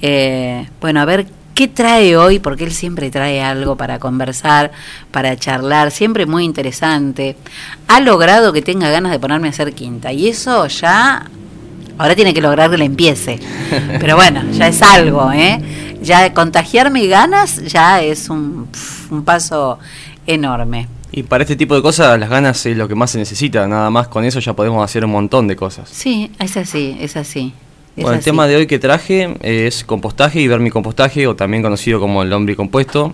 eh, 0.00 0.68
bueno, 0.80 1.00
a 1.00 1.04
ver 1.04 1.26
qué 1.54 1.68
trae 1.68 2.16
hoy, 2.16 2.38
porque 2.38 2.64
él 2.64 2.72
siempre 2.72 3.10
trae 3.10 3.42
algo 3.42 3.76
para 3.76 3.98
conversar, 3.98 4.72
para 5.10 5.36
charlar, 5.36 5.90
siempre 5.90 6.26
muy 6.26 6.44
interesante. 6.44 7.36
Ha 7.88 8.00
logrado 8.00 8.52
que 8.52 8.62
tenga 8.62 8.90
ganas 8.90 9.12
de 9.12 9.18
ponerme 9.18 9.48
a 9.48 9.50
hacer 9.50 9.72
quinta 9.72 10.12
y 10.12 10.28
eso 10.28 10.66
ya, 10.66 11.26
ahora 11.98 12.14
tiene 12.14 12.34
que 12.34 12.40
lograr 12.40 12.70
que 12.70 12.78
le 12.78 12.84
empiece. 12.84 13.40
Pero 14.00 14.16
bueno, 14.16 14.42
ya 14.52 14.68
es 14.68 14.82
algo, 14.82 15.32
¿eh? 15.32 15.60
Ya 16.02 16.32
contagiarme 16.34 17.06
ganas 17.06 17.64
ya 17.64 18.02
es 18.02 18.28
un, 18.28 18.68
un 19.10 19.24
paso 19.24 19.78
enorme. 20.26 20.88
Y 21.16 21.22
para 21.22 21.44
este 21.44 21.54
tipo 21.54 21.76
de 21.76 21.82
cosas 21.82 22.18
las 22.18 22.28
ganas 22.28 22.66
es 22.66 22.76
lo 22.76 22.88
que 22.88 22.96
más 22.96 23.12
se 23.12 23.18
necesita, 23.18 23.68
nada 23.68 23.88
más 23.88 24.08
con 24.08 24.24
eso 24.24 24.40
ya 24.40 24.52
podemos 24.54 24.84
hacer 24.84 25.04
un 25.04 25.12
montón 25.12 25.46
de 25.46 25.54
cosas. 25.54 25.88
Sí, 25.88 26.32
es 26.40 26.56
así, 26.56 26.96
es 27.00 27.16
así. 27.16 27.52
es 27.96 28.02
Bueno, 28.02 28.18
el 28.18 28.24
tema 28.24 28.48
de 28.48 28.56
hoy 28.56 28.66
que 28.66 28.80
traje 28.80 29.36
es 29.42 29.84
compostaje 29.84 30.40
y 30.40 30.48
vermicompostaje, 30.48 31.28
o 31.28 31.36
también 31.36 31.62
conocido 31.62 32.00
como 32.00 32.22
el 32.24 32.30
lombricompuesto. 32.30 33.12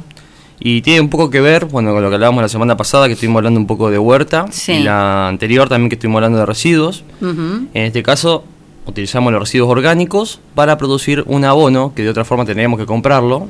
Y 0.61 0.81
tiene 0.81 1.03
un 1.03 1.11
poco 1.11 1.29
que 1.29 1.43
ver, 1.43 1.67
bueno, 1.67 1.93
con 1.93 2.03
lo 2.03 2.09
que 2.09 2.15
hablábamos 2.15 2.41
la 2.41 2.49
semana 2.49 2.75
pasada, 2.77 3.07
que 3.07 3.13
estuvimos 3.15 3.41
hablando 3.41 3.61
un 3.61 3.67
poco 3.67 3.91
de 3.91 3.99
huerta, 3.99 4.47
Sí. 4.51 4.73
y 4.73 4.83
la 4.83 5.29
anterior 5.29 5.69
también 5.69 5.91
que 5.91 5.97
estuvimos 5.97 6.19
hablando 6.19 6.39
de 6.39 6.47
residuos. 6.47 7.05
En 7.21 7.69
este 7.75 8.03
caso, 8.03 8.45
utilizamos 8.87 9.31
los 9.31 9.41
residuos 9.43 9.71
orgánicos 9.71 10.41
para 10.55 10.79
producir 10.79 11.23
un 11.27 11.45
abono 11.45 11.93
que 11.95 12.03
de 12.03 12.09
otra 12.09 12.25
forma 12.25 12.47
tendríamos 12.47 12.79
que 12.79 12.87
comprarlo. 12.87 13.47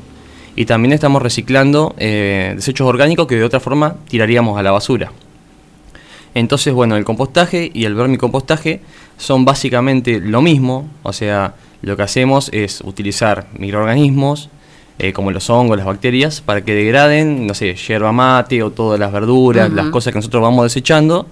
Y 0.57 0.67
también 0.67 0.93
estamos 0.93 1.23
reciclando 1.23 1.95
eh, 1.99 2.53
desechos 2.57 2.87
orgánicos 2.87 3.27
que 3.27 3.37
de 3.37 3.45
otra 3.45 3.61
forma 3.61 3.97
tiraríamos 4.09 4.59
a 4.59 4.63
la 4.63 4.73
basura. 4.73 5.13
Entonces, 6.35 6.73
bueno, 6.73 6.97
el 6.97 7.05
compostaje 7.05 7.71
y 7.73 7.85
el 7.85 7.95
vermicompostaje 7.95 8.81
son 9.17 9.45
básicamente 9.45 10.21
lo 10.21 10.43
mismo, 10.43 10.89
o 11.03 11.13
sea, 11.13 11.55
lo 11.83 11.97
que 11.97 12.03
hacemos 12.03 12.51
es 12.53 12.83
utilizar 12.83 13.47
microorganismos, 13.59 14.49
eh, 14.99 15.13
como 15.13 15.31
los 15.31 15.49
hongos, 15.49 15.79
las 15.79 15.87
bacterias, 15.87 16.41
para 16.41 16.63
que 16.63 16.75
degraden, 16.75 17.47
no 17.47 17.55
sé, 17.55 17.75
yerba 17.75 18.13
mate 18.13 18.63
o 18.63 18.71
todas 18.71 19.01
las 19.01 19.11
verduras, 19.11 19.71
las 19.73 19.87
cosas 19.87 20.13
que 20.13 20.19
nosotros 20.19 20.43
vamos 20.43 20.65
desechando, 20.65 21.27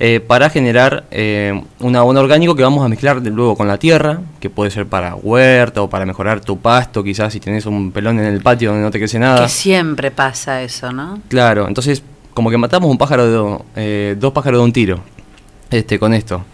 eh, 0.00 0.20
para 0.20 0.50
generar 0.50 1.04
eh, 1.10 1.62
un 1.80 1.94
abono 1.96 2.20
orgánico 2.20 2.54
que 2.56 2.62
vamos 2.62 2.84
a 2.84 2.88
mezclar 2.88 3.20
de- 3.22 3.30
luego 3.30 3.56
con 3.56 3.68
la 3.68 3.78
tierra, 3.78 4.20
que 4.40 4.50
puede 4.50 4.70
ser 4.70 4.86
para 4.86 5.14
huerta 5.14 5.82
o 5.82 5.88
para 5.88 6.04
mejorar 6.04 6.40
tu 6.40 6.58
pasto, 6.58 7.02
quizás 7.04 7.32
si 7.32 7.40
tenés 7.40 7.64
un 7.66 7.92
pelón 7.92 8.18
en 8.18 8.26
el 8.26 8.42
patio 8.42 8.70
donde 8.70 8.84
no 8.84 8.90
te 8.90 8.98
crece 8.98 9.18
nada. 9.18 9.42
Que 9.42 9.48
siempre 9.48 10.10
pasa 10.10 10.62
eso, 10.62 10.92
¿no? 10.92 11.20
Claro, 11.28 11.68
entonces 11.68 12.02
como 12.34 12.50
que 12.50 12.58
matamos 12.58 12.90
un 12.90 12.98
pájaro 12.98 13.26
de 13.52 13.58
eh, 13.76 14.16
dos 14.18 14.32
pájaros 14.32 14.58
de 14.60 14.64
un 14.64 14.72
tiro 14.72 15.00
este, 15.70 15.98
con 16.00 16.12
esto. 16.12 16.44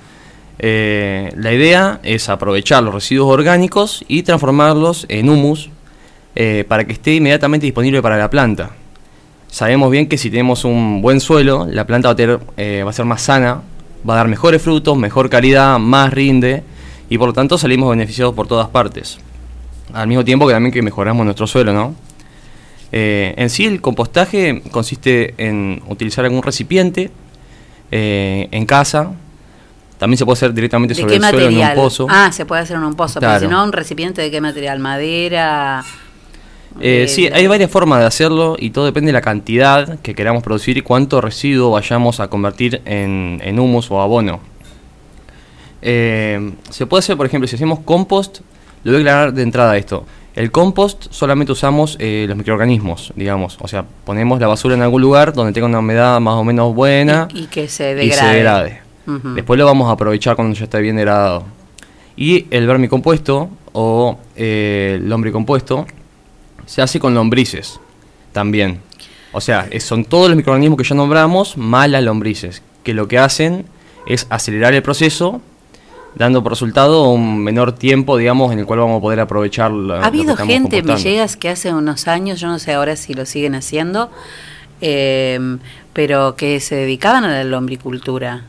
Eh, 0.58 1.32
la 1.36 1.52
idea 1.54 2.00
es 2.02 2.28
aprovechar 2.28 2.82
los 2.82 2.92
residuos 2.92 3.32
orgánicos 3.32 4.04
y 4.08 4.22
transformarlos 4.22 5.06
en 5.08 5.30
humus 5.30 5.70
eh, 6.36 6.64
para 6.68 6.84
que 6.84 6.92
esté 6.92 7.14
inmediatamente 7.14 7.64
disponible 7.64 8.02
para 8.02 8.18
la 8.18 8.28
planta. 8.28 8.70
Sabemos 9.51 9.90
bien 9.90 10.09
que 10.09 10.16
si 10.16 10.31
tenemos 10.31 10.64
un 10.64 11.02
buen 11.02 11.20
suelo, 11.20 11.66
la 11.68 11.85
planta 11.85 12.09
va 12.09 12.12
a, 12.12 12.16
tener, 12.16 12.39
eh, 12.56 12.82
va 12.85 12.90
a 12.90 12.93
ser 12.93 13.05
más 13.05 13.22
sana, 13.22 13.62
va 14.09 14.14
a 14.14 14.16
dar 14.18 14.28
mejores 14.28 14.62
frutos, 14.62 14.97
mejor 14.97 15.28
calidad, 15.28 15.78
más 15.78 16.12
rinde 16.12 16.62
y 17.09 17.18
por 17.18 17.28
lo 17.28 17.32
tanto 17.32 17.59
salimos 17.59 17.90
beneficiados 17.90 18.35
por 18.35 18.47
todas 18.47 18.68
partes. 18.68 19.18
Al 19.93 20.06
mismo 20.06 20.24
tiempo 20.24 20.47
que 20.47 20.52
también 20.52 20.72
que 20.72 20.82
mejoramos 20.82 21.24
nuestro 21.24 21.48
suelo, 21.48 21.72
¿no? 21.72 21.94
Eh, 22.93 23.35
en 23.36 23.51
sí 23.51 23.66
el 23.66 23.81
compostaje 23.81 24.62
consiste 24.70 25.35
en 25.36 25.82
utilizar 25.89 26.24
algún 26.24 26.43
recipiente 26.43 27.10
eh, 27.90 28.48
en 28.52 28.66
casa. 28.66 29.10
También 29.98 30.16
se 30.16 30.24
puede 30.24 30.35
hacer 30.35 30.55
directamente 30.55 30.94
¿De 30.94 31.01
sobre 31.01 31.16
el 31.16 31.22
suelo 31.22 31.48
en 31.48 31.59
un 31.59 31.74
pozo. 31.74 32.06
Ah, 32.09 32.31
se 32.32 32.47
puede 32.47 32.62
hacer 32.62 32.77
en 32.77 32.85
un 32.85 32.94
pozo, 32.94 33.18
Claro. 33.18 33.40
pero 33.40 33.51
si 33.51 33.55
no, 33.55 33.64
un 33.64 33.72
recipiente 33.72 34.22
de 34.22 34.31
qué 34.31 34.40
material, 34.40 34.78
madera. 34.78 35.85
Eh, 36.80 37.06
sí, 37.09 37.28
hay 37.32 37.47
varias 37.47 37.70
formas 37.70 38.01
de 38.01 38.06
hacerlo 38.06 38.56
y 38.59 38.70
todo 38.70 38.84
depende 38.84 39.09
de 39.09 39.14
la 39.14 39.20
cantidad 39.20 39.98
que 40.01 40.14
queramos 40.14 40.42
producir 40.42 40.76
y 40.76 40.82
cuánto 40.82 41.20
residuo 41.20 41.72
vayamos 41.72 42.20
a 42.20 42.28
convertir 42.28 42.80
en, 42.84 43.40
en 43.42 43.59
humus 43.59 43.90
o 43.90 44.01
abono. 44.01 44.40
Eh, 45.82 46.52
se 46.68 46.86
puede 46.86 47.01
hacer, 47.01 47.16
por 47.16 47.26
ejemplo, 47.26 47.48
si 47.48 47.56
hacemos 47.56 47.80
compost, 47.80 48.40
le 48.84 48.92
voy 48.92 48.98
a 48.98 49.01
aclarar 49.01 49.34
de 49.34 49.42
entrada 49.42 49.76
esto. 49.76 50.06
El 50.34 50.52
compost 50.52 51.06
solamente 51.10 51.52
usamos 51.52 51.97
eh, 51.98 52.26
los 52.28 52.36
microorganismos, 52.36 53.12
digamos. 53.16 53.59
O 53.60 53.68
sea, 53.68 53.84
ponemos 54.05 54.40
la 54.40 54.47
basura 54.47 54.74
en 54.74 54.82
algún 54.82 55.02
lugar 55.02 55.32
donde 55.32 55.52
tenga 55.52 55.66
una 55.66 55.80
humedad 55.80 56.20
más 56.20 56.34
o 56.34 56.44
menos 56.44 56.74
buena 56.74 57.26
y 57.34 57.47
que 57.47 57.68
se 57.68 58.05
y 58.05 58.10
se 58.12 58.24
degrade. 58.24 58.80
Después 59.34 59.59
lo 59.59 59.66
vamos 59.66 59.88
a 59.88 59.92
aprovechar 59.92 60.36
cuando 60.36 60.55
ya 60.55 60.64
esté 60.64 60.80
bien 60.80 60.94
degradado. 60.94 61.42
Y 62.16 62.47
el 62.51 62.66
vermicompuesto 62.68 63.51
o 63.72 64.18
eh, 64.36 64.98
el 65.01 65.09
lombricompuesto 65.09 65.86
se 66.70 66.82
hace 66.82 67.01
con 67.01 67.14
lombrices 67.14 67.80
también. 68.30 68.80
O 69.32 69.40
sea, 69.40 69.68
son 69.80 70.05
todos 70.05 70.28
los 70.28 70.36
microorganismos 70.36 70.78
que 70.78 70.84
ya 70.84 70.94
nombramos 70.94 71.56
más 71.56 71.90
las 71.90 72.05
lombrices, 72.05 72.62
que 72.84 72.94
lo 72.94 73.09
que 73.09 73.18
hacen 73.18 73.66
es 74.06 74.28
acelerar 74.30 74.72
el 74.74 74.82
proceso, 74.82 75.40
dando 76.14 76.44
por 76.44 76.52
resultado 76.52 77.10
un 77.10 77.38
menor 77.42 77.72
tiempo, 77.72 78.16
digamos, 78.16 78.52
en 78.52 78.60
el 78.60 78.66
cual 78.66 78.78
vamos 78.78 78.98
a 78.98 79.01
poder 79.01 79.18
aprovechar 79.18 79.72
la, 79.72 80.01
Ha 80.01 80.06
habido 80.06 80.36
gente 80.36 80.55
en 80.55 80.62
compostando. 80.62 80.94
Villegas 80.94 81.36
que 81.36 81.48
hace 81.48 81.74
unos 81.74 82.06
años, 82.06 82.38
yo 82.38 82.47
no 82.47 82.60
sé 82.60 82.72
ahora 82.72 82.94
si 82.94 83.14
lo 83.14 83.26
siguen 83.26 83.56
haciendo, 83.56 84.09
eh, 84.80 85.59
pero 85.92 86.36
que 86.36 86.60
se 86.60 86.76
dedicaban 86.76 87.24
a 87.24 87.30
la 87.30 87.42
lombricultura. 87.42 88.44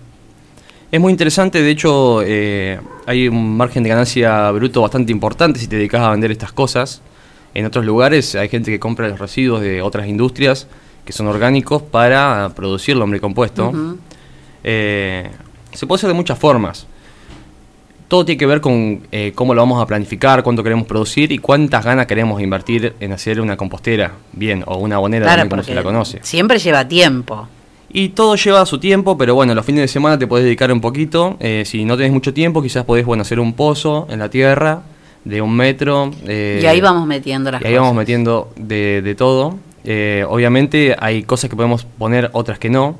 Es 0.91 1.01
muy 1.01 1.11
interesante, 1.11 1.63
de 1.63 1.71
hecho 1.71 2.21
eh, 2.23 2.79
hay 3.07 3.27
un 3.27 3.57
margen 3.57 3.81
de 3.81 3.89
ganancia 3.89 4.51
bruto 4.51 4.81
bastante 4.81 5.11
importante 5.11 5.59
si 5.59 5.65
te 5.65 5.77
dedicas 5.77 6.01
a 6.01 6.11
vender 6.11 6.29
estas 6.29 6.51
cosas. 6.51 7.01
En 7.53 7.65
otros 7.65 7.85
lugares 7.85 8.35
hay 8.35 8.49
gente 8.49 8.71
que 8.71 8.79
compra 8.79 9.07
los 9.09 9.19
residuos 9.19 9.61
de 9.61 9.81
otras 9.81 10.07
industrias 10.07 10.67
que 11.05 11.13
son 11.13 11.27
orgánicos 11.27 11.81
para 11.81 12.49
producir 12.55 12.95
el 12.95 13.21
compuesto. 13.21 13.69
Ujú. 13.69 13.97
Eh, 14.63 15.29
se 15.73 15.87
puede 15.87 15.99
hacer 15.99 16.09
de 16.09 16.13
muchas 16.13 16.37
formas. 16.37 16.85
Todo 18.07 18.25
tiene 18.25 18.37
que 18.37 18.45
ver 18.45 18.59
con 18.59 19.01
eh, 19.11 19.31
cómo 19.33 19.53
lo 19.53 19.61
vamos 19.61 19.81
a 19.81 19.85
planificar, 19.87 20.43
cuánto 20.43 20.63
queremos 20.63 20.85
producir 20.85 21.31
y 21.31 21.37
cuántas 21.37 21.85
ganas 21.85 22.07
queremos 22.07 22.41
invertir 22.41 22.93
en 22.99 23.13
hacer 23.13 23.39
una 23.39 23.55
compostera, 23.55 24.11
bien, 24.33 24.63
o 24.67 24.77
una 24.77 24.97
abonera, 24.97 25.25
Claro, 25.25 25.49
como 25.49 25.63
se 25.63 25.73
la 25.73 25.81
conoce. 25.81 26.19
siempre 26.21 26.59
lleva 26.59 26.87
tiempo. 26.87 27.47
Y 27.93 28.09
todo 28.09 28.35
lleva 28.35 28.65
su 28.65 28.79
tiempo, 28.79 29.17
pero 29.17 29.33
bueno, 29.35 29.53
los 29.55 29.65
fines 29.65 29.81
de 29.81 29.87
semana 29.87 30.17
te 30.19 30.27
podés 30.27 30.43
dedicar 30.45 30.71
un 30.71 30.81
poquito. 30.81 31.37
Eh, 31.39 31.63
si 31.65 31.83
no 31.85 31.95
tenés 31.97 32.11
mucho 32.11 32.33
tiempo, 32.33 32.61
quizás 32.61 32.83
podés 32.85 33.05
bueno, 33.05 33.21
hacer 33.21 33.39
un 33.39 33.53
pozo 33.53 34.07
en 34.09 34.19
la 34.19 34.29
tierra 34.29 34.81
de 35.25 35.41
un 35.41 35.55
metro. 35.55 36.11
eh, 36.25 36.59
y 36.61 36.65
ahí 36.65 36.81
vamos 36.81 37.07
metiendo 37.07 37.51
las 37.51 37.61
y 37.61 37.65
ahí 37.65 37.71
cosas. 37.73 37.81
vamos 37.81 37.95
metiendo 37.95 38.51
de, 38.55 39.01
de 39.03 39.15
todo. 39.15 39.57
Eh, 39.83 40.25
obviamente 40.29 40.95
hay 40.99 41.23
cosas 41.23 41.49
que 41.49 41.55
podemos 41.55 41.85
poner, 41.85 42.29
otras 42.33 42.59
que 42.59 42.69
no. 42.69 42.97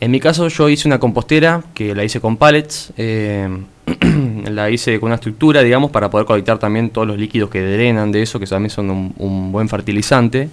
En 0.00 0.10
mi 0.10 0.20
caso 0.20 0.48
yo 0.48 0.68
hice 0.68 0.88
una 0.88 0.98
compostera 0.98 1.62
que 1.74 1.94
la 1.94 2.04
hice 2.04 2.20
con 2.20 2.36
pallets. 2.36 2.92
eh, 2.96 3.48
la 4.50 4.70
hice 4.70 4.98
con 5.00 5.08
una 5.08 5.16
estructura, 5.16 5.62
digamos, 5.62 5.90
para 5.90 6.10
poder 6.10 6.26
colectar 6.26 6.58
también 6.58 6.90
todos 6.90 7.06
los 7.06 7.18
líquidos 7.18 7.50
que 7.50 7.60
drenan 7.62 8.12
de 8.12 8.22
eso, 8.22 8.38
que 8.40 8.46
también 8.46 8.70
son 8.70 8.90
un, 8.90 9.14
un 9.18 9.52
buen 9.52 9.68
fertilizante. 9.68 10.48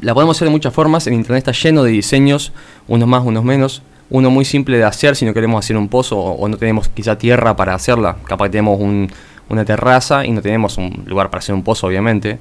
La 0.00 0.14
podemos 0.14 0.36
hacer 0.36 0.46
de 0.46 0.52
muchas 0.52 0.72
formas. 0.72 1.06
En 1.06 1.14
internet 1.14 1.46
está 1.46 1.52
lleno 1.52 1.82
de 1.82 1.90
diseños, 1.90 2.52
unos 2.86 3.08
más, 3.08 3.24
unos 3.24 3.44
menos. 3.44 3.82
Uno 4.10 4.30
muy 4.30 4.44
simple 4.44 4.78
de 4.78 4.84
hacer 4.84 5.16
si 5.16 5.24
no 5.26 5.34
queremos 5.34 5.64
hacer 5.64 5.76
un 5.76 5.88
pozo 5.88 6.18
o, 6.18 6.48
no 6.48 6.56
tenemos 6.56 6.88
quizá 6.88 7.18
tierra 7.18 7.56
para 7.56 7.74
hacerla. 7.74 8.16
Capaz 8.24 8.46
que 8.46 8.50
tenemos 8.52 8.80
un- 8.80 9.10
una 9.50 9.64
terraza 9.64 10.24
y 10.24 10.30
no 10.30 10.40
tenemos 10.42 10.78
un 10.78 11.04
lugar 11.06 11.30
para 11.30 11.38
hacer 11.40 11.54
un 11.54 11.62
pozo, 11.62 11.86
obviamente. 11.86 12.38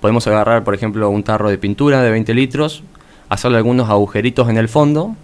Podemos 0.00 0.26
agarrar, 0.26 0.64
por 0.64 0.74
ejemplo, 0.74 1.10
un 1.10 1.22
tarro 1.22 1.50
de 1.50 1.58
pintura 1.58 2.02
de 2.02 2.10
20 2.10 2.32
litros, 2.34 2.82
hacerle 3.28 3.58
algunos 3.58 3.88
agujeritos 3.90 4.48
en 4.48 4.56
el 4.56 4.68
fondo 4.68 5.14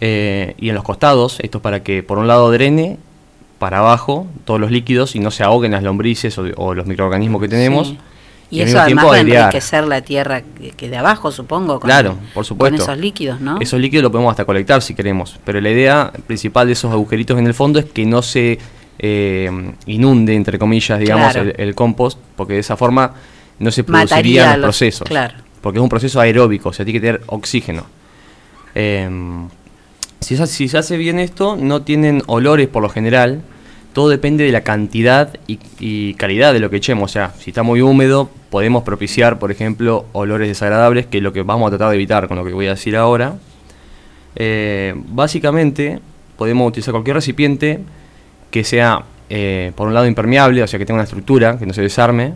eh, 0.00 0.54
y 0.58 0.68
en 0.68 0.74
los 0.74 0.84
costados. 0.84 1.38
Esto 1.40 1.58
es 1.58 1.62
para 1.62 1.82
que 1.82 2.02
por 2.02 2.18
un 2.18 2.26
lado 2.26 2.50
drene 2.50 2.98
para 3.58 3.78
abajo 3.78 4.26
todos 4.44 4.60
los 4.60 4.70
líquidos 4.70 5.14
y 5.14 5.20
no 5.20 5.30
se 5.30 5.42
ahoguen 5.44 5.72
las 5.72 5.82
lombrices 5.82 6.36
o, 6.38 6.74
los 6.74 6.86
microorganismos 6.86 7.40
que 7.40 7.48
tenemos. 7.48 7.94
Y 8.50 8.60
eso 8.60 8.78
además 8.78 8.86
tiempo 8.86 9.06
va 9.08 9.14
a 9.14 9.16
airear. 9.18 9.42
enriquecer 9.46 9.86
la 9.86 10.00
tierra 10.02 10.42
que, 10.76 10.88
de 10.88 10.96
abajo, 10.96 11.32
supongo. 11.32 11.80
Con, 11.80 11.88
Claro, 11.88 12.16
por 12.34 12.44
supuesto. 12.44 12.76
Con 12.76 12.82
esos 12.92 12.98
líquidos, 13.02 13.40
¿no? 13.40 13.58
Esos 13.60 13.80
líquidos 13.80 14.02
lo 14.04 14.12
podemos 14.12 14.30
hasta 14.30 14.44
colectar 14.44 14.80
si 14.82 14.94
queremos, 14.94 15.38
pero 15.44 15.60
la 15.60 15.70
idea 15.70 16.12
principal 16.26 16.66
de 16.68 16.74
esos 16.74 16.92
agujeritos 16.92 17.38
en 17.38 17.46
el 17.46 17.54
fondo 17.54 17.78
es 17.80 17.86
que 17.86 18.04
no 18.06 18.22
se 18.22 18.58
eh, 18.98 19.50
inunde, 19.86 20.34
entre 20.34 20.58
comillas, 20.58 20.98
digamos, 21.00 21.32
Claro. 21.32 21.50
el, 21.50 21.60
el 21.60 21.74
compost, 21.74 22.18
porque 22.36 22.52
de 22.54 22.60
esa 22.60 22.76
forma 22.76 23.12
no 23.58 23.70
se 23.72 23.82
producirían 23.82 24.46
los, 24.50 24.56
los- 24.58 24.64
procesos. 24.66 25.08
claro. 25.08 25.34
Porque 25.60 25.78
es 25.78 25.82
un 25.82 25.88
proceso 25.88 26.20
aeróbico, 26.20 26.68
o 26.68 26.72
sea, 26.72 26.84
tiene 26.84 27.00
que 27.00 27.06
tener 27.06 27.22
oxígeno. 27.26 27.86
Eh, 28.74 29.08
si 30.20 30.68
se 30.68 30.78
hace 30.78 30.96
bien 30.96 31.18
esto, 31.18 31.56
no 31.56 31.82
tienen 31.82 32.22
olores 32.26 32.68
por 32.68 32.82
lo 32.82 32.88
general. 32.88 33.42
Todo 33.94 34.10
depende 34.10 34.44
de 34.44 34.52
la 34.52 34.60
cantidad 34.60 35.30
y, 35.46 35.58
y 35.78 36.12
calidad 36.14 36.52
de 36.52 36.60
lo 36.60 36.68
que 36.68 36.76
echemos. 36.76 37.10
O 37.10 37.12
sea, 37.12 37.32
si 37.38 37.50
está 37.50 37.62
muy 37.62 37.80
húmedo, 37.80 38.28
podemos 38.50 38.82
propiciar, 38.82 39.38
por 39.38 39.50
ejemplo, 39.50 40.04
olores 40.12 40.48
desagradables, 40.48 41.06
que 41.06 41.16
es 41.16 41.22
lo 41.22 41.32
que 41.32 41.42
vamos 41.42 41.68
a 41.68 41.70
tratar 41.70 41.88
de 41.88 41.94
evitar 41.94 42.28
con 42.28 42.36
lo 42.36 42.44
que 42.44 42.52
voy 42.52 42.66
a 42.66 42.70
decir 42.70 42.96
ahora. 42.96 43.36
Eh, 44.36 44.94
básicamente, 44.96 46.00
podemos 46.36 46.68
utilizar 46.68 46.92
cualquier 46.92 47.16
recipiente 47.16 47.80
que 48.50 48.64
sea, 48.64 49.04
eh, 49.30 49.72
por 49.74 49.88
un 49.88 49.94
lado, 49.94 50.06
impermeable, 50.06 50.62
o 50.62 50.66
sea, 50.66 50.78
que 50.78 50.86
tenga 50.86 50.96
una 50.96 51.04
estructura, 51.04 51.58
que 51.58 51.66
no 51.66 51.72
se 51.72 51.82
desarme, 51.82 52.34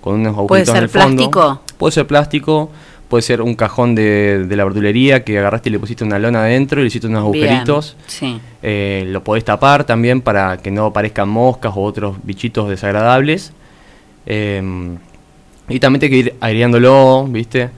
con 0.00 0.14
unos 0.14 0.46
¿Puede 0.46 0.62
en 0.62 0.66
ser 0.66 0.82
el 0.82 0.88
fondo. 0.88 1.30
plástico? 1.30 1.62
Puede 1.78 1.92
ser 1.92 2.06
plástico, 2.06 2.70
puede 3.12 3.20
ser 3.20 3.42
un 3.42 3.56
cajón 3.56 3.94
de, 3.94 4.46
de 4.46 4.56
la 4.56 4.64
verdulería 4.64 5.22
que 5.22 5.38
agarraste 5.38 5.68
y 5.68 5.72
le 5.72 5.78
pusiste 5.78 6.02
una 6.02 6.18
lona 6.18 6.44
adentro 6.44 6.80
y 6.80 6.84
le 6.84 6.88
hiciste 6.88 7.08
unos 7.08 7.30
Bien, 7.30 7.44
agujeritos. 7.44 7.94
Sí. 8.06 8.40
Eh, 8.62 9.04
lo 9.08 9.22
podés 9.22 9.44
tapar 9.44 9.84
también 9.84 10.22
para 10.22 10.56
que 10.56 10.70
no 10.70 10.86
aparezcan 10.86 11.28
moscas 11.28 11.74
o 11.76 11.82
otros 11.82 12.16
bichitos 12.22 12.70
desagradables. 12.70 13.52
Eh, 14.24 14.62
y 15.68 15.78
también 15.78 16.02
hay 16.02 16.08
que 16.08 16.16
ir 16.16 16.34
aireándolo, 16.40 17.26
¿viste? 17.28 17.68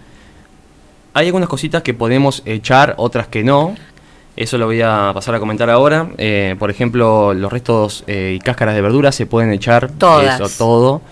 Hay 1.15 1.27
algunas 1.27 1.49
cositas 1.49 1.83
que 1.83 1.95
podemos 1.95 2.45
echar, 2.47 2.95
otras 2.97 3.27
que 3.27 3.43
no. 3.43 3.75
Eso 4.37 4.57
lo 4.57 4.67
voy 4.67 4.83
a 4.83 5.11
pasar 5.15 5.35
a 5.35 5.41
comentar 5.41 5.69
ahora. 5.69 6.11
Eh, 6.17 6.55
por 6.61 6.71
ejemplo, 6.71 7.35
los 7.35 7.53
restos 7.53 8.05
eh, 8.07 8.35
y 8.37 8.39
cáscaras 8.39 8.77
de 8.77 8.83
verduras 8.83 9.17
se 9.17 9.27
pueden 9.27 9.53
echar. 9.53 9.91
Todas. 9.91 10.41
Eso, 10.41 10.49
todo. 10.57 11.03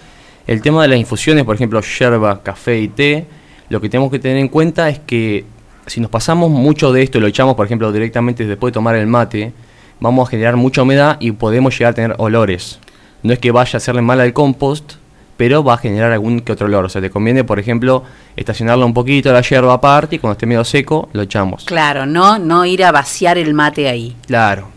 El 0.46 0.62
tema 0.62 0.82
de 0.82 0.86
las 0.86 0.98
infusiones, 1.00 1.42
por 1.42 1.56
ejemplo, 1.56 1.80
yerba, 1.80 2.40
café 2.44 2.78
y 2.78 2.86
té, 2.86 3.26
lo 3.72 3.80
que 3.80 3.88
tenemos 3.88 4.10
que 4.10 4.18
tener 4.18 4.36
en 4.36 4.48
cuenta 4.48 4.90
es 4.90 4.98
que 4.98 5.46
si 5.86 6.02
nos 6.02 6.10
pasamos 6.10 6.50
mucho 6.50 6.92
de 6.92 7.02
esto 7.02 7.16
y 7.16 7.22
lo 7.22 7.26
echamos, 7.26 7.54
por 7.54 7.64
ejemplo, 7.64 7.90
directamente 7.90 8.44
después 8.44 8.70
de 8.70 8.74
tomar 8.74 8.96
el 8.96 9.06
mate, 9.06 9.54
vamos 9.98 10.28
a 10.28 10.30
generar 10.30 10.56
mucha 10.56 10.82
humedad 10.82 11.16
y 11.20 11.32
podemos 11.32 11.78
llegar 11.78 11.92
a 11.92 11.94
tener 11.94 12.14
olores. 12.18 12.78
No 13.22 13.32
es 13.32 13.38
que 13.38 13.50
vaya 13.50 13.70
a 13.72 13.78
hacerle 13.78 14.02
mal 14.02 14.20
al 14.20 14.34
compost, 14.34 14.96
pero 15.38 15.64
va 15.64 15.72
a 15.72 15.76
generar 15.78 16.12
algún 16.12 16.40
que 16.40 16.52
otro 16.52 16.66
olor. 16.66 16.84
O 16.84 16.90
sea, 16.90 17.00
te 17.00 17.08
conviene, 17.08 17.44
por 17.44 17.58
ejemplo, 17.58 18.02
estacionarlo 18.36 18.84
un 18.84 18.92
poquito 18.92 19.32
la 19.32 19.40
hierba 19.40 19.72
aparte 19.72 20.16
y 20.16 20.18
cuando 20.18 20.32
esté 20.32 20.44
medio 20.44 20.64
seco 20.64 21.08
lo 21.14 21.22
echamos. 21.22 21.64
Claro, 21.64 22.04
no, 22.04 22.38
no 22.38 22.66
ir 22.66 22.84
a 22.84 22.92
vaciar 22.92 23.38
el 23.38 23.54
mate 23.54 23.88
ahí. 23.88 24.14
Claro. 24.26 24.68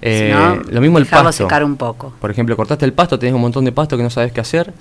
Eh, 0.00 0.34
lo 0.70 0.80
mismo 0.80 0.96
el 0.96 1.04
pasto. 1.04 1.32
secar 1.32 1.62
un 1.62 1.76
poco. 1.76 2.14
Por 2.18 2.30
ejemplo, 2.30 2.56
cortaste 2.56 2.86
el 2.86 2.94
pasto, 2.94 3.18
tenés 3.18 3.34
un 3.34 3.42
montón 3.42 3.66
de 3.66 3.72
pasto 3.72 3.98
que 3.98 4.02
no 4.02 4.08
sabes 4.08 4.32
qué 4.32 4.40
hacer, 4.40 4.72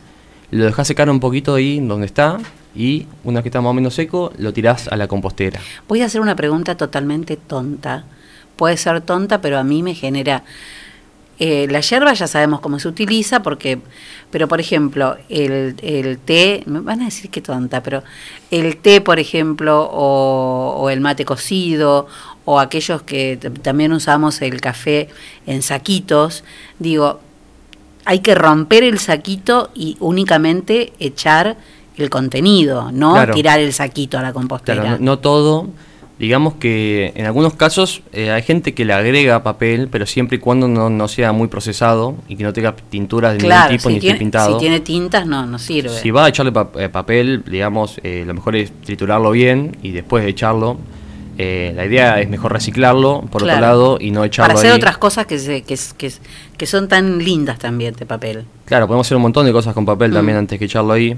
lo 0.52 0.65
dejás 0.65 0.88
secar 0.88 1.10
un 1.10 1.19
poquito 1.19 1.56
ahí 1.56 1.80
donde 1.80 2.06
está 2.06 2.38
y 2.76 3.07
una 3.24 3.40
vez 3.40 3.44
que 3.44 3.49
está 3.49 3.61
más 3.61 3.72
o 3.72 3.74
menos 3.74 3.94
seco, 3.94 4.32
lo 4.38 4.53
tirás 4.53 4.88
a 4.88 4.95
la 4.95 5.07
compostera. 5.07 5.60
Voy 5.88 6.02
a 6.02 6.06
hacer 6.06 6.22
una 6.22 6.36
pregunta 6.36 6.76
totalmente 6.76 7.36
tonta. 7.36 8.06
Puede 8.56 8.78
ser 8.78 9.02
tonta, 9.02 9.41
pero 9.41 9.57
a 9.57 9.64
mí 9.64 9.84
me 9.84 9.94
genera... 9.94 10.44
eh, 11.40 11.68
la 11.69 11.82
yerba 11.82 12.14
ya 12.14 12.28
sabemos 12.28 12.60
cómo 12.61 12.80
se 12.80 12.88
utiliza, 12.88 13.44
porque, 13.44 13.80
pero 14.32 14.48
por 14.48 14.60
ejemplo, 14.60 15.18
el, 15.30 15.76
el 15.82 16.18
té, 16.18 16.64
me 16.65 16.80
van 16.80 17.02
a 17.02 17.06
decir 17.06 17.30
que 17.30 17.41
tonta, 17.41 17.84
pero 17.84 18.03
el 18.49 18.78
té, 18.78 19.02
por 19.02 19.19
ejemplo, 19.19 19.84
o, 19.91 20.76
o 20.78 20.90
el 20.90 20.99
mate 20.99 21.26
cocido, 21.26 22.07
o 22.45 22.60
aquellos 22.60 23.03
que 23.03 23.38
también 23.61 23.91
usamos 23.91 24.41
el 24.41 24.60
café 24.61 25.10
en 25.45 25.61
saquitos, 25.61 26.44
digo, 26.80 27.19
hay 28.07 28.19
que 28.19 28.34
romper 28.35 28.84
el 28.84 28.99
saquito 28.99 29.69
y 29.75 29.97
únicamente 29.99 30.93
echar 30.99 31.57
el 31.97 32.09
contenido, 32.09 32.89
no 32.91 33.13
Claro. 33.13 33.34
tirar 33.34 33.59
el 33.59 33.73
saquito 33.73 34.17
a 34.17 34.21
la 34.21 34.31
compostera. 34.34 34.81
Claro, 34.81 34.97
no, 34.99 35.05
no 35.05 35.19
todo. 35.19 35.67
Digamos 36.19 36.55
que 36.55 37.11
en 37.15 37.25
algunos 37.27 37.53
casos 37.53 38.01
eh, 38.11 38.31
hay 38.31 38.41
gente 38.41 38.73
que 38.73 38.85
le 38.85 38.93
agrega 38.93 39.43
papel, 39.43 39.88
pero 39.91 40.07
siempre 40.07 40.38
y 40.38 40.39
cuando 40.39 40.67
no, 40.67 40.89
no 40.89 41.07
sea 41.07 41.31
muy 41.31 41.47
procesado 41.47 42.15
y 42.27 42.35
que 42.35 42.43
no 42.43 42.53
tenga 42.53 42.75
tinturas 42.75 43.34
de 43.34 43.39
Claro, 43.39 43.65
ningún 43.71 43.77
tipo 43.77 43.89
si 43.89 43.93
ni 43.93 44.07
esté 44.07 44.17
pintado. 44.19 44.53
si 44.53 44.59
tiene 44.59 44.79
tintas 44.79 45.27
no, 45.27 45.45
no 45.45 45.59
sirve. 45.59 45.89
Si 45.89 46.09
va 46.09 46.25
a 46.25 46.29
echarle 46.29 46.51
pa- 46.51 46.71
eh, 46.79 46.89
papel, 46.89 47.43
digamos, 47.45 47.99
eh, 48.03 48.23
lo 48.25 48.34
mejor 48.34 48.55
es 48.55 48.71
triturarlo 48.81 49.29
bien 49.31 49.77
y 49.84 49.91
después 49.91 50.23
de 50.23 50.31
echarlo. 50.31 50.77
Eh, 51.38 51.72
la 51.76 51.85
idea 51.85 52.19
es 52.19 52.30
mejor 52.30 52.51
reciclarlo, 52.53 53.22
por 53.31 53.43
Claro. 53.43 53.57
otro 53.59 53.68
lado, 53.68 53.97
y 54.01 54.11
no 54.11 54.23
echarlo 54.23 54.47
Para 54.49 54.59
hacer 54.59 54.72
ahí. 54.72 54.77
otras 54.77 54.97
cosas 54.97 55.26
que, 55.26 55.38
se- 55.39 55.61
que, 55.61 55.77
que, 55.97 56.11
que 56.57 56.65
son 56.65 56.88
tan 56.88 57.19
lindas 57.23 57.59
también 57.59 57.93
de 57.95 58.05
papel. 58.05 58.45
Claro, 58.65 58.88
podemos 58.88 59.05
hacer 59.07 59.18
un 59.18 59.23
montón 59.23 59.45
de 59.45 59.51
cosas 59.53 59.73
con 59.73 59.85
papel 59.85 60.11
Mm. 60.11 60.14
también 60.15 60.38
antes 60.38 60.57
que 60.59 60.65
echarlo 60.65 60.93
ahí. 60.93 61.15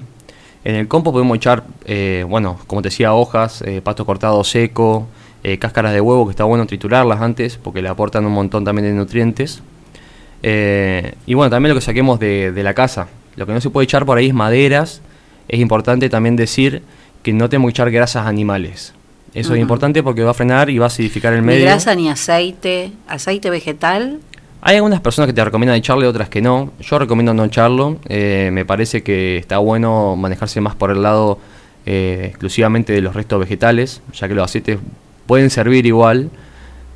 En 0.66 0.76
el 0.76 0.88
compost 0.90 1.14
podemos 1.14 1.38
echar, 1.38 1.64
eh, 1.86 2.26
bueno, 2.28 2.60
como 2.68 2.82
te 2.82 2.90
decía, 2.90 3.14
hojas, 3.14 3.62
eh, 3.62 3.82
pasto 3.82 4.06
cortado 4.06 4.44
seco, 4.44 5.08
eh, 5.42 5.58
cáscaras 5.58 5.94
de 5.94 6.02
huevo, 6.02 6.26
que 6.26 6.32
está 6.32 6.44
bueno 6.44 6.66
triturarlas 6.68 7.22
antes 7.22 7.56
porque 7.58 7.82
le 7.82 7.88
aportan 7.88 8.26
un 8.26 8.34
montón 8.34 8.66
también 8.66 8.86
de 8.90 8.94
nutrientes. 8.94 9.64
Y 10.44 11.34
bueno, 11.34 11.50
también 11.50 11.70
lo 11.74 11.80
que 11.80 11.86
saquemos 11.86 12.20
de, 12.20 12.52
de 12.52 12.64
la 12.64 12.74
casa. 12.74 13.08
Lo 13.36 13.46
que 13.46 13.54
no 13.54 13.62
se 13.62 13.70
puede 13.70 13.86
echar 13.86 14.06
por 14.06 14.18
ahí 14.18 14.28
es 14.28 14.34
maderas. 14.34 15.02
Es 15.48 15.60
importante 15.60 16.10
también 16.10 16.36
decir 16.36 16.82
que 17.24 17.34
no 17.34 17.50
tenemos 17.50 17.70
que 17.70 17.72
echar 17.72 17.92
grasas 17.92 18.28
animales. 18.28 18.94
Eso 19.34 19.54
es 19.54 19.62
importante 19.62 20.02
porque 20.04 20.24
va 20.24 20.32
a 20.32 20.34
frenar 20.34 20.70
y 20.70 20.78
va 20.78 20.86
a 20.86 20.88
acidificar 20.88 21.34
el 21.34 21.42
Ni 21.42 21.48
medio. 21.48 21.66
grasa 21.66 21.94
ni 21.96 22.10
aceite, 22.10 22.92
aceite 23.08 23.50
vegetal. 23.50 24.20
Hay 24.62 24.76
algunas 24.76 25.00
personas 25.02 25.28
que 25.28 25.34
te 25.34 25.44
recomiendan 25.46 25.78
echarle, 25.78 26.06
otras 26.08 26.30
que 26.30 26.42
no. 26.42 26.74
Yo 26.82 27.00
recomiendo 27.00 27.34
no 27.34 27.46
echarlo. 27.46 27.98
Eh, 28.10 28.50
me 28.52 28.66
parece 28.66 29.04
que 29.04 29.38
está 29.38 29.60
bueno 29.60 30.16
manejarse 30.16 30.60
más 30.62 30.76
por 30.76 30.92
el 30.92 31.02
lado 31.02 31.40
eh, 31.86 32.26
exclusivamente 32.28 32.92
de 32.92 33.02
los 33.02 33.16
restos 33.16 33.40
vegetales, 33.40 34.02
ya 34.14 34.28
que 34.28 34.34
los 34.36 34.44
aceites 34.44 34.80
pueden 35.28 35.50
servir 35.50 35.86
igual, 35.86 36.30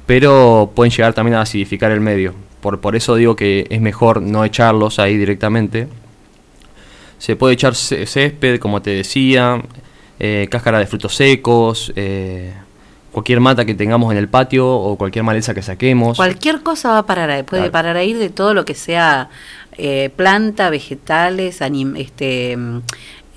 pero 0.06 0.72
pueden 0.76 0.92
llegar 0.92 1.14
también 1.14 1.36
a 1.36 1.42
acidificar 1.42 1.92
el 1.92 2.02
medio. 2.02 2.34
Por, 2.62 2.82
por 2.82 2.96
eso 2.96 3.16
digo 3.16 3.36
que 3.36 3.68
es 3.70 3.80
mejor 3.80 4.22
no 4.22 4.44
echarlos 4.44 5.00
ahí 5.00 5.18
directamente. 5.18 5.88
Se 7.18 7.36
puede 7.38 7.54
echar 7.54 7.76
césped, 7.76 8.60
como 8.60 8.82
te 8.82 8.90
decía, 8.92 9.62
eh, 10.20 10.48
cáscara 10.50 10.80
de 10.80 10.88
frutos 10.88 11.16
secos, 11.16 11.92
eh, 11.96 12.54
cualquier 13.12 13.40
mata 13.40 13.66
que 13.66 13.76
tengamos 13.76 14.12
en 14.12 14.18
el 14.18 14.28
patio 14.28 14.68
o 14.70 14.98
cualquier 14.98 15.24
maleza 15.24 15.54
que 15.54 15.62
saquemos. 15.62 16.18
Cualquier 16.18 16.62
cosa 16.64 16.90
va 16.92 16.98
a 17.00 17.06
parar 17.06 17.30
ahí, 17.30 17.44
puede 17.44 17.64
Claro. 17.64 17.72
parar 17.72 17.98
ahí 17.98 18.14
de 18.14 18.30
todo 18.30 18.54
lo 18.54 18.66
que 18.66 18.74
sea 18.76 19.30
eh, 19.78 20.12
planta, 20.16 20.70
vegetales, 20.70 21.62
anim- 21.62 21.96
este, 21.98 22.56
mm, 22.58 22.78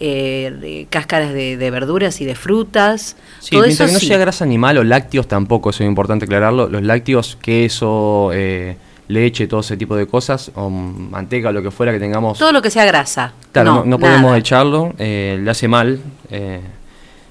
eh, 0.00 0.86
cáscaras 0.90 1.32
de, 1.32 1.56
de 1.56 1.70
verduras 1.70 2.20
y 2.20 2.24
de 2.26 2.34
frutas. 2.34 3.16
Sí, 3.40 3.52
todo 3.52 3.62
mientras 3.62 3.80
eso 3.80 3.86
que 3.86 3.92
no 3.94 4.00
sí. 4.00 4.06
sea 4.08 4.18
grasa 4.18 4.44
animal 4.44 4.76
o 4.78 4.84
lácteos 4.84 5.26
tampoco, 5.28 5.70
eso 5.70 5.82
es 5.82 5.88
importante 5.88 6.26
aclararlo. 6.26 6.68
Los 6.68 6.82
lácteos, 6.82 7.36
queso, 7.40 8.30
eh, 8.34 8.76
leche, 9.08 9.46
todo 9.46 9.60
ese 9.60 9.76
tipo 9.76 9.94
de 9.96 10.06
cosas, 10.06 10.50
o 10.54 10.68
manteca, 10.70 11.52
lo 11.52 11.62
que 11.62 11.70
fuera 11.70 11.92
que 11.92 11.98
tengamos. 11.98 12.38
Todo 12.38 12.52
lo 12.52 12.60
que 12.62 12.70
sea 12.70 12.84
grasa. 12.84 13.32
Claro, 13.52 13.74
no, 13.76 13.84
no 13.84 13.98
podemos 13.98 14.36
echarlo, 14.36 14.92
eh, 14.98 15.38
le 15.42 15.50
hace 15.50 15.68
mal. 15.68 16.00
eh. 16.30 16.60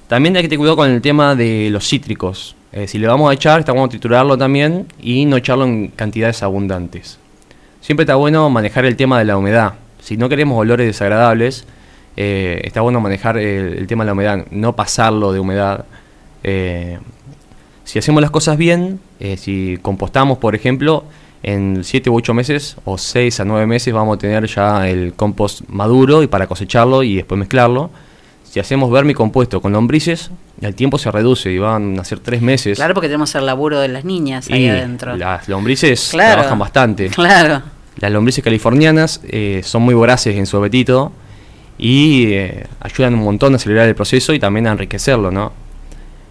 También 0.07 0.35
hay 0.35 0.43
que 0.43 0.49
tener 0.49 0.59
cuidado 0.59 0.77
con 0.77 0.89
el 0.89 1.01
tema 1.01 1.35
de 1.35 1.69
los 1.71 1.87
cítricos. 1.87 2.55
Eh, 2.71 2.87
si 2.87 2.99
le 2.99 3.07
vamos 3.07 3.29
a 3.31 3.33
echar, 3.33 3.59
está 3.59 3.71
bueno 3.71 3.89
triturarlo 3.89 4.37
también 4.37 4.87
y 5.01 5.25
no 5.25 5.37
echarlo 5.37 5.65
en 5.65 5.87
cantidades 5.89 6.43
abundantes. 6.43 7.17
Siempre 7.81 8.03
está 8.03 8.15
bueno 8.15 8.49
manejar 8.49 8.85
el 8.85 8.95
tema 8.95 9.17
de 9.19 9.25
la 9.25 9.37
humedad. 9.37 9.73
Si 10.01 10.17
no 10.17 10.29
queremos 10.29 10.59
olores 10.59 10.85
desagradables, 10.85 11.65
está 12.15 12.81
bueno 12.81 13.01
manejar 13.01 13.37
el, 13.37 13.77
el 13.77 13.87
tema 13.87 14.03
de 14.03 14.07
la 14.07 14.13
humedad, 14.13 14.45
no 14.51 14.75
pasarlo 14.75 15.31
de 15.33 15.39
humedad. 15.39 15.85
Si 17.83 17.99
hacemos 17.99 18.21
las 18.21 18.31
cosas 18.31 18.57
bien, 18.57 18.99
eh, 19.19 19.37
si 19.37 19.77
compostamos, 19.81 20.39
por 20.39 20.55
ejemplo, 20.55 21.03
en 21.47 21.83
7 21.83 22.09
u 22.09 22.15
8 22.15 22.33
meses 22.33 22.75
o 22.85 22.97
6 22.97 23.39
a 23.41 23.45
9 23.45 23.67
meses 23.67 23.93
vamos 23.93 24.15
a 24.15 24.19
tener 24.19 24.47
ya 24.47 24.89
el 24.89 25.13
compost 25.13 25.61
maduro 25.69 26.23
y 26.23 26.27
para 26.27 26.47
cosecharlo 26.47 27.03
y 27.03 27.17
después 27.17 27.37
mezclarlo. 27.37 27.91
Si 28.43 28.59
hacemos 28.59 28.89
vermicompuesto 28.89 29.61
con 29.61 29.73
lombrices, 29.73 30.31
el 30.61 30.73
tiempo 30.73 30.97
se 30.97 31.11
reduce 31.11 31.51
y 31.51 31.59
van 31.59 31.99
a 31.99 32.03
ser 32.03 32.19
3 32.19 32.41
meses. 32.41 32.77
Claro, 32.79 32.95
porque 32.95 33.09
tenemos 33.09 33.35
el 33.35 33.45
laburo 33.45 33.79
de 33.79 33.89
las 33.89 34.05
niñas 34.05 34.49
ahí 34.49 34.63
Y 34.65 34.69
adentro. 34.69 35.15
Las 35.17 35.47
lombrices 35.47 36.09
Claro. 36.11 36.33
trabajan 36.33 36.57
bastante. 36.59 37.09
Claro. 37.13 37.61
Las 37.97 38.11
lombrices 38.11 38.43
californianas 38.43 39.21
eh, 39.27 39.61
son 39.63 39.83
muy 39.83 39.93
voraces 39.93 40.35
en 40.35 40.45
su 40.47 40.57
apetito 40.57 41.11
y 41.77 42.31
eh, 42.33 42.65
ayudan 42.79 43.13
un 43.13 43.23
montón 43.23 43.53
a 43.53 43.57
acelerar 43.57 43.87
el 43.87 43.93
proceso 43.95 44.33
y 44.33 44.39
también 44.39 44.65
a 44.67 44.71
enriquecerlo, 44.71 45.29
¿no? 45.31 45.53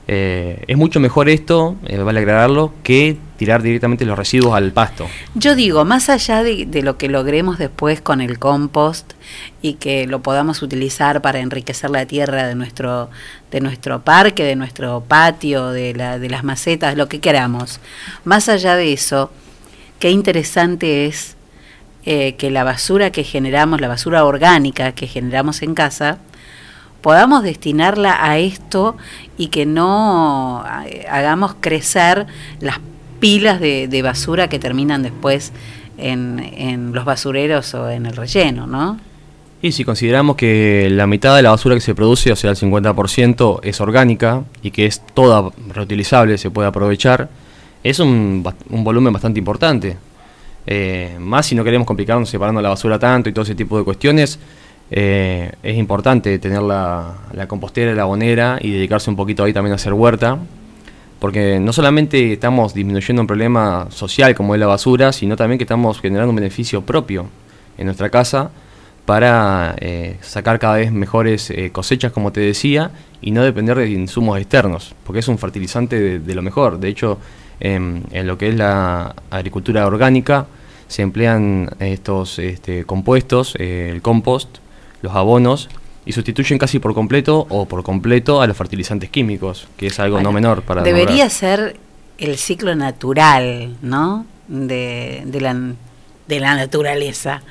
Eh, 0.06 0.62
es 0.66 0.76
mucho 0.76 1.00
mejor 1.00 1.30
esto, 1.30 1.76
eh, 1.86 1.96
vale 1.98 2.20
aclararlo, 2.20 2.74
que 2.82 3.16
tirar 3.38 3.62
directamente 3.62 4.04
los 4.04 4.18
residuos 4.18 4.54
al 4.54 4.70
pasto. 4.72 5.06
Yo 5.34 5.54
digo, 5.54 5.84
más 5.84 6.10
allá 6.10 6.42
de, 6.42 6.82
lo 6.82 6.98
que 6.98 7.08
logremos 7.08 7.58
después 7.58 8.00
con 8.00 8.20
el 8.20 8.38
compost 8.38 9.12
y 9.62 9.74
que 9.74 10.06
lo 10.06 10.20
podamos 10.20 10.62
utilizar 10.62 11.22
para 11.22 11.40
enriquecer 11.40 11.90
la 11.90 12.06
tierra 12.06 12.46
de 12.46 12.54
nuestro, 12.54 13.08
de 13.50 13.60
nuestro 13.60 14.02
parque, 14.02 14.44
de 14.44 14.56
nuestro 14.56 15.02
patio, 15.02 15.70
de, 15.70 15.94
la, 15.94 16.18
de 16.18 16.28
las 16.28 16.44
macetas, 16.44 16.96
lo 16.96 17.08
que 17.08 17.20
queramos, 17.20 17.80
más 18.24 18.48
allá 18.48 18.76
de 18.76 18.92
eso, 18.92 19.30
qué 19.98 20.10
interesante 20.10 21.06
es 21.06 21.36
eh, 22.06 22.34
que 22.36 22.50
la 22.50 22.64
basura 22.64 23.10
que 23.10 23.24
generamos, 23.24 23.80
la 23.80 23.88
basura 23.88 24.26
orgánica 24.26 24.92
que 24.92 25.06
generamos 25.06 25.62
en 25.62 25.74
casa, 25.74 26.18
podamos 27.04 27.42
destinarla 27.42 28.16
a 28.18 28.38
esto 28.38 28.96
y 29.36 29.48
que 29.48 29.66
no 29.66 30.64
eh, 30.86 31.04
hagamos 31.06 31.54
crecer 31.60 32.26
las 32.60 32.80
pilas 33.20 33.60
de, 33.60 34.00
basura 34.02 34.48
que 34.48 34.58
terminan 34.58 35.02
después 35.02 35.52
en, 35.98 36.92
los 36.94 37.04
basureros 37.04 37.74
o 37.74 37.90
en 37.90 38.06
el 38.06 38.16
relleno, 38.16 38.66
¿no? 38.66 38.98
Y 39.60 39.72
si 39.72 39.84
consideramos 39.84 40.36
que 40.36 40.88
la 40.90 41.06
mitad 41.06 41.36
de 41.36 41.42
la 41.42 41.50
basura 41.50 41.74
que 41.74 41.82
se 41.82 41.94
produce, 41.94 42.32
o 42.32 42.36
sea, 42.36 42.52
el 42.52 42.56
50%, 42.56 43.60
es 43.62 43.82
orgánica 43.82 44.42
y 44.62 44.70
que 44.70 44.86
es 44.86 45.02
toda 45.12 45.50
reutilizable, 45.74 46.38
se 46.38 46.50
puede 46.50 46.68
aprovechar, 46.68 47.28
es 47.82 47.98
un, 47.98 48.50
un 48.70 48.82
volumen 48.82 49.12
bastante 49.12 49.38
importante. 49.38 49.98
Eh, 50.66 51.18
más 51.20 51.44
si 51.44 51.54
no 51.54 51.64
queremos 51.64 51.86
complicarnos 51.86 52.30
separando 52.30 52.62
la 52.62 52.70
basura 52.70 52.98
tanto 52.98 53.28
y 53.28 53.34
todo 53.34 53.42
ese 53.42 53.54
tipo 53.54 53.76
de 53.76 53.84
cuestiones, 53.84 54.38
eh, 54.90 55.52
es 55.62 55.76
importante 55.76 56.38
tener 56.38 56.62
la, 56.62 57.14
la 57.32 57.48
compostera 57.48 57.94
la 57.94 58.04
bonera 58.04 58.58
y 58.60 58.70
dedicarse 58.70 59.10
un 59.10 59.16
poquito 59.16 59.44
ahí 59.44 59.52
también 59.52 59.72
a 59.72 59.76
hacer 59.76 59.92
huerta, 59.92 60.38
porque 61.18 61.58
no 61.58 61.72
solamente 61.72 62.32
estamos 62.32 62.74
disminuyendo 62.74 63.22
un 63.22 63.26
problema 63.26 63.86
social 63.90 64.34
como 64.34 64.54
es 64.54 64.60
la 64.60 64.66
basura, 64.66 65.12
sino 65.12 65.36
también 65.36 65.58
que 65.58 65.64
estamos 65.64 66.00
generando 66.00 66.30
un 66.30 66.36
beneficio 66.36 66.82
propio 66.82 67.26
en 67.78 67.86
nuestra 67.86 68.10
casa 68.10 68.50
para 69.06 69.74
eh, 69.80 70.16
sacar 70.20 70.58
cada 70.58 70.76
vez 70.76 70.92
mejores 70.92 71.50
eh, 71.50 71.70
cosechas, 71.70 72.12
como 72.12 72.32
te 72.32 72.40
decía, 72.40 72.90
y 73.20 73.30
no 73.30 73.42
depender 73.42 73.76
de 73.76 73.90
insumos 73.90 74.38
externos, 74.38 74.94
porque 75.04 75.20
es 75.20 75.28
un 75.28 75.38
fertilizante 75.38 76.18
de, 76.18 76.34
lo 76.34 76.42
mejor. 76.42 76.78
De 76.78 76.88
hecho, 76.88 77.18
en, 77.60 78.04
en 78.12 78.26
lo 78.26 78.38
que 78.38 78.48
es 78.48 78.54
la 78.54 79.14
agricultura 79.30 79.86
orgánica, 79.86 80.46
se 80.88 81.02
emplean 81.02 81.70
estos 81.80 82.38
este, 82.38 82.84
compuestos, 82.84 83.54
el 83.56 84.00
compost, 84.02 84.58
los 85.04 85.14
abonos, 85.14 85.68
y 86.06 86.12
sustituyen 86.12 86.58
casi 86.58 86.80
por 86.80 86.92
completo 86.94 87.46
o 87.48 87.66
por 87.66 87.82
completo 87.82 88.42
a 88.42 88.46
los 88.46 88.56
fertilizantes 88.56 89.08
químicos, 89.10 89.68
que 89.76 89.86
es 89.86 90.00
algo 90.00 90.20
no 90.20 90.32
menor 90.32 90.62
para 90.62 90.82
Debería 90.82 91.24
nombrar. 91.26 91.30
ser 91.30 91.76
el 92.18 92.36
ciclo 92.36 92.74
natural, 92.74 93.76
¿no? 93.80 94.26
de, 94.48 95.22
de 95.24 95.40
la, 95.40 95.56
de 96.28 96.40
la 96.40 96.54
naturaleza, 96.56 97.42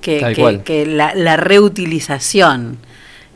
que, 0.00 0.62
que 0.64 0.86
la, 0.86 1.14
la 1.14 1.36
reutilización. 1.36 2.78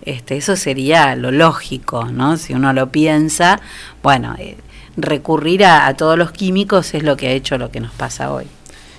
Este, 0.03 0.37
eso 0.37 0.57
sería 0.57 1.15
lo 1.17 1.31
lógico, 1.31 2.07
¿no? 2.07 2.37
Si 2.37 2.55
uno 2.55 2.73
lo 2.73 2.91
piensa, 2.91 3.61
bueno, 4.03 4.35
eh, 4.39 4.57
recurrir 4.97 5.65
a, 5.65 5.87
a 5.87 5.95
todos 5.95 6.17
los 6.19 6.31
químicos 6.33 6.95
es 6.95 7.03
lo 7.03 7.17
que 7.17 7.29
ha 7.29 7.33
hecho 7.33 7.59
lo 7.59 7.71
que 7.71 7.81
nos 7.81 7.93
pasa 7.93 8.33
hoy. 8.33 8.47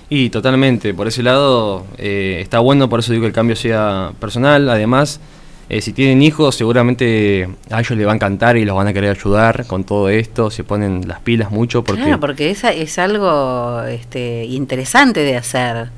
Y 0.08 0.30
totalmente, 0.30 0.94
por 0.94 1.08
ese 1.08 1.22
lado 1.22 1.84
eh, 1.98 2.38
está 2.40 2.60
bueno, 2.60 2.88
por 2.88 3.00
eso 3.00 3.12
digo 3.12 3.22
que 3.22 3.28
el 3.28 3.32
cambio 3.32 3.56
sea 3.56 4.12
personal. 4.20 4.68
Además, 4.68 5.18
eh, 5.68 5.80
si 5.80 5.92
tienen 5.92 6.22
hijos, 6.22 6.54
seguramente 6.54 7.48
a 7.70 7.80
ellos 7.80 7.98
les 7.98 8.06
va 8.06 8.12
a 8.12 8.14
encantar 8.14 8.56
y 8.56 8.64
los 8.64 8.76
van 8.76 8.86
a 8.86 8.92
querer 8.92 9.10
ayudar 9.16 9.66
con 9.66 9.82
todo 9.82 10.08
esto. 10.08 10.48
Se 10.50 10.62
ponen 10.62 11.08
las 11.08 11.18
pilas 11.20 11.50
mucho 11.50 11.82
porque, 11.82 12.02
Claro, 12.02 12.20
porque 12.20 12.50
esa 12.50 12.72
es 12.72 12.98
algo 13.00 13.82
este, 13.82 14.44
interesante 14.44 15.20
de 15.24 15.36
hacer, 15.36 15.88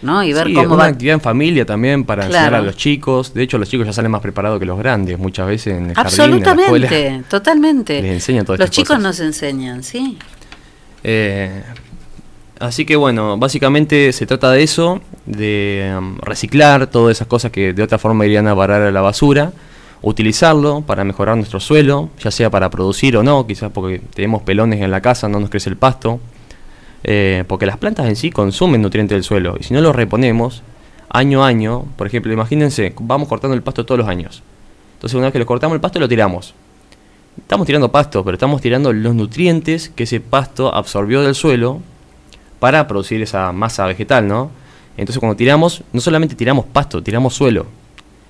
¿no? 0.00 0.22
Y 0.24 0.32
ver 0.32 0.46
Sí, 0.46 0.54
cómo 0.54 0.68
una 0.76 0.84
va. 0.84 0.86
actividad 0.86 1.16
en 1.16 1.20
familia 1.20 1.66
también 1.66 2.04
para 2.04 2.24
enseñar 2.24 2.48
Claro. 2.48 2.62
a 2.62 2.66
los 2.66 2.76
chicos. 2.78 3.34
De 3.34 3.42
hecho, 3.42 3.58
los 3.58 3.68
chicos 3.68 3.86
ya 3.86 3.92
salen 3.92 4.10
más 4.10 4.22
preparados 4.22 4.58
que 4.58 4.64
los 4.64 4.78
grandes 4.78 5.18
muchas 5.18 5.46
veces 5.46 5.74
en 5.76 5.90
el 5.90 5.94
jardín, 5.94 6.20
en 6.22 6.30
la 6.30 6.36
escuela. 6.36 6.86
Absolutamente, 6.86 7.24
totalmente. 7.28 8.00
Les 8.00 8.12
enseñan 8.14 8.46
todas 8.46 8.58
Los 8.58 8.64
estas 8.68 8.74
chicos 8.76 8.96
cosas. 8.96 9.02
nos 9.02 9.20
enseñan, 9.20 9.82
sí. 9.82 10.16
Eh, 11.04 11.62
así 12.60 12.84
que 12.84 12.94
bueno, 12.94 13.38
básicamente 13.38 14.12
se 14.12 14.26
trata 14.26 14.52
de 14.52 14.62
eso, 14.62 15.00
de 15.26 15.92
um, 15.98 16.18
reciclar 16.18 16.86
todas 16.86 17.16
esas 17.16 17.26
cosas 17.26 17.50
que 17.50 17.72
de 17.72 17.82
otra 17.82 17.98
forma 17.98 18.26
irían 18.26 18.46
a 18.46 18.54
parar 18.54 18.82
a 18.82 18.90
la 18.90 19.00
basura, 19.00 19.52
utilizarlo 20.02 20.82
para 20.82 21.02
mejorar 21.02 21.36
nuestro 21.36 21.58
suelo, 21.58 22.10
ya 22.22 22.30
sea 22.30 22.50
para 22.50 22.70
producir 22.70 23.16
o 23.16 23.22
no, 23.22 23.46
quizás 23.46 23.72
porque 23.72 24.00
tenemos 24.14 24.42
pelones 24.42 24.80
en 24.80 24.90
la 24.90 25.00
casa, 25.00 25.28
no 25.28 25.40
nos 25.40 25.50
crece 25.50 25.70
el 25.70 25.76
pasto, 25.76 26.20
eh, 27.02 27.44
porque 27.48 27.66
las 27.66 27.78
plantas 27.78 28.06
en 28.06 28.16
sí 28.16 28.30
consumen 28.30 28.82
nutrientes 28.82 29.16
del 29.16 29.24
suelo 29.24 29.56
y 29.58 29.64
si 29.64 29.74
no 29.74 29.80
los 29.80 29.96
reponemos 29.96 30.62
año 31.08 31.42
a 31.42 31.48
año, 31.48 31.86
por 31.96 32.06
ejemplo, 32.06 32.32
imagínense, 32.32 32.94
vamos 33.00 33.26
cortando 33.26 33.54
el 33.54 33.62
pasto 33.62 33.84
todos 33.84 33.98
los 33.98 34.08
años. 34.08 34.42
Entonces 34.94 35.14
una 35.14 35.26
vez 35.26 35.32
que 35.32 35.38
lo 35.38 35.46
cortamos 35.46 35.74
el 35.74 35.80
pasto 35.80 35.98
lo 35.98 36.08
tiramos. 36.08 36.54
Estamos 37.38 37.66
tirando 37.66 37.90
pasto, 37.90 38.22
pero 38.22 38.34
estamos 38.34 38.60
tirando 38.60 38.92
los 38.92 39.14
nutrientes 39.14 39.88
que 39.88 40.02
ese 40.02 40.20
pasto 40.20 40.74
absorbió 40.74 41.22
del 41.22 41.34
suelo 41.34 41.80
para 42.60 42.86
producir 42.86 43.20
esa 43.22 43.50
masa 43.52 43.86
vegetal, 43.86 44.28
¿no? 44.28 44.50
Entonces 44.96 45.18
cuando 45.18 45.34
tiramos, 45.36 45.82
no 45.92 46.00
solamente 46.00 46.34
tiramos 46.36 46.66
pasto, 46.66 47.02
tiramos 47.02 47.34
suelo. 47.34 47.66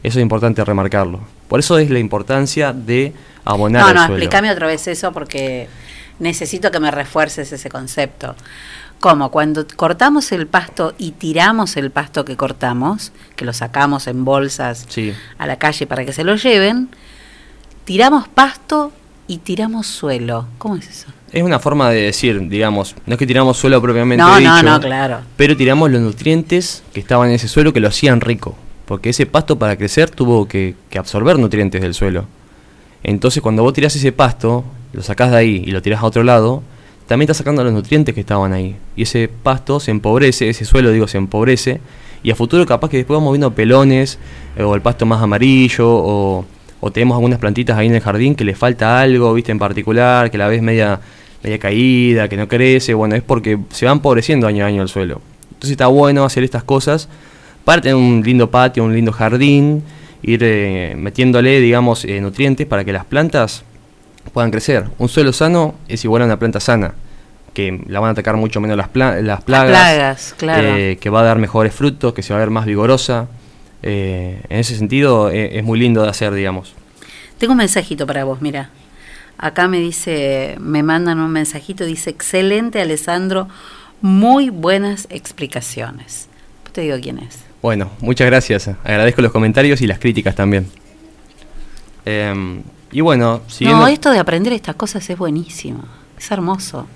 Eso 0.02 0.18
es 0.18 0.22
importante 0.22 0.64
remarcarlo. 0.64 1.20
Por 1.48 1.60
eso 1.60 1.76
es 1.78 1.90
la 1.90 1.98
importancia 1.98 2.72
de 2.72 3.12
abonar 3.44 3.82
No, 3.82 3.88
el 3.88 3.94
no, 3.94 4.00
suelo. 4.02 4.14
explícame 4.14 4.50
otra 4.50 4.66
vez 4.68 4.86
eso 4.88 5.12
porque 5.12 5.68
necesito 6.20 6.70
que 6.70 6.80
me 6.80 6.90
refuerces 6.90 7.52
ese 7.52 7.68
concepto. 7.68 8.34
Como 9.00 9.30
cuando 9.30 9.66
cortamos 9.76 10.30
el 10.32 10.46
pasto 10.46 10.94
y 10.98 11.12
tiramos 11.12 11.76
el 11.76 11.90
pasto 11.90 12.24
que 12.24 12.36
cortamos, 12.36 13.12
que 13.34 13.44
lo 13.46 13.52
sacamos 13.52 14.06
en 14.06 14.24
bolsas 14.24 14.84
Sí. 14.88 15.12
a 15.38 15.46
la 15.46 15.56
calle 15.56 15.86
para 15.86 16.04
que 16.04 16.12
se 16.12 16.22
lo 16.22 16.36
lleven, 16.36 16.90
tiramos 17.84 18.28
pasto 18.28 18.92
y 19.26 19.38
tiramos 19.38 19.86
suelo. 19.86 20.46
¿Cómo 20.58 20.76
es 20.76 20.88
eso? 20.88 21.08
Es 21.32 21.42
una 21.42 21.58
forma 21.60 21.90
de 21.90 22.02
decir, 22.02 22.48
digamos, 22.48 22.96
no 23.06 23.14
es 23.14 23.18
que 23.18 23.26
tiramos 23.26 23.56
suelo 23.56 23.80
propiamente 23.80 24.22
No, 24.22 24.36
dicho, 24.36 24.50
no, 24.50 24.62
no, 24.62 24.80
claro. 24.80 25.18
pero 25.36 25.56
tiramos 25.56 25.90
los 25.90 26.00
nutrientes 26.00 26.82
que 26.92 27.00
estaban 27.00 27.28
en 27.28 27.36
ese 27.36 27.46
suelo 27.46 27.72
que 27.72 27.78
lo 27.80 27.88
hacían 27.88 28.20
rico, 28.20 28.56
porque 28.86 29.10
ese 29.10 29.26
pasto 29.26 29.58
para 29.58 29.76
crecer 29.76 30.10
tuvo 30.10 30.48
que, 30.48 30.74
que 30.88 30.98
absorber 30.98 31.38
nutrientes 31.38 31.82
del 31.82 31.94
suelo. 31.94 32.24
Entonces 33.02 33.42
cuando 33.42 33.62
vos 33.62 33.72
tirás 33.72 33.94
ese 33.94 34.10
pasto, 34.12 34.64
lo 34.92 35.02
sacás 35.02 35.30
de 35.30 35.36
ahí 35.36 35.62
y 35.64 35.70
lo 35.70 35.80
tirás 35.82 36.02
a 36.02 36.06
otro 36.06 36.24
lado, 36.24 36.62
también 37.06 37.26
estás 37.26 37.38
sacando 37.38 37.64
los 37.64 37.72
nutrientes 37.72 38.14
que 38.14 38.20
estaban 38.20 38.52
ahí. 38.52 38.76
Y 38.96 39.02
ese 39.02 39.28
pasto 39.28 39.80
se 39.80 39.90
empobrece, 39.90 40.48
ese 40.48 40.64
suelo 40.64 40.90
digo 40.90 41.06
se 41.08 41.18
empobrece, 41.18 41.80
y 42.22 42.30
a 42.30 42.34
futuro 42.34 42.66
capaz 42.66 42.90
que 42.90 42.98
después 42.98 43.16
vamos 43.18 43.32
viendo 43.32 43.52
pelones, 43.54 44.18
eh, 44.56 44.62
o 44.62 44.74
el 44.74 44.82
pasto 44.82 45.06
más 45.06 45.22
amarillo, 45.22 45.88
o, 45.88 46.44
o 46.80 46.90
tenemos 46.90 47.14
algunas 47.14 47.38
plantitas 47.38 47.78
ahí 47.78 47.86
en 47.86 47.94
el 47.94 48.00
jardín 48.00 48.34
que 48.34 48.44
le 48.44 48.54
falta 48.54 49.00
algo, 49.00 49.32
viste, 49.32 49.52
en 49.52 49.58
particular, 49.58 50.30
que 50.30 50.38
la 50.38 50.48
ves 50.48 50.60
media, 50.62 51.00
media 51.42 51.58
caída, 51.58 52.28
que 52.28 52.36
no 52.36 52.48
crece, 52.48 52.94
bueno, 52.94 53.14
es 53.14 53.22
porque 53.22 53.58
se 53.70 53.86
va 53.86 53.92
empobreciendo 53.92 54.46
año 54.46 54.64
a 54.64 54.68
año 54.68 54.82
el 54.82 54.88
suelo. 54.88 55.20
Entonces 55.48 55.72
está 55.72 55.86
bueno 55.88 56.24
hacer 56.24 56.44
estas 56.44 56.64
cosas 56.64 57.08
para 57.64 57.82
tener 57.82 57.94
un 57.94 58.22
lindo 58.24 58.50
patio, 58.50 58.84
un 58.84 58.94
lindo 58.94 59.12
jardín, 59.12 59.82
ir 60.22 60.40
eh, 60.42 60.94
metiéndole, 60.96 61.60
digamos, 61.60 62.04
eh, 62.04 62.20
nutrientes 62.20 62.66
para 62.66 62.84
que 62.84 62.92
las 62.92 63.04
plantas 63.04 63.62
puedan 64.32 64.50
crecer. 64.50 64.84
Un 64.98 65.08
suelo 65.08 65.32
sano 65.32 65.74
es 65.88 66.04
igual 66.04 66.22
a 66.22 66.24
una 66.26 66.38
planta 66.38 66.60
sana, 66.60 66.94
que 67.54 67.82
la 67.86 68.00
van 68.00 68.08
a 68.08 68.12
atacar 68.12 68.36
mucho 68.36 68.60
menos 68.60 68.76
las, 68.76 68.88
pla- 68.88 69.20
las 69.20 69.42
plagas, 69.42 69.70
plagas, 69.70 70.34
claro. 70.36 70.76
eh, 70.76 70.98
que 71.00 71.10
va 71.10 71.20
a 71.20 71.24
dar 71.24 71.38
mejores 71.38 71.74
frutos, 71.74 72.12
que 72.14 72.22
se 72.22 72.32
va 72.32 72.38
a 72.38 72.40
ver 72.40 72.50
más 72.50 72.66
vigorosa. 72.66 73.28
En 73.82 74.42
ese 74.50 74.76
sentido 74.76 75.30
eh, 75.30 75.58
es 75.58 75.64
muy 75.64 75.78
lindo 75.78 76.02
de 76.02 76.10
hacer, 76.10 76.34
digamos. 76.34 76.74
Tengo 77.38 77.52
un 77.52 77.58
mensajito 77.58 78.06
para 78.06 78.24
vos, 78.24 78.42
mira. 78.42 78.68
Acá 79.42 79.68
me 79.68 79.78
dice, 79.78 80.56
me 80.60 80.82
mandan 80.82 81.18
un 81.18 81.30
mensajito, 81.32 81.86
dice, 81.86 82.10
excelente 82.10 82.78
Alessandro, 82.78 83.48
muy 84.02 84.50
buenas 84.50 85.06
explicaciones. 85.08 86.28
Te 86.72 86.82
digo 86.82 86.98
quién 87.00 87.18
es. 87.18 87.38
Bueno, 87.62 87.90
muchas 88.00 88.26
gracias. 88.26 88.68
Agradezco 88.68 89.22
los 89.22 89.32
comentarios 89.32 89.80
y 89.80 89.86
las 89.86 89.98
críticas 89.98 90.34
también. 90.34 90.66
Em, 92.04 92.62
y 92.92 93.00
bueno, 93.00 93.40
siguiendo... 93.46 93.80
No, 93.80 93.88
esto 93.88 94.10
de 94.10 94.18
aprender 94.18 94.52
estas 94.52 94.74
cosas 94.74 95.08
es 95.08 95.16
buenísimo, 95.16 95.84
es 96.18 96.30
hermoso. 96.30 96.86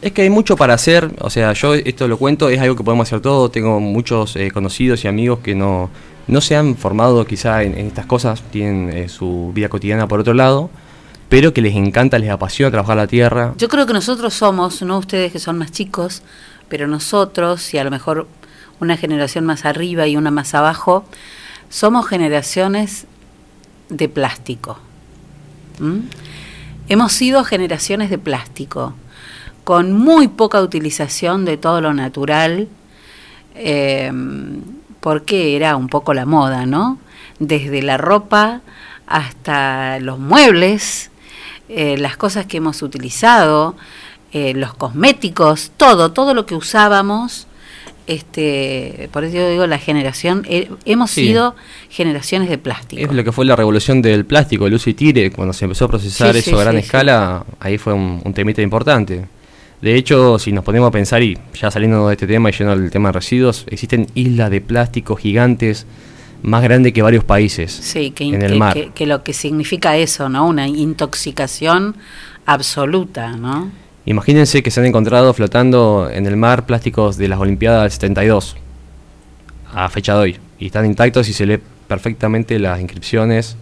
Es 0.00 0.12
que 0.12 0.22
hay 0.22 0.30
mucho 0.30 0.56
para 0.56 0.74
hacer, 0.74 1.10
o 1.18 1.30
sea, 1.30 1.52
yo 1.54 1.74
esto 1.74 2.06
lo 2.06 2.16
cuento, 2.16 2.48
es 2.48 2.60
algo 2.60 2.76
que 2.76 2.84
podemos 2.84 3.08
hacer 3.08 3.20
todos, 3.20 3.50
tengo 3.50 3.80
muchos 3.80 4.36
eh, 4.36 4.52
conocidos 4.52 5.04
y 5.04 5.08
amigos 5.08 5.40
que 5.40 5.56
no, 5.56 5.90
no 6.28 6.40
se 6.40 6.54
han 6.54 6.76
formado 6.76 7.24
quizá 7.24 7.64
en, 7.64 7.76
en 7.76 7.88
estas 7.88 8.06
cosas, 8.06 8.40
tienen 8.52 8.88
eh, 8.96 9.08
su 9.08 9.50
vida 9.52 9.68
cotidiana 9.68 10.06
por 10.06 10.20
otro 10.20 10.34
lado, 10.34 10.70
pero 11.28 11.52
que 11.52 11.60
les 11.60 11.74
encanta, 11.74 12.18
les 12.18 12.30
apasiona 12.30 12.70
trabajar 12.70 12.96
la 12.96 13.06
tierra. 13.06 13.54
Yo 13.58 13.68
creo 13.68 13.86
que 13.86 13.92
nosotros 13.92 14.34
somos, 14.34 14.82
no 14.82 14.98
ustedes 14.98 15.32
que 15.32 15.38
son 15.38 15.58
más 15.58 15.72
chicos, 15.72 16.22
pero 16.68 16.86
nosotros, 16.86 17.72
y 17.74 17.78
a 17.78 17.84
lo 17.84 17.90
mejor 17.90 18.26
una 18.80 18.96
generación 18.96 19.44
más 19.44 19.64
arriba 19.64 20.06
y 20.06 20.16
una 20.16 20.30
más 20.30 20.54
abajo, 20.54 21.04
somos 21.68 22.06
generaciones 22.06 23.06
de 23.88 24.08
plástico. 24.08 24.78
Hemos 26.88 27.12
sido 27.12 27.44
generaciones 27.44 28.10
de 28.10 28.18
plástico, 28.18 28.94
con 29.64 29.92
muy 29.92 30.28
poca 30.28 30.62
utilización 30.62 31.44
de 31.44 31.56
todo 31.56 31.80
lo 31.80 31.92
natural, 31.92 32.68
eh, 33.54 34.10
porque 35.00 35.56
era 35.56 35.76
un 35.76 35.88
poco 35.88 36.14
la 36.14 36.26
moda, 36.26 36.66
¿no? 36.66 36.98
Desde 37.38 37.82
la 37.82 37.96
ropa 37.96 38.62
hasta 39.06 40.00
los 40.00 40.18
muebles, 40.18 41.10
eh, 41.68 41.96
las 41.98 42.16
cosas 42.16 42.46
que 42.46 42.56
hemos 42.58 42.82
utilizado, 42.82 43.76
eh, 44.32 44.54
los 44.54 44.74
cosméticos, 44.74 45.70
todo, 45.76 46.12
todo 46.12 46.34
lo 46.34 46.46
que 46.46 46.54
usábamos. 46.54 47.46
Este, 48.06 49.10
por 49.12 49.22
eso 49.24 49.36
yo 49.36 49.50
digo 49.50 49.66
la 49.66 49.76
generación, 49.78 50.42
eh, 50.48 50.70
hemos 50.86 51.10
Sí. 51.10 51.26
sido 51.26 51.54
generaciones 51.90 52.48
de 52.48 52.56
plástico. 52.56 53.02
Es 53.02 53.12
lo 53.12 53.22
que 53.22 53.32
fue 53.32 53.44
la 53.44 53.54
revolución 53.54 54.00
del 54.00 54.24
plástico, 54.24 54.66
el 54.66 54.72
uso 54.74 54.88
y 54.88 54.94
tire, 54.94 55.30
cuando 55.30 55.52
se 55.52 55.66
empezó 55.66 55.84
a 55.84 55.88
procesar 55.88 56.32
Sí, 56.32 56.38
eso 56.38 56.50
sí, 56.52 56.56
a 56.56 56.60
gran 56.60 56.78
escala, 56.78 57.44
ahí 57.60 57.76
fue 57.76 57.92
un, 57.92 58.22
un 58.24 58.32
temita 58.32 58.62
importante. 58.62 59.26
De 59.82 59.94
hecho, 59.94 60.38
si 60.38 60.52
nos 60.52 60.64
ponemos 60.64 60.88
a 60.88 60.90
pensar, 60.90 61.22
y 61.22 61.38
ya 61.54 61.70
saliendo 61.70 62.08
de 62.08 62.14
este 62.14 62.26
tema 62.26 62.48
y 62.48 62.52
yendo 62.52 62.72
al 62.72 62.90
tema 62.90 63.10
de 63.10 63.12
residuos, 63.12 63.64
existen 63.68 64.06
islas 64.14 64.50
de 64.50 64.62
plástico 64.62 65.14
gigantes 65.14 65.86
más 66.42 66.62
grandes 66.62 66.92
que 66.92 67.02
varios 67.02 67.24
países 67.24 67.72
Sí, 67.72 68.10
que, 68.12 68.24
en 68.24 68.42
el 68.42 68.58
mar. 68.58 68.74
que- 68.74 68.90
que 68.92 69.06
lo 69.06 69.22
que 69.24 69.32
significa 69.32 69.96
eso, 69.96 70.28
¿no? 70.28 70.46
Una 70.46 70.66
intoxicación 70.68 71.96
absoluta, 72.46 73.32
¿no? 73.36 73.70
Imagínense 74.06 74.62
que 74.62 74.70
se 74.70 74.80
han 74.80 74.86
encontrado 74.86 75.34
flotando 75.34 76.08
en 76.10 76.26
el 76.26 76.36
mar 76.36 76.64
plásticos 76.64 77.16
de 77.18 77.28
las 77.28 77.38
Olimpiadas 77.38 77.82
del 77.82 77.90
72 77.90 78.56
a 79.74 79.88
fecha 79.90 80.14
de 80.14 80.20
hoy 80.20 80.36
y 80.58 80.66
están 80.66 80.86
intactos 80.86 81.28
y 81.28 81.32
se 81.32 81.44
lee 81.46 81.58
perfectamente 81.86 82.58
las 82.58 82.80
inscripciones. 82.80 83.56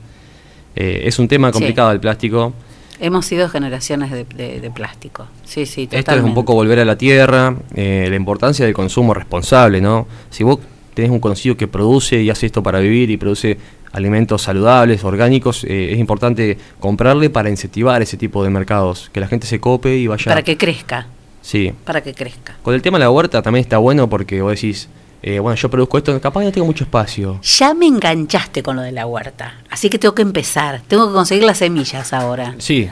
Eh, 0.76 1.02
es 1.04 1.18
un 1.18 1.26
tema 1.28 1.48
Sí. 1.48 1.52
complicado 1.54 1.90
el 1.90 2.00
plástico. 2.00 2.52
Hemos 3.00 3.26
sido 3.26 3.48
generaciones 3.48 4.10
de, 4.10 4.24
de- 4.24 4.60
de 4.60 4.70
plástico. 4.70 5.26
Sí, 5.44 5.66
sí, 5.66 5.82
Esto 5.82 5.96
es 5.96 6.04
totalmente. 6.04 6.28
un 6.30 6.34
poco 6.34 6.54
volver 6.54 6.78
a 6.78 6.84
la 6.84 6.96
tierra, 6.96 7.54
eh, 7.74 8.06
la 8.08 8.16
importancia 8.16 8.64
del 8.64 8.74
consumo 8.74 9.14
responsable, 9.14 9.80
¿no? 9.80 10.06
Si 10.30 10.44
vos 10.44 10.60
tenés 10.96 11.10
un 11.10 11.20
conocido 11.20 11.58
que 11.58 11.68
produce 11.68 12.22
y 12.22 12.30
hace 12.30 12.46
esto 12.46 12.62
para 12.62 12.80
vivir 12.80 13.10
y 13.10 13.18
produce 13.18 13.58
alimentos 13.92 14.40
saludables, 14.42 15.04
orgánicos, 15.04 15.62
eh, 15.64 15.92
es 15.92 15.98
importante 15.98 16.56
comprarle 16.80 17.28
para 17.28 17.50
incentivar 17.50 18.00
ese 18.00 18.16
tipo 18.16 18.42
de 18.42 18.48
mercados, 18.48 19.10
que 19.12 19.20
la 19.20 19.28
gente 19.28 19.46
se 19.46 19.60
cope 19.60 19.94
y 19.98 20.06
vaya... 20.06 20.24
Para 20.24 20.42
que 20.42 20.56
crezca, 20.56 21.06
Sí. 21.42 21.72
para 21.84 22.00
que 22.02 22.14
crezca. 22.14 22.56
Con 22.62 22.74
el 22.74 22.80
tema 22.80 22.98
de 22.98 23.04
la 23.04 23.10
huerta 23.10 23.42
también 23.42 23.62
está 23.62 23.76
bueno 23.76 24.08
porque 24.08 24.40
vos 24.40 24.52
decís, 24.52 24.88
eh, 25.22 25.38
bueno, 25.38 25.54
yo 25.56 25.68
produzco 25.70 25.98
esto, 25.98 26.18
capaz 26.18 26.40
que 26.40 26.46
no 26.46 26.52
tengo 26.52 26.66
mucho 26.66 26.84
espacio. 26.84 27.40
Ya 27.42 27.74
me 27.74 27.86
enganchaste 27.86 28.62
con 28.62 28.76
lo 28.76 28.82
de 28.82 28.92
la 28.92 29.06
huerta, 29.06 29.60
así 29.68 29.90
que 29.90 29.98
tengo 29.98 30.14
que 30.14 30.22
empezar, 30.22 30.80
tengo 30.88 31.08
que 31.08 31.12
conseguir 31.12 31.44
las 31.44 31.58
semillas 31.58 32.14
ahora. 32.14 32.54
Sí, 32.58 32.88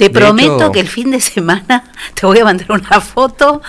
Te 0.00 0.08
De 0.08 0.18
prometo 0.18 0.56
hecho- 0.56 0.72
que 0.72 0.80
el 0.80 0.88
fin 0.88 1.10
de 1.10 1.20
semana 1.20 1.84
te 2.14 2.24
voy 2.26 2.38
a 2.38 2.44
mandar 2.44 2.72
una 2.72 3.00
foto 3.02 3.60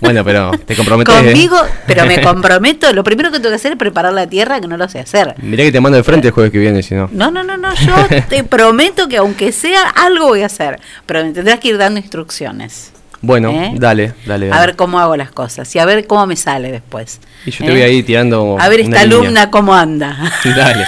Bueno, 0.00 0.24
pero 0.24 0.52
te 0.64 0.74
comprometes. 0.74 1.14
¿eh? 1.14 1.18
conmigo, 1.26 1.58
pero 1.86 2.06
me 2.06 2.20
comprometo, 2.22 2.90
lo 2.94 3.04
primero 3.04 3.30
que 3.30 3.36
tengo 3.38 3.50
que 3.50 3.56
hacer 3.56 3.72
es 3.72 3.78
preparar 3.78 4.12
la 4.14 4.26
tierra, 4.26 4.58
que 4.60 4.66
no 4.68 4.76
lo 4.78 4.88
sé 4.88 5.00
hacer. 5.00 5.34
Mirá 5.42 5.62
que 5.64 5.72
te 5.72 5.80
mando 5.80 5.96
de 5.98 6.04
frente 6.04 6.28
el 6.28 6.32
jueves 6.32 6.50
que 6.50 6.58
viene, 6.58 6.82
si 6.82 6.94
no. 6.94 7.10
No, 7.12 7.30
no, 7.30 7.42
no, 7.44 7.58
no, 7.58 7.74
yo 7.74 7.94
te 8.30 8.42
prometo 8.44 9.06
que 9.08 9.18
aunque 9.18 9.52
sea 9.52 9.82
algo 9.90 10.28
voy 10.28 10.42
a 10.42 10.46
hacer, 10.46 10.80
pero 11.04 11.22
me 11.24 11.32
tendrás 11.32 11.60
que 11.60 11.68
ir 11.68 11.76
dando 11.78 12.00
instrucciones. 12.00 12.92
Bueno, 13.22 13.50
¿Eh? 13.50 13.72
dale, 13.76 14.14
dale. 14.24 14.50
A 14.50 14.60
ver 14.60 14.76
cómo 14.76 14.98
hago 14.98 15.14
las 15.16 15.30
cosas 15.30 15.74
y 15.76 15.78
a 15.78 15.84
ver 15.84 16.06
cómo 16.06 16.26
me 16.26 16.36
sale 16.36 16.72
después. 16.72 17.20
y 17.44 17.50
yo 17.50 17.64
¿eh? 17.64 17.66
te 17.66 17.72
voy 17.72 17.82
a 17.82 17.88
ir 17.88 18.06
tirando. 18.06 18.56
A 18.58 18.68
ver 18.70 18.80
esta 18.80 19.04
línea. 19.04 19.18
alumna 19.18 19.50
cómo 19.50 19.74
anda. 19.74 20.16
Dale. 20.44 20.86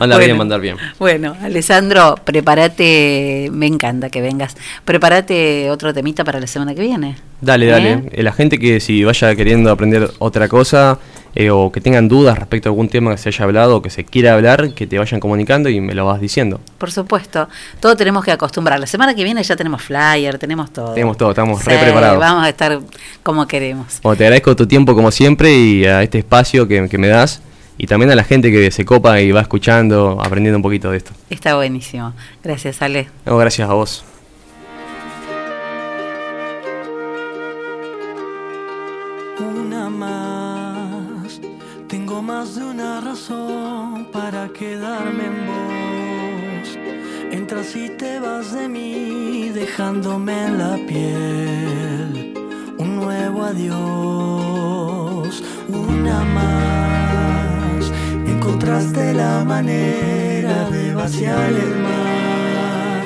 Anda 0.00 0.16
Bueno. 0.16 0.18
bien, 0.18 0.36
mandar 0.36 0.60
bien. 0.60 0.76
Bueno, 0.98 1.34
Alessandro, 1.42 2.14
prepárate, 2.24 3.48
me 3.52 3.66
encanta 3.66 4.10
que 4.10 4.20
vengas. 4.20 4.54
Prepárate 4.84 5.70
otro 5.70 5.94
temita 5.94 6.24
para 6.24 6.40
la 6.40 6.46
semana 6.46 6.74
que 6.74 6.82
viene. 6.82 7.16
Dale, 7.40 7.66
¿Eh? 7.66 7.70
dale. 7.70 8.02
Eh, 8.12 8.22
La 8.22 8.32
gente 8.32 8.58
que 8.58 8.80
si 8.80 9.02
vaya 9.04 9.34
queriendo 9.34 9.70
aprender 9.70 10.10
otra 10.18 10.48
cosa 10.48 10.98
eh, 11.34 11.50
o 11.50 11.70
que 11.70 11.80
tengan 11.80 12.08
dudas 12.08 12.38
respecto 12.38 12.68
a 12.68 12.70
algún 12.70 12.88
tema 12.88 13.10
que 13.12 13.18
se 13.18 13.28
haya 13.28 13.44
hablado 13.44 13.76
o 13.76 13.82
que 13.82 13.90
se 13.90 14.04
quiera 14.04 14.34
hablar, 14.34 14.72
que 14.74 14.86
te 14.86 14.98
vayan 14.98 15.20
comunicando 15.20 15.68
y 15.68 15.80
me 15.80 15.94
lo 15.94 16.06
vas 16.06 16.20
diciendo. 16.20 16.60
Por 16.78 16.90
supuesto, 16.90 17.48
todo 17.80 17.96
tenemos 17.96 18.24
que 18.24 18.32
acostumbrar. 18.32 18.80
La 18.80 18.86
semana 18.86 19.14
que 19.14 19.24
viene 19.24 19.42
ya 19.42 19.56
tenemos 19.56 19.82
flyer, 19.82 20.38
tenemos 20.38 20.72
todo. 20.72 20.94
Tenemos 20.94 21.16
todo, 21.16 21.30
estamos 21.30 21.60
Sí, 21.62 21.70
re 21.70 21.78
preparados. 21.78 22.18
Vamos 22.18 22.44
a 22.44 22.48
estar 22.48 22.80
como 23.22 23.46
queremos. 23.46 24.00
Bueno, 24.02 24.16
te 24.16 24.24
agradezco 24.24 24.56
tu 24.56 24.66
tiempo 24.66 24.94
como 24.94 25.10
siempre 25.10 25.52
y 25.54 25.84
a 25.84 26.02
este 26.02 26.18
espacio 26.18 26.66
que, 26.66 26.88
que 26.88 26.98
me 26.98 27.08
das 27.08 27.42
y 27.76 27.86
también 27.86 28.10
a 28.10 28.16
la 28.16 28.24
gente 28.24 28.50
que 28.50 28.70
se 28.72 28.84
copa 28.84 29.20
y 29.20 29.30
va 29.30 29.40
escuchando, 29.40 30.18
aprendiendo 30.20 30.56
un 30.58 30.62
poquito 30.62 30.90
de 30.90 30.96
esto. 30.96 31.12
Está 31.30 31.54
buenísimo. 31.54 32.12
Gracias, 32.42 32.82
Ale. 32.82 33.08
No, 33.24 33.36
gracias 33.38 33.70
a 33.70 33.72
vos. 33.74 34.04
Para 44.12 44.48
quedarme 44.48 45.24
en 45.26 45.46
vos. 45.46 46.78
Entras 47.30 47.76
y 47.76 47.90
te 47.90 48.20
vas 48.20 48.52
de 48.52 48.68
mí, 48.68 49.50
dejándome 49.50 50.46
en 50.46 50.58
la 50.58 50.76
piel 50.86 52.34
un 52.78 52.96
nuevo 52.96 53.42
adiós. 53.44 55.42
Una 55.68 56.24
más, 56.24 57.92
encontraste 58.26 59.12
la 59.12 59.44
manera 59.44 60.70
de 60.70 60.94
vaciar 60.94 61.50
el 61.50 61.76
mar. 61.82 63.04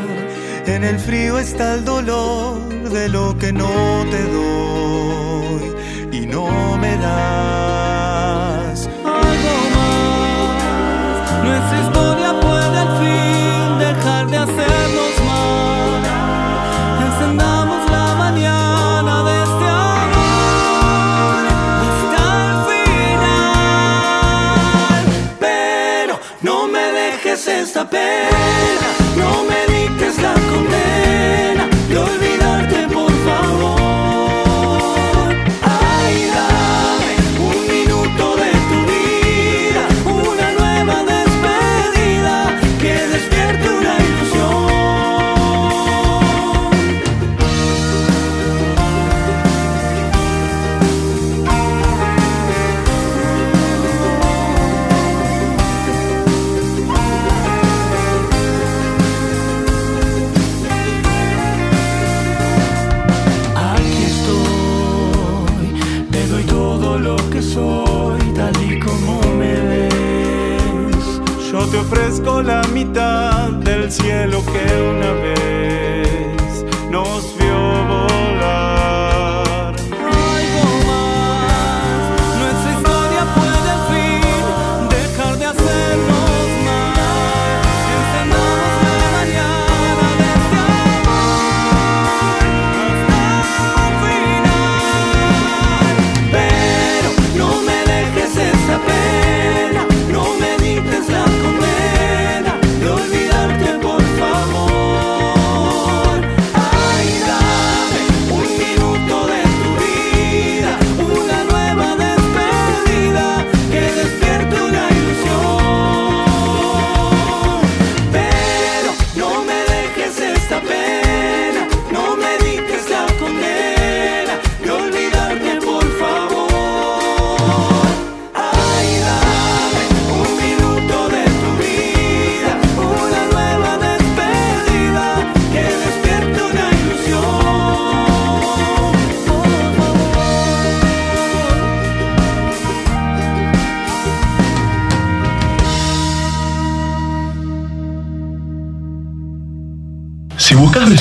En 0.67 0.85
el 0.85 0.99
frío 0.99 1.39
está 1.39 1.75
el 1.75 1.85
dolor 1.85 2.61
de 2.91 3.09
lo 3.09 3.37
que 3.37 3.53
no 3.53 4.05
te 4.11 4.23
doy 4.37 5.75
y 6.13 6.27
no 6.27 6.77
me 6.79 6.97
das 6.99 7.92
pena, 27.85 29.02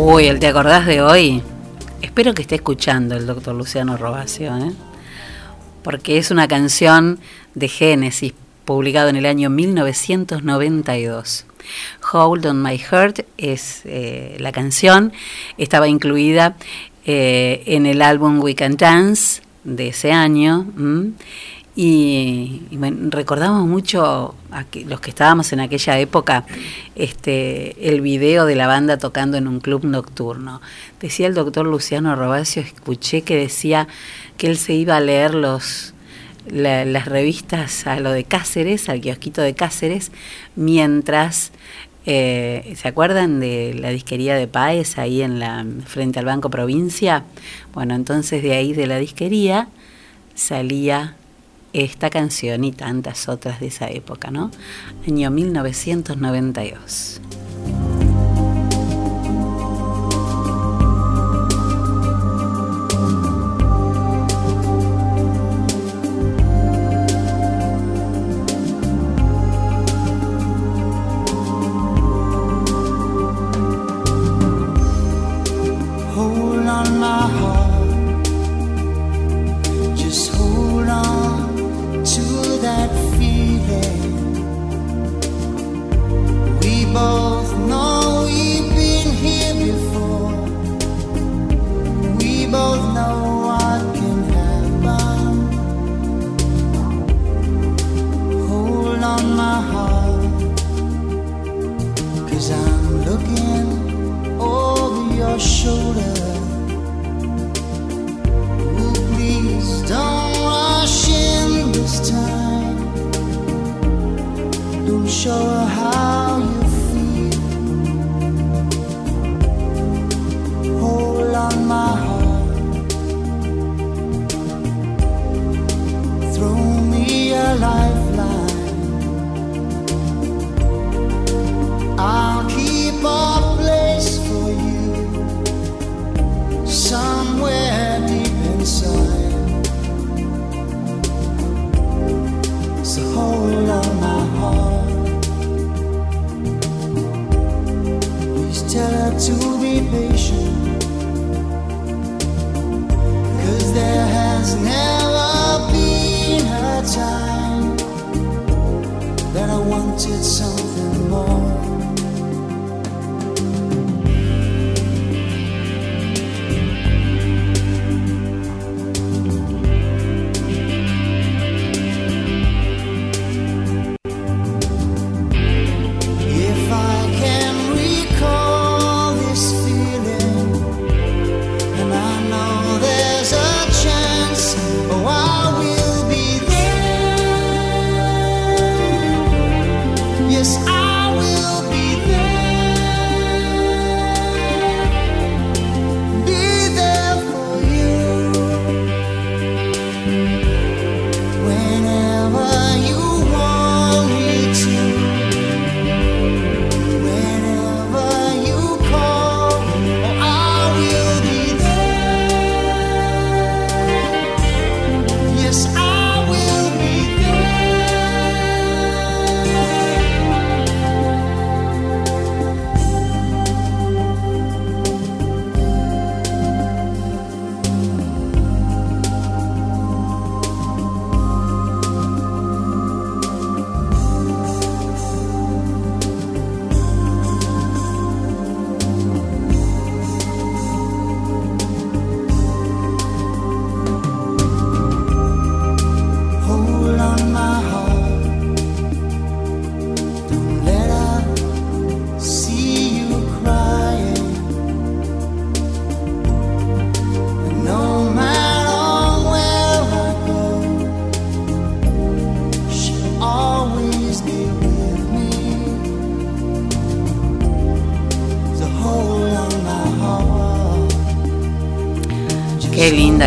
Uy, 0.00 0.28
el 0.28 0.38
¿te 0.38 0.46
acordás 0.46 0.86
de 0.86 1.02
hoy? 1.02 1.42
Espero 2.02 2.32
que 2.32 2.42
esté 2.42 2.54
escuchando 2.54 3.16
el 3.16 3.26
doctor 3.26 3.52
Luciano 3.56 3.96
Robacio, 3.96 4.56
¿eh? 4.56 4.70
porque 5.82 6.18
es 6.18 6.30
una 6.30 6.46
canción 6.46 7.18
de 7.56 7.66
Génesis, 7.66 8.32
publicado 8.64 9.08
en 9.08 9.16
el 9.16 9.26
año 9.26 9.50
1992. 9.50 11.46
Hold 12.12 12.46
on 12.46 12.62
My 12.62 12.78
Heart 12.78 13.26
es 13.38 13.80
eh, 13.86 14.36
la 14.38 14.52
canción, 14.52 15.12
estaba 15.58 15.88
incluida 15.88 16.56
eh, 17.04 17.64
en 17.66 17.84
el 17.84 18.00
álbum 18.00 18.38
We 18.40 18.54
Can 18.54 18.76
Dance 18.76 19.42
de 19.64 19.88
ese 19.88 20.12
año. 20.12 20.64
Y, 21.80 22.62
bueno, 22.72 23.08
recordamos 23.08 23.64
mucho, 23.68 24.34
los 24.86 25.00
que 25.00 25.10
estábamos 25.10 25.52
en 25.52 25.60
aquella 25.60 25.96
época, 26.00 26.44
este, 26.96 27.88
el 27.88 28.00
video 28.00 28.46
de 28.46 28.56
la 28.56 28.66
banda 28.66 28.98
tocando 28.98 29.36
en 29.36 29.46
un 29.46 29.60
club 29.60 29.84
nocturno. 29.84 30.60
Decía 31.00 31.28
el 31.28 31.34
doctor 31.34 31.66
Luciano 31.66 32.16
Robacio, 32.16 32.62
escuché 32.62 33.22
que 33.22 33.36
decía 33.36 33.86
que 34.36 34.48
él 34.48 34.56
se 34.58 34.74
iba 34.74 34.96
a 34.96 35.00
leer 35.00 35.34
los, 35.36 35.94
la- 36.50 36.84
las 36.84 37.06
revistas 37.06 37.86
a 37.86 38.00
lo 38.00 38.10
de 38.10 38.24
Cáceres, 38.24 38.88
al 38.88 39.00
kiosquito 39.00 39.40
de 39.40 39.54
Cáceres, 39.54 40.10
mientras, 40.56 41.52
eh, 42.06 42.74
¿se 42.76 42.88
acuerdan 42.88 43.38
de 43.38 43.74
la 43.78 43.90
disquería 43.90 44.34
de 44.34 44.48
Paez 44.48 44.98
ahí 44.98 45.22
en 45.22 45.38
la, 45.38 45.64
frente 45.86 46.18
al 46.18 46.24
Banco 46.24 46.50
Provincia? 46.50 47.22
Bueno, 47.72 47.94
entonces 47.94 48.42
de 48.42 48.56
ahí 48.56 48.72
de 48.72 48.88
la 48.88 48.98
disquería 48.98 49.68
salía 50.34 51.14
esta 51.72 52.10
canción 52.10 52.64
y 52.64 52.72
tantas 52.72 53.28
otras 53.28 53.60
de 53.60 53.68
esa 53.68 53.88
época, 53.88 54.30
¿no? 54.30 54.50
Año 55.06 55.30
1992. 55.30 57.20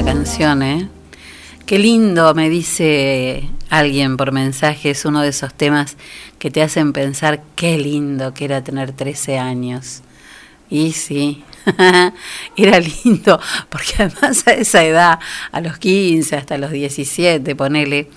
Canción, 0.05 0.63
¿eh? 0.63 0.89
Qué 1.65 1.77
lindo, 1.77 2.33
me 2.33 2.49
dice 2.49 3.47
alguien 3.69 4.17
por 4.17 4.31
mensaje, 4.31 4.89
es 4.89 5.05
uno 5.05 5.21
de 5.21 5.29
esos 5.29 5.53
temas 5.53 5.95
que 6.39 6.49
te 6.49 6.63
hacen 6.63 6.91
pensar 6.91 7.43
qué 7.55 7.77
lindo 7.77 8.33
que 8.33 8.45
era 8.45 8.63
tener 8.63 8.93
13 8.93 9.37
años. 9.37 10.01
Y 10.69 10.93
sí, 10.93 11.43
era 12.57 12.79
lindo, 12.79 13.39
porque 13.69 13.93
además 13.99 14.47
a 14.47 14.53
esa 14.53 14.83
edad, 14.83 15.19
a 15.51 15.61
los 15.61 15.77
15, 15.77 16.35
hasta 16.35 16.57
los 16.57 16.71
17, 16.71 17.55
ponele, 17.55 18.09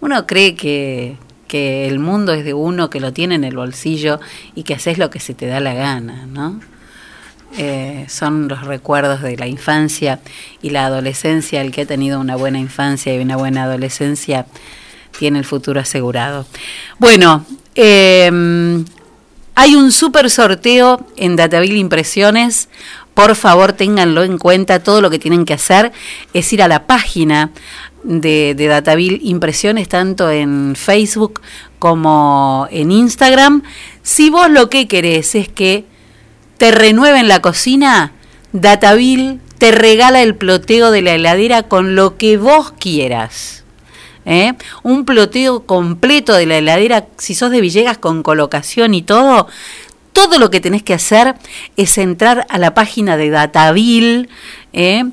uno 0.00 0.26
cree 0.26 0.56
que, 0.56 1.16
que 1.46 1.86
el 1.86 2.00
mundo 2.00 2.32
es 2.32 2.44
de 2.44 2.54
uno, 2.54 2.90
que 2.90 3.00
lo 3.00 3.12
tiene 3.12 3.36
en 3.36 3.44
el 3.44 3.56
bolsillo 3.56 4.18
y 4.54 4.64
que 4.64 4.74
haces 4.74 4.98
lo 4.98 5.08
que 5.10 5.20
se 5.20 5.34
te 5.34 5.46
da 5.46 5.60
la 5.60 5.74
gana, 5.74 6.26
¿no? 6.26 6.60
Eh, 7.56 8.04
son 8.08 8.46
los 8.46 8.66
recuerdos 8.66 9.22
de 9.22 9.36
la 9.36 9.46
infancia 9.46 10.20
y 10.60 10.70
la 10.70 10.86
adolescencia. 10.86 11.60
El 11.60 11.72
que 11.72 11.82
ha 11.82 11.86
tenido 11.86 12.20
una 12.20 12.36
buena 12.36 12.58
infancia 12.58 13.14
y 13.14 13.18
una 13.18 13.36
buena 13.36 13.64
adolescencia 13.64 14.46
tiene 15.18 15.38
el 15.38 15.44
futuro 15.44 15.80
asegurado. 15.80 16.46
Bueno, 16.98 17.44
eh, 17.74 18.30
hay 19.54 19.74
un 19.74 19.90
super 19.90 20.30
sorteo 20.30 21.04
en 21.16 21.34
Dataville 21.34 21.78
Impresiones. 21.78 22.68
Por 23.14 23.34
favor, 23.34 23.72
ténganlo 23.72 24.22
en 24.22 24.38
cuenta. 24.38 24.84
Todo 24.84 25.00
lo 25.00 25.10
que 25.10 25.18
tienen 25.18 25.44
que 25.44 25.54
hacer 25.54 25.90
es 26.32 26.52
ir 26.52 26.62
a 26.62 26.68
la 26.68 26.86
página 26.86 27.50
de, 28.04 28.54
de 28.54 29.20
Impresiones, 29.22 29.88
tanto 29.88 30.30
en 30.30 30.76
Facebook 30.76 31.40
como 31.80 32.68
en 32.70 32.92
Instagram. 32.92 33.64
Si 34.02 34.30
vos 34.30 34.48
lo 34.48 34.70
que 34.70 34.86
querés 34.86 35.34
es 35.34 35.48
que 35.48 35.84
te 36.58 36.72
renueven 36.72 37.28
la 37.28 37.40
cocina, 37.40 38.12
Dataville 38.52 39.38
te 39.58 39.70
regala 39.72 40.22
el 40.22 40.34
ploteo 40.34 40.90
de 40.90 41.02
la 41.02 41.14
heladera 41.14 41.62
con 41.62 41.94
lo 41.94 42.16
que 42.16 42.36
vos 42.36 42.72
quieras. 42.78 43.64
¿eh? 44.24 44.52
Un 44.82 45.04
ploteo 45.04 45.64
completo 45.64 46.34
de 46.34 46.46
la 46.46 46.58
heladera, 46.58 47.06
si 47.16 47.34
sos 47.34 47.50
de 47.50 47.60
Villegas 47.60 47.98
con 47.98 48.22
colocación 48.22 48.94
y 48.94 49.02
todo, 49.02 49.48
todo 50.12 50.38
lo 50.38 50.50
que 50.50 50.60
tenés 50.60 50.82
que 50.82 50.94
hacer 50.94 51.36
es 51.76 51.96
entrar 51.96 52.46
a 52.50 52.58
la 52.58 52.74
página 52.74 53.16
de 53.16 53.30
Dataville 53.30 54.28
¿eh? 54.72 55.04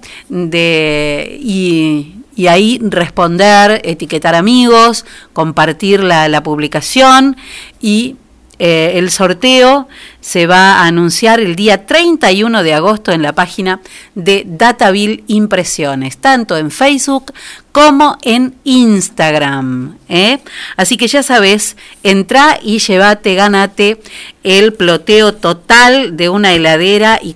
y, 1.40 2.48
ahí 2.48 2.80
responder, 2.82 3.82
etiquetar 3.84 4.36
amigos, 4.36 5.06
compartir 5.34 6.04
la 6.04 6.42
publicación 6.44 7.38
y 7.80 8.16
eh, 8.58 8.94
el 8.96 9.12
sorteo 9.12 9.88
se 10.22 10.48
va 10.48 10.80
a 10.80 10.88
anunciar 10.88 11.40
el 11.40 11.56
día 11.56 11.86
31 11.86 12.64
de 12.64 12.74
agosto 12.74 13.12
en 13.12 13.22
la 13.22 13.34
página 13.34 13.82
de 14.16 14.44
Dataville 14.46 15.24
Impresiones, 15.28 16.18
tanto 16.18 16.58
en 16.58 16.72
Facebook 16.72 17.34
como 17.72 18.18
en 18.22 18.56
Instagram. 18.64 19.98
¿eh? 20.08 20.40
Así 20.78 20.98
que 20.98 21.08
ya 21.08 21.22
sabes, 21.22 21.76
entra 22.04 22.58
y 22.62 22.80
llévate, 22.80 23.36
ganate 23.36 24.00
el 24.44 24.74
ploteo 24.74 25.34
total 25.34 26.16
de 26.16 26.30
una 26.30 26.54
heladera 26.54 27.20
y 27.22 27.34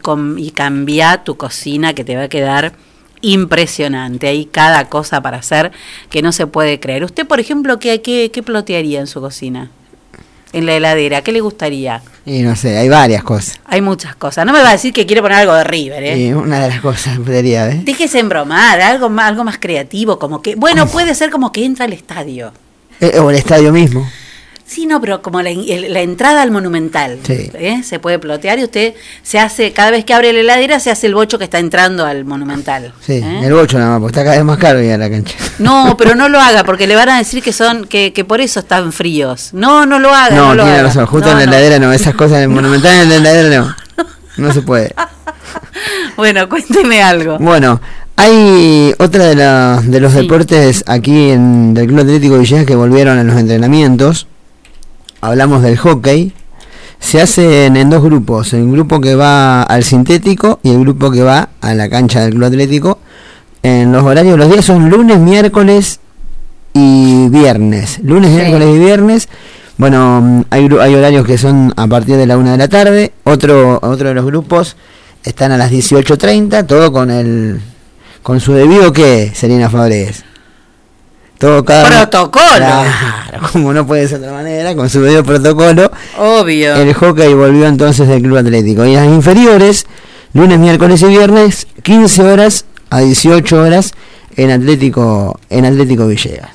cambia 0.52 1.24
tu 1.24 1.36
cocina 1.36 1.94
que 1.94 2.04
te 2.04 2.16
va 2.16 2.24
a 2.24 2.30
quedar 2.30 2.74
impresionante. 3.22 4.28
Hay 4.28 4.46
cada 4.46 4.88
cosa 4.90 5.22
para 5.22 5.38
hacer 5.38 5.72
que 6.10 6.22
no 6.22 6.32
se 6.32 6.48
puede 6.48 6.80
creer. 6.80 7.04
¿Usted, 7.04 7.28
por 7.28 7.40
ejemplo, 7.40 7.80
qué, 7.80 8.02
qué, 8.02 8.32
qué 8.32 8.44
plotearía 8.44 9.00
en 9.00 9.08
su 9.08 9.20
cocina? 9.22 9.72
En 10.52 10.66
la 10.66 10.74
heladera, 10.74 11.22
¿qué 11.22 11.32
le 11.32 11.42
gustaría? 11.42 12.02
Y 12.26 12.42
no 12.42 12.56
sé, 12.56 12.78
hay 12.78 12.90
varias 12.90 13.24
cosas. 13.24 13.60
Hay 13.66 13.82
muchas 13.82 14.16
cosas. 14.16 14.46
No 14.46 14.54
me 14.54 14.62
va 14.62 14.70
a 14.70 14.72
decir 14.74 14.94
que 14.94 15.06
quiere 15.06 15.22
poner 15.22 15.38
algo 15.40 15.54
de 15.54 15.64
River, 15.64 16.04
¿eh? 16.04 16.18
Y 16.18 16.34
una 16.34 16.60
de 16.64 16.70
las 16.70 16.82
cosas 16.82 17.18
podría, 17.20 17.70
¿eh? 17.70 17.82
Déjese 17.84 18.20
embromar, 18.20 18.82
algo 18.82 19.10
más, 19.10 19.28
algo 19.28 19.44
más 19.44 19.58
creativo, 19.60 20.18
como 20.18 20.42
que, 20.42 20.56
bueno, 20.56 20.88
puede 20.88 21.14
ser 21.16 21.30
como 21.30 21.52
que 21.52 21.66
entra 21.66 21.86
al 21.86 21.94
estadio. 21.94 22.52
Eh, 23.00 23.20
O 23.20 23.30
el 23.30 23.38
estadio 23.38 23.72
mismo. 23.72 24.10
Sí, 24.70 24.86
no, 24.86 25.02
pero 25.02 25.24
como 25.24 25.42
la, 25.42 25.50
la 25.52 26.02
entrada 26.02 26.44
al 26.44 26.52
monumental, 26.52 27.18
Sí. 27.24 27.50
¿eh? 27.56 27.82
se 27.84 27.98
puede 27.98 28.20
plotear 28.20 28.60
y 28.60 28.64
usted 28.66 28.94
se 29.24 29.40
hace, 29.40 29.72
cada 29.74 29.90
vez 29.90 30.06
que 30.06 30.14
abre 30.14 30.32
la 30.32 30.42
heladera 30.42 30.80
se 30.80 30.92
hace 30.92 31.08
el 31.08 31.16
bocho 31.16 31.40
que 31.40 31.46
está 31.46 31.58
entrando 31.58 32.06
al 32.06 32.24
monumental. 32.24 32.94
Sí, 33.02 33.14
¿eh? 33.14 33.42
el 33.46 33.54
bocho 33.54 33.80
nada 33.80 33.94
más, 33.94 34.00
porque 34.02 34.12
está 34.20 34.24
cada 34.26 34.36
vez 34.36 34.46
más 34.46 34.60
caro 34.60 34.80
ir 34.80 34.92
a 34.92 34.98
la 35.00 35.10
cancha. 35.10 35.34
No, 35.58 35.96
pero 35.98 36.14
no 36.14 36.30
lo 36.30 36.40
haga 36.40 36.64
porque 36.64 36.86
le 36.86 36.96
van 36.96 37.10
a 37.10 37.18
decir 37.18 37.42
que 37.42 37.52
son 37.52 37.86
que, 37.86 38.14
que 38.14 38.24
por 38.26 38.42
eso 38.42 38.60
están 38.60 38.92
fríos. 38.94 39.50
No, 39.54 39.88
no 39.88 39.98
lo 39.98 40.14
haga. 40.14 40.36
No, 40.36 40.50
No, 40.50 40.56
lo 40.56 40.64
tiene 40.64 40.78
haga. 40.78 40.88
razón, 40.90 41.06
justo 41.08 41.26
No, 41.34 41.40
en 41.42 41.50
la 41.50 41.58
heladera 41.58 41.80
no, 41.80 41.92
esas 41.92 42.14
cosas 42.14 42.38
en 42.38 42.44
el 42.44 42.50
monumental 42.56 42.94
en 43.02 43.10
la 43.10 43.16
heladera 43.16 43.58
no. 43.98 44.06
No 44.38 44.54
se 44.54 44.62
puede. 44.62 44.94
Bueno, 46.16 46.48
cuénteme 46.48 47.02
algo. 47.02 47.38
Bueno, 47.40 47.82
hay 48.16 48.94
otra 49.00 49.26
de, 49.26 49.36
la- 49.36 49.82
de 49.84 50.00
los 50.00 50.14
deportes 50.14 50.84
aquí 50.88 51.32
en 51.32 51.74
del 51.74 51.88
Club 51.88 52.02
Atlético 52.02 52.38
Villegas 52.38 52.66
que 52.66 52.76
volvieron 52.76 53.18
a 53.18 53.24
los 53.24 53.36
entrenamientos. 53.38 54.28
Hablamos 55.22 55.62
del 55.62 55.78
hockey. 55.78 56.34
Se 57.00 57.22
hacen 57.22 57.78
en 57.78 57.90
dos 57.90 58.04
grupos, 58.04 58.52
el 58.54 58.70
grupo 58.70 59.00
que 59.00 59.16
va 59.16 59.64
al 59.64 59.84
sintético 59.84 60.60
y 60.64 60.72
el 60.72 60.80
grupo 60.82 61.12
que 61.12 61.24
va 61.24 61.50
a 61.62 61.74
la 61.74 61.90
cancha 61.90 62.22
del 62.22 62.32
Club 62.32 62.46
Atlético. 62.46 63.00
En 63.64 63.92
los 63.92 64.04
horarios, 64.04 64.38
los 64.38 64.50
días 64.52 64.66
son 64.66 64.90
lunes, 64.90 65.18
miércoles 65.20 66.00
y 66.74 67.30
viernes. 67.30 68.00
Lunes, 68.04 68.32
Sí. 68.32 68.36
miércoles 68.38 68.68
y 68.76 68.80
viernes. 68.80 69.30
Bueno, 69.78 70.20
mm, 70.22 70.42
hay, 70.50 70.68
hay 70.82 70.96
horarios 70.96 71.26
que 71.26 71.38
son 71.38 71.74
a 71.78 71.88
partir 71.88 72.18
de 72.18 72.26
la 72.26 72.38
una 72.38 72.52
de 72.52 72.58
la 72.58 72.68
tarde. 72.68 73.14
Otro, 73.24 73.80
otro 73.82 74.10
de 74.10 74.14
los 74.14 74.26
grupos 74.26 74.76
están 75.24 75.54
a 75.54 75.58
las 75.58 75.72
18.30, 75.72 76.64
todo 76.68 76.92
con 76.92 77.12
el 77.12 77.62
con 78.24 78.42
su 78.42 78.52
debido 78.54 78.92
que, 78.92 79.32
Selena 79.34 79.70
Fabres. 79.70 80.26
Todo 81.40 81.64
cada 81.66 81.88
Protocolo. 81.88 82.44
Claro, 82.58 83.50
como 83.54 83.74
no 83.74 83.88
puede 83.88 84.08
ser 84.08 84.20
de 84.20 84.28
otra 84.28 84.38
manera, 84.38 84.76
con 84.76 84.90
su 84.90 85.02
debido 85.02 85.24
protocolo. 85.24 85.90
Obvio. 86.18 86.76
El 86.76 86.94
hockey 86.94 87.34
volvió 87.34 87.66
entonces 87.66 88.08
del 88.08 88.22
Club 88.22 88.38
Atlético. 88.38 88.86
Y 88.86 88.94
las 88.94 89.08
inferiores, 89.08 89.86
lunes, 90.34 90.60
miércoles 90.60 91.02
y 91.02 91.06
viernes, 91.06 91.66
15 91.82 92.24
horas 92.24 92.66
a 92.90 93.00
18 93.00 93.56
horas 93.58 93.94
en 94.36 94.52
Atlético, 94.52 95.40
en 95.50 95.66
Atlético 95.66 96.08
Villegas. 96.08 96.52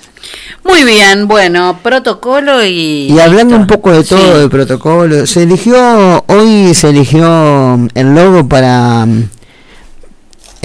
Muy 0.65 0.85
bien, 0.85 1.28
bueno, 1.28 1.78
protocolo 1.82 2.65
y... 2.65 3.09
Y 3.11 3.20
hablando 3.20 3.56
un 3.56 3.66
poco 3.66 3.93
de 3.93 4.02
todo, 4.05 4.35
Sí. 4.36 4.40
de 4.40 4.48
protocolo, 4.48 5.27
se 5.27 5.43
eligió, 5.43 6.24
hoy 6.27 6.73
se 6.74 6.89
eligió 6.89 7.78
el 7.94 8.15
logo 8.15 8.48
para, 8.48 9.06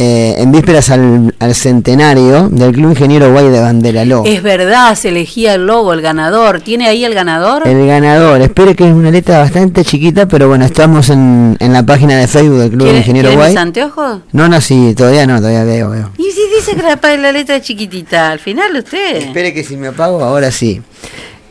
eh, 0.01 0.35
en 0.37 0.49
vísperas 0.53 0.89
al, 0.91 1.35
al 1.39 1.53
centenario 1.55 2.47
del 2.47 2.71
Club 2.71 2.91
Ingeniero 2.91 3.33
Guay 3.33 3.49
de 3.49 3.59
Bandera 3.59 4.05
Logo. 4.05 4.23
Es 4.25 4.41
verdad, 4.41 4.95
se 4.95 5.09
elegía 5.09 5.55
el 5.55 5.67
logo, 5.67 5.91
el 5.91 6.01
ganador. 6.01 6.61
¿Tiene 6.61 6.87
ahí 6.87 7.03
el 7.03 7.13
ganador? 7.13 7.67
El 7.67 7.85
ganador, 7.85 8.39
espere 8.41 8.75
que 8.75 8.87
es 8.87 8.93
una 8.93 9.11
letra 9.11 9.39
bastante 9.39 9.83
chiquita, 9.83 10.25
pero 10.27 10.47
bueno, 10.47 10.63
estamos 10.63 11.09
en, 11.09 11.57
en 11.59 11.73
la 11.73 11.83
página 11.85 12.15
de 12.17 12.27
Facebook 12.27 12.59
del 12.59 12.69
Club 12.69 12.83
¿Quiere- 12.83 12.97
Ingeniero 12.99 13.33
Guay. 13.33 13.49
mis 13.49 13.57
anteojos? 13.57 14.19
No, 14.31 14.47
no, 14.47 14.61
sí, 14.61 14.93
todavía 14.95 15.27
no, 15.27 15.37
todavía 15.37 15.65
veo, 15.65 15.89
veo. 15.89 16.11
Y 16.17 16.31
si 16.31 16.41
dice 16.55 16.75
que 16.75 16.81
la, 16.81 17.17
la 17.17 17.31
letra 17.33 17.57
es 17.57 17.63
chiquitita, 17.63 18.31
al 18.31 18.39
final 18.39 18.73
usted... 18.77 19.17
Espere 19.17 19.53
que 19.53 19.65
si 19.65 19.75
me 19.75 19.87
apago, 19.87 20.23
ahora 20.23 20.49
sí. 20.49 20.81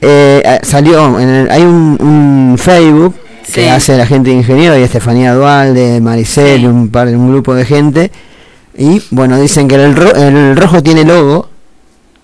Eh, 0.01 0.43
ah, 0.47 0.59
salió, 0.62 1.20
en 1.20 1.29
el- 1.29 1.51
hay 1.51 1.62
un, 1.62 1.99
un 2.01 2.57
Facebook 2.59 3.15
que 3.45 3.62
Sí. 3.62 3.69
hace 3.69 3.97
la 3.97 4.07
gente 4.07 4.29
de 4.31 4.37
ingeniero 4.37 4.79
y 4.79 4.83
Estefanía 4.83 5.33
Dualde, 5.35 6.01
Maricel, 6.03 6.66
un 6.66 6.91
par 6.91 7.09
un 7.09 7.31
grupo 7.31 7.55
de 7.55 7.65
gente. 7.65 8.11
Y 8.79 9.03
bueno, 9.11 9.39
dicen 9.41 9.67
que 9.69 9.75
el, 9.75 9.95
ro- 9.95 10.15
el 10.15 10.57
rojo 10.57 10.83
tiene 10.83 11.05
logo. 11.05 11.49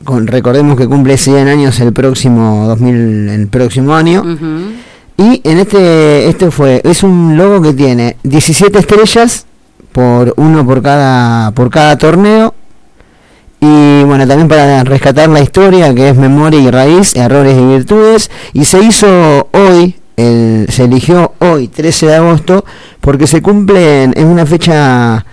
Con, 0.04 0.26
recordemos 0.26 0.76
que 0.78 0.86
cumple 0.86 1.16
100 1.16 1.48
años 1.48 1.80
el 1.80 1.92
próximo 1.92 2.66
2000, 2.68 3.28
el 3.28 3.48
próximo 3.48 3.94
año. 3.94 4.22
Y 5.16 5.40
en 5.44 5.58
este, 5.58 6.28
este 6.28 6.50
fue, 6.50 6.80
es 6.84 7.02
un 7.02 7.36
logo 7.36 7.60
que 7.62 7.72
tiene 7.72 8.16
17 8.22 8.78
estrellas 8.78 9.46
por 9.92 10.34
uno 10.36 10.64
por 10.66 10.82
cada, 10.82 11.50
por 11.52 11.70
cada 11.70 11.96
torneo. 11.98 12.54
Y 13.60 14.02
bueno, 14.04 14.26
también 14.26 14.48
para 14.48 14.84
rescatar 14.84 15.28
la 15.30 15.40
historia, 15.40 15.94
que 15.94 16.10
es 16.10 16.16
memoria 16.16 16.60
y 16.60 16.70
raíz, 16.70 17.14
errores 17.16 17.56
y 17.58 17.64
virtudes. 17.64 18.30
Y 18.52 18.64
se 18.66 18.82
hizo 18.84 19.48
hoy, 19.52 19.96
el, 20.16 20.66
se 20.68 20.84
eligió 20.84 21.32
hoy, 21.38 21.68
13 21.68 22.06
de 22.06 22.14
agosto, 22.16 22.64
porque 23.00 23.26
se 23.26 23.40
cumple, 23.40 24.02
en- 24.04 24.12
es 24.16 24.24
una 24.24 24.44
fecha 24.44 25.24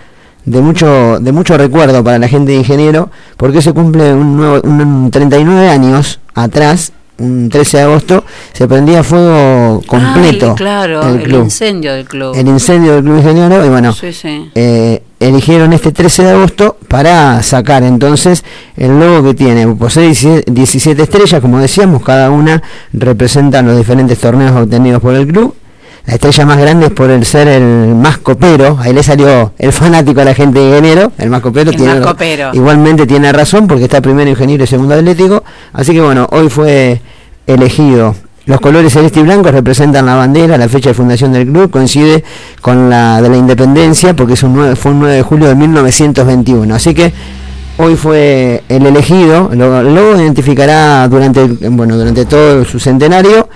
de 0.44 0.60
mucho, 0.60 1.18
de 1.20 1.32
mucho 1.32 1.56
recuerdo 1.56 2.02
para 2.02 2.18
la 2.18 2.28
gente 2.28 2.52
de 2.52 2.58
ingeniero, 2.58 3.10
porque 3.36 3.62
se 3.62 3.72
cumple 3.72 4.12
un, 4.12 4.36
nuevo, 4.36 4.60
un 4.68 5.10
39 5.10 5.68
años 5.68 6.20
atrás, 6.34 6.92
un 7.18 7.48
13 7.48 7.76
de 7.76 7.82
agosto, 7.84 8.24
se 8.52 8.66
prendía 8.66 9.04
fuego 9.04 9.80
completo 9.86 10.50
Ay, 10.50 10.54
claro, 10.56 11.02
el 11.08 11.32
incendio 11.34 11.92
del 11.92 12.06
club. 12.06 12.34
El 12.36 12.48
incendio 12.48 12.94
del 12.94 13.02
club 13.04 13.16
ingeniero, 13.18 13.64
y 13.64 13.68
bueno, 13.68 13.92
Sí, 13.92 14.12
sí. 14.12 14.50
eh, 14.56 15.02
eligieron 15.20 15.72
este 15.72 15.92
13 15.92 16.24
de 16.24 16.30
agosto 16.32 16.76
para 16.88 17.40
sacar 17.44 17.84
entonces 17.84 18.42
el 18.76 18.98
logo 18.98 19.22
que 19.28 19.34
tiene, 19.34 19.68
posee 19.76 20.06
17 20.06 20.50
17 20.50 21.02
estrellas, 21.02 21.40
como 21.40 21.58
decíamos, 21.60 22.02
cada 22.02 22.30
una 22.30 22.60
representa 22.92 23.62
los 23.62 23.76
diferentes 23.76 24.18
torneos 24.18 24.56
obtenidos 24.56 25.00
por 25.00 25.14
el 25.14 25.28
club. 25.28 25.54
La 26.04 26.14
estrella 26.14 26.44
más 26.46 26.58
grande 26.58 26.86
es 26.86 26.92
por 26.92 27.10
el 27.10 27.24
ser 27.24 27.46
el 27.46 27.94
más 27.94 28.18
copero, 28.18 28.76
ahí 28.80 28.92
le 28.92 29.04
salió 29.04 29.52
el 29.56 29.72
fanático 29.72 30.20
a 30.20 30.24
la 30.24 30.34
gente 30.34 30.58
de 30.58 30.68
ingeniero, 30.68 31.12
el 31.16 31.30
más 31.30 31.40
copero 31.40 31.70
El 31.70 31.76
tiene 31.76 31.94
más 31.94 32.06
copero. 32.06 32.50
igualmente 32.54 33.06
tiene 33.06 33.32
razón 33.32 33.68
porque 33.68 33.84
está 33.84 34.00
primero 34.00 34.28
ingeniero 34.28 34.64
y 34.64 34.66
segundo 34.66 34.94
atlético, 34.94 35.44
así 35.72 35.92
que 35.92 36.00
bueno, 36.00 36.26
hoy 36.32 36.48
fue 36.48 37.00
elegido. 37.46 38.16
Los 38.44 38.60
colores 38.60 38.92
celeste 38.92 39.20
y 39.20 39.22
blanco 39.22 39.52
representan 39.52 40.04
la 40.04 40.16
bandera, 40.16 40.58
la 40.58 40.68
fecha 40.68 40.88
de 40.88 40.94
fundación 40.94 41.32
del 41.32 41.46
club 41.46 41.70
coincide 41.70 42.24
con 42.60 42.90
la 42.90 43.22
de 43.22 43.28
la 43.28 43.36
independencia 43.36 44.16
porque 44.16 44.32
es 44.32 44.42
un 44.42 44.54
9, 44.54 44.74
fue 44.74 44.90
un 44.90 44.98
9 44.98 45.14
de 45.14 45.22
julio 45.22 45.46
de 45.46 45.54
1921. 45.54 46.74
Así 46.74 46.92
que 46.92 47.12
hoy 47.78 47.94
fue 47.94 48.64
el 48.68 48.84
elegido, 48.84 49.50
lo, 49.54 49.84
lo 49.84 50.20
identificará 50.20 51.06
durante, 51.06 51.46
bueno, 51.68 51.96
durante 51.96 52.24
todo 52.24 52.64
su 52.64 52.80
centenario 52.80 53.48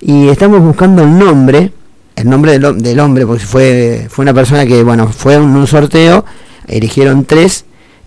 y 0.00 0.26
estamos 0.26 0.60
buscando 0.60 1.02
el 1.02 1.16
nombre, 1.16 1.70
el 2.16 2.28
nombre 2.28 2.52
del, 2.52 2.64
hom- 2.64 2.76
del 2.80 3.00
hombre, 3.00 3.26
porque 3.26 3.44
fue, 3.44 4.06
fue 4.10 4.22
una 4.24 4.34
persona 4.34 4.66
que, 4.66 4.82
bueno, 4.82 5.08
fue 5.08 5.38
un, 5.38 5.54
un 5.56 5.66
sorteo, 5.66 6.24
eligieron 6.68 7.24
tres 7.24 7.64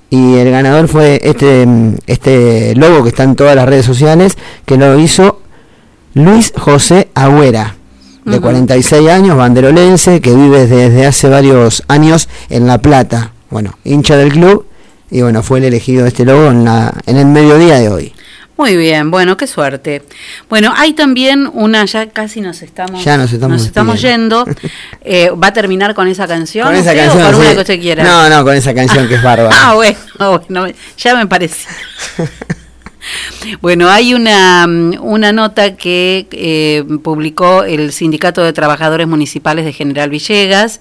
y 0.10 0.36
el 0.36 0.52
ganador 0.52 0.88
fue 0.88 1.20
este, 1.24 1.68
este 2.08 2.76
logo 2.76 3.04
que 3.04 3.10
está 3.10 3.24
en 3.24 3.36
todas 3.36 3.56
las 3.56 3.68
redes 3.68 3.86
sociales, 3.86 4.38
que 4.66 4.78
lo 4.78 4.98
hizo 5.00 5.42
Luis 6.14 6.54
José 6.58 7.10
Agüera, 7.16 7.76
de 8.24 8.34
Ujú. 8.38 8.42
46 8.42 9.10
años, 9.10 9.36
banderolense, 9.38 10.22
que 10.22 10.34
vive 10.34 10.68
desde 10.68 11.06
hace 11.06 11.28
varios 11.30 11.84
años 11.88 12.30
en 12.50 12.66
La 12.68 12.78
Plata. 12.78 13.32
Bueno, 13.50 13.78
hincha 13.84 14.16
del 14.18 14.32
club, 14.32 14.66
y 15.12 15.22
bueno, 15.22 15.44
fue 15.44 15.60
el 15.60 15.66
elegido 15.66 16.06
este 16.06 16.26
logo 16.26 16.50
en, 16.50 16.64
la, 16.66 16.94
en 17.06 17.18
el 17.18 17.26
mediodía 17.28 17.76
de 17.80 17.90
hoy. 17.90 18.14
Muy 18.58 18.78
bien, 18.78 19.12
bueno, 19.12 19.36
qué 19.36 19.48
suerte. 19.48 20.02
Bueno, 20.50 20.74
hay 20.76 20.94
también 20.94 21.50
una, 21.52 21.84
ya 21.86 22.08
casi 22.10 22.40
nos 22.40 22.62
estamos, 22.62 23.04
Ya 23.04 23.18
nos 23.18 23.34
estamos 23.34 24.02
yendo. 24.02 24.46
Eh, 25.08 25.30
¿Va 25.30 25.48
a 25.50 25.54
terminar 25.54 25.94
con 25.94 26.08
esa 26.08 26.28
canción? 26.28 26.66
Con 26.66 26.76
esa 26.76 26.90
usted, 26.90 27.06
canción. 27.06 27.24
O 27.28 27.32
con 27.32 27.42
una 27.42 27.54
que 27.54 27.60
usted 27.60 27.80
quiera. 27.80 28.04
No, 28.04 28.28
no, 28.28 28.44
con 28.44 28.56
esa 28.56 28.74
canción 28.74 29.08
que 29.08 29.16
es 29.16 29.24
bárbara. 29.24 29.56
Ah, 29.56 29.76
bueno, 29.76 29.98
bueno, 30.50 30.68
ya 30.98 31.16
me 31.16 31.28
parecía. 31.28 31.70
Bueno, 33.62 33.90
hay 33.90 34.16
una, 34.16 34.66
una 34.66 35.32
nota 35.32 35.76
que 35.76 36.28
eh, 36.32 36.84
publicó 37.04 37.64
el 37.64 37.92
Sindicato 37.92 38.44
de 38.44 38.54
Trabajadores 38.54 39.08
Municipales 39.08 39.66
de 39.66 39.74
General 39.74 40.10
Villegas, 40.10 40.80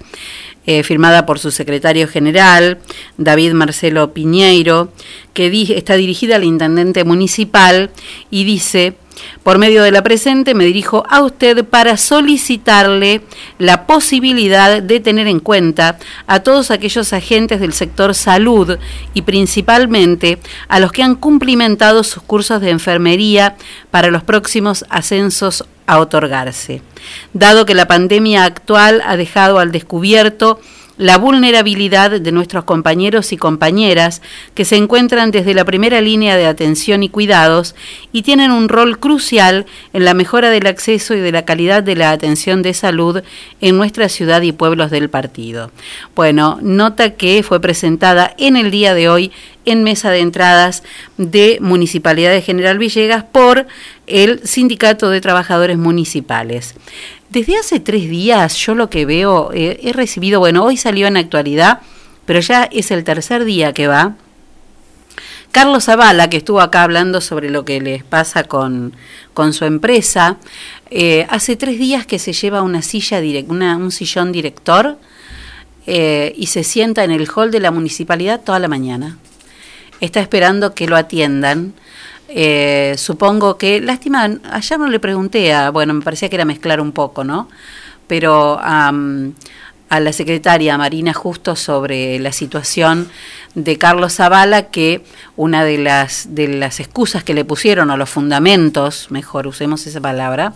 eh, 0.67 0.83
firmada 0.83 1.27
por 1.27 1.39
su 1.39 1.51
secretario 1.51 2.09
general, 2.09 2.79
David 3.19 3.53
Marcelo 3.53 4.13
Piñeiro, 4.13 4.93
que 5.33 5.47
está 5.77 5.95
dirigida 5.95 6.37
al 6.37 6.45
intendente 6.45 7.05
municipal 7.05 7.91
y 8.31 8.45
dice, 8.45 8.95
por 9.43 9.59
medio 9.59 9.83
de 9.83 9.91
la 9.91 10.03
presente 10.03 10.55
me 10.55 10.65
dirijo 10.65 11.05
a 11.09 11.23
usted 11.23 11.65
para 11.65 11.97
solicitarle 11.97 13.23
la 13.59 13.87
posibilidad 13.87 14.83
de 14.83 15.01
tener 15.01 15.27
en 15.27 15.41
cuenta 15.41 15.99
a 16.27 16.41
todos 16.41 16.71
aquellos 16.71 17.13
agentes 17.13 17.61
del 17.61 17.73
sector 17.73 18.15
salud 18.15 18.79
y 19.13 19.23
principalmente 19.23 20.39
a 20.69 20.81
los 20.81 20.93
que 20.93 21.03
han 21.03 21.17
cumplimentado 21.17 22.05
sus 22.05 22.23
cursos 22.23 22.61
de 22.61 22.71
enfermería 22.71 23.57
para 23.91 24.11
los 24.11 24.23
próximos 24.23 24.85
ascensos 24.89 25.65
a 25.87 25.99
otorgarse. 25.99 26.83
Dado 27.33 27.67
que 27.67 27.75
la 27.75 27.87
pandemia 27.87 28.45
actual 28.45 29.03
ha 29.05 29.17
dejado 29.17 29.59
al 29.59 29.73
descubierto 29.73 30.61
la 30.97 31.19
vulnerabilidad 31.19 32.21
de 32.21 32.33
nuestros 32.33 32.65
compañeros 32.65 33.33
y 33.33 33.37
compañeras 33.37 34.23
que 34.55 34.65
se 34.65 34.77
encuentran 34.77 35.31
desde 35.31 35.55
la 35.55 35.65
primera 35.65 36.01
línea 36.01 36.37
de 36.37 36.47
atención 36.47 37.03
y 37.03 37.09
cuidados 37.09 37.75
y 38.13 38.23
tienen 38.23 38.53
un 38.53 38.69
rol 38.69 38.99
crucial 39.01 39.67
en 39.93 40.05
la 40.05 40.15
mejora 40.15 40.51
del 40.51 40.67
acceso 40.67 41.15
y 41.15 41.21
de 41.21 41.33
la 41.33 41.45
calidad 41.45 41.83
de 41.83 41.97
la 41.97 42.11
atención 42.11 42.63
de 42.63 42.75
salud 42.75 43.23
en 43.61 43.77
nuestra 43.77 44.09
ciudad 44.09 44.43
y 44.43 44.53
pueblos 44.53 44.91
del 44.91 45.11
partido. 45.11 45.71
Bueno, 46.15 46.59
nota 46.63 47.11
que 47.11 47.43
fue 47.43 47.61
presentada 47.61 48.35
en 48.39 48.57
el 48.57 48.71
día 48.71 48.95
de 48.95 49.09
hoy 49.09 49.33
en 49.65 49.83
mesa 49.83 50.11
de 50.11 50.21
entradas 50.21 50.83
de 51.17 51.59
Municipalidad 51.61 52.31
de 52.31 52.43
General 52.43 52.79
Villegas 52.79 53.25
por 53.25 53.67
el 54.07 54.47
Sindicato 54.47 55.11
de 55.11 55.21
Trabajadores 55.21 55.79
Municipales. 55.79 56.75
Desde 57.35 57.59
hace 57.59 57.81
tres 57.81 58.09
días 58.09 58.55
yo 58.59 58.77
lo 58.77 58.89
que 58.89 59.07
veo, 59.07 59.51
eh, 59.53 59.81
he 59.83 59.93
recibido, 59.93 60.39
bueno, 60.39 60.63
hoy 60.63 60.77
salió 60.77 61.09
en 61.09 61.17
actualidad, 61.17 61.81
pero 62.27 62.39
ya 62.39 62.63
es 62.63 62.93
el 62.93 63.03
tercer 63.03 63.45
día 63.45 63.73
que 63.73 63.89
va. 63.89 64.15
Carlos 65.51 65.87
Zavala, 65.87 66.31
que 66.31 66.37
estuvo 66.37 66.61
acá 66.61 66.85
hablando 66.85 67.21
sobre 67.21 67.51
lo 67.51 67.65
que 67.65 67.81
les 67.81 68.05
pasa 68.05 68.45
con, 68.45 68.95
con 69.35 69.53
su 69.53 69.65
empresa, 69.65 70.37
eh, 70.91 71.27
hace 71.29 71.57
tres 71.57 71.77
días 71.77 72.07
que 72.07 72.21
se 72.21 72.33
lleva 72.33 72.63
una 72.63 72.83
silla, 72.83 73.21
una, 73.49 73.79
un 73.79 73.91
sillón 73.91 74.31
director 74.31 74.97
eh, 75.89 76.35
y 76.37 76.47
se 76.47 76.63
sienta 76.63 77.03
en 77.03 77.11
el 77.11 77.29
hall 77.35 77.51
de 77.51 77.59
la 77.59 77.73
municipalidad 77.73 78.43
toda 78.43 78.61
la 78.61 78.69
mañana. 78.69 79.19
Está 80.01 80.21
esperando 80.21 80.73
que 80.77 80.87
lo 80.87 80.95
atiendan. 80.95 81.75
Eh, 82.29 82.95
supongo 82.97 83.59
que, 83.59 83.81
lástima, 83.81 84.29
ayer 84.51 84.79
no 84.79 84.89
le 84.89 84.99
pregunté 84.99 85.53
a, 85.53 85.71
bueno, 85.71 85.95
me 85.95 86.03
parecía 86.03 86.29
que 86.29 86.37
era 86.37 86.45
mezclar 86.45 86.81
un 86.81 86.93
poco, 86.93 87.25
¿no? 87.25 87.49
Pero 88.07 88.59
a 88.61 90.01
la 90.01 90.13
secretaria 90.13 90.77
Marina 90.77 91.13
Justo 91.13 91.55
sobre 91.57 92.19
la 92.19 92.33
situación 92.33 93.09
de 93.55 93.79
Carlos 93.79 94.15
Zavala, 94.15 94.71
que 94.71 95.05
una 95.37 95.65
de 95.65 95.79
las, 95.79 96.35
de 96.35 96.49
las 96.49 96.81
excusas 96.81 97.23
que 97.23 97.35
le 97.35 97.45
pusieron, 97.45 97.91
o 97.91 97.97
los 97.97 98.11
fundamentos, 98.11 99.07
mejor 99.11 99.47
usemos 99.47 99.87
esa 99.87 100.01
palabra, 100.01 100.55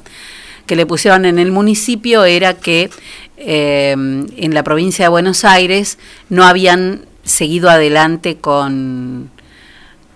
que 0.66 0.76
le 0.76 0.86
pusieron 0.86 1.24
en 1.24 1.38
el 1.38 1.52
municipio 1.52 2.24
era 2.24 2.54
que 2.54 2.90
eh, 3.36 3.92
en 3.92 4.54
la 4.54 4.62
provincia 4.64 5.04
de 5.04 5.08
Buenos 5.08 5.44
Aires 5.44 5.98
no 6.28 6.44
habían 6.44 7.06
seguido 7.24 7.70
adelante 7.70 8.36
con, 8.38 9.30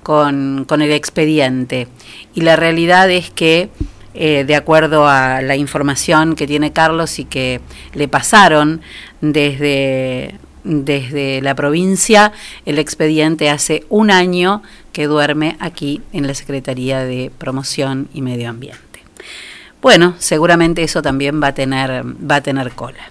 con, 0.03 0.65
con 0.67 0.83
el 0.83 0.93
expediente. 0.93 1.89
Y 2.35 2.43
la 2.43 2.57
realidad 2.57 3.11
es 3.11 3.31
que, 3.31 3.71
eh, 4.15 4.45
de 4.45 4.55
acuerdo 4.55 5.07
a 5.07 5.43
la 5.43 5.57
información 5.57 6.35
que 6.35 6.47
tiene 6.47 6.73
Carlos 6.73 7.19
y 7.19 7.25
que 7.25 7.61
le 7.95 8.09
pasaron 8.09 8.81
desde, 9.21 10.35
desde 10.65 11.41
la 11.41 11.55
provincia, 11.55 12.33
el 12.67 12.79
expediente 12.79 13.51
hace 13.51 13.85
un 13.89 14.11
año 14.11 14.63
que 14.93 15.07
duerme 15.07 15.57
aquí 15.61 16.03
en 16.13 16.27
la 16.27 16.35
Secretaría 16.35 17.05
de 17.05 17.31
Promoción 17.39 18.09
y 18.13 18.23
Medio 18.23 18.51
Ambiente. 18.51 18.83
Bueno, 19.81 20.15
seguramente 20.19 20.83
eso 20.83 21.03
también 21.03 21.43
va 21.43 21.49
a 21.49 21.55
tener, 21.55 22.05
va 22.05 22.37
a 22.37 22.41
tener 22.41 22.71
cola. 22.73 23.11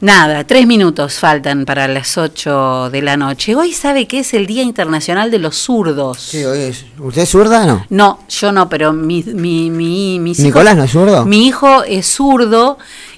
Nada, 0.00 0.44
tres 0.44 0.66
minutos 0.66 1.14
faltan 1.14 1.64
para 1.64 1.88
las 1.88 2.18
ocho 2.18 2.90
de 2.90 3.00
la 3.00 3.16
noche. 3.16 3.54
Hoy 3.54 3.72
sabe 3.72 4.06
que 4.06 4.18
es 4.18 4.34
el 4.34 4.46
Día 4.46 4.62
Internacional 4.62 5.30
de 5.30 5.38
los 5.38 5.56
Zurdos. 5.56 6.18
Sí, 6.20 6.44
hoy 6.44 6.58
es- 6.58 6.84
¿Usted 6.98 7.22
es 7.22 7.30
zurda 7.30 7.62
o 7.62 7.66
no? 7.66 7.86
No, 7.88 8.18
yo 8.28 8.52
no, 8.52 8.68
pero 8.68 8.92
mi, 8.92 9.22
mi, 9.22 9.70
mi, 9.70 10.18
mis 10.20 10.38
hijos- 10.38 10.44
¿Nicolás 10.48 10.76
no 10.76 10.84
es 10.84 10.90
zurdo? 10.90 11.24
Mi 11.24 11.46
hijo 11.46 11.82
es 11.84 12.06
zurdo 12.06 12.76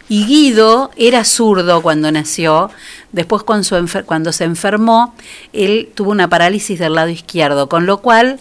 y 0.09 0.25
Guido 0.27 0.93
era 0.97 1.25
zurdo 1.25 1.83
cuando 1.83 2.13
nació. 2.13 2.71
Después 3.11 3.43
cuando, 3.43 3.65
su 3.65 3.75
enfer- 3.75 4.05
cuando 4.05 4.33
se 4.33 4.45
enfermó, 4.45 5.15
él 5.53 5.91
tuvo 5.97 6.13
una 6.13 6.29
parálisis 6.29 6.79
del 6.79 6.95
lado 6.95 7.09
izquierdo, 7.09 7.69
con 7.69 7.87
lo 7.87 7.99
cual 8.03 8.39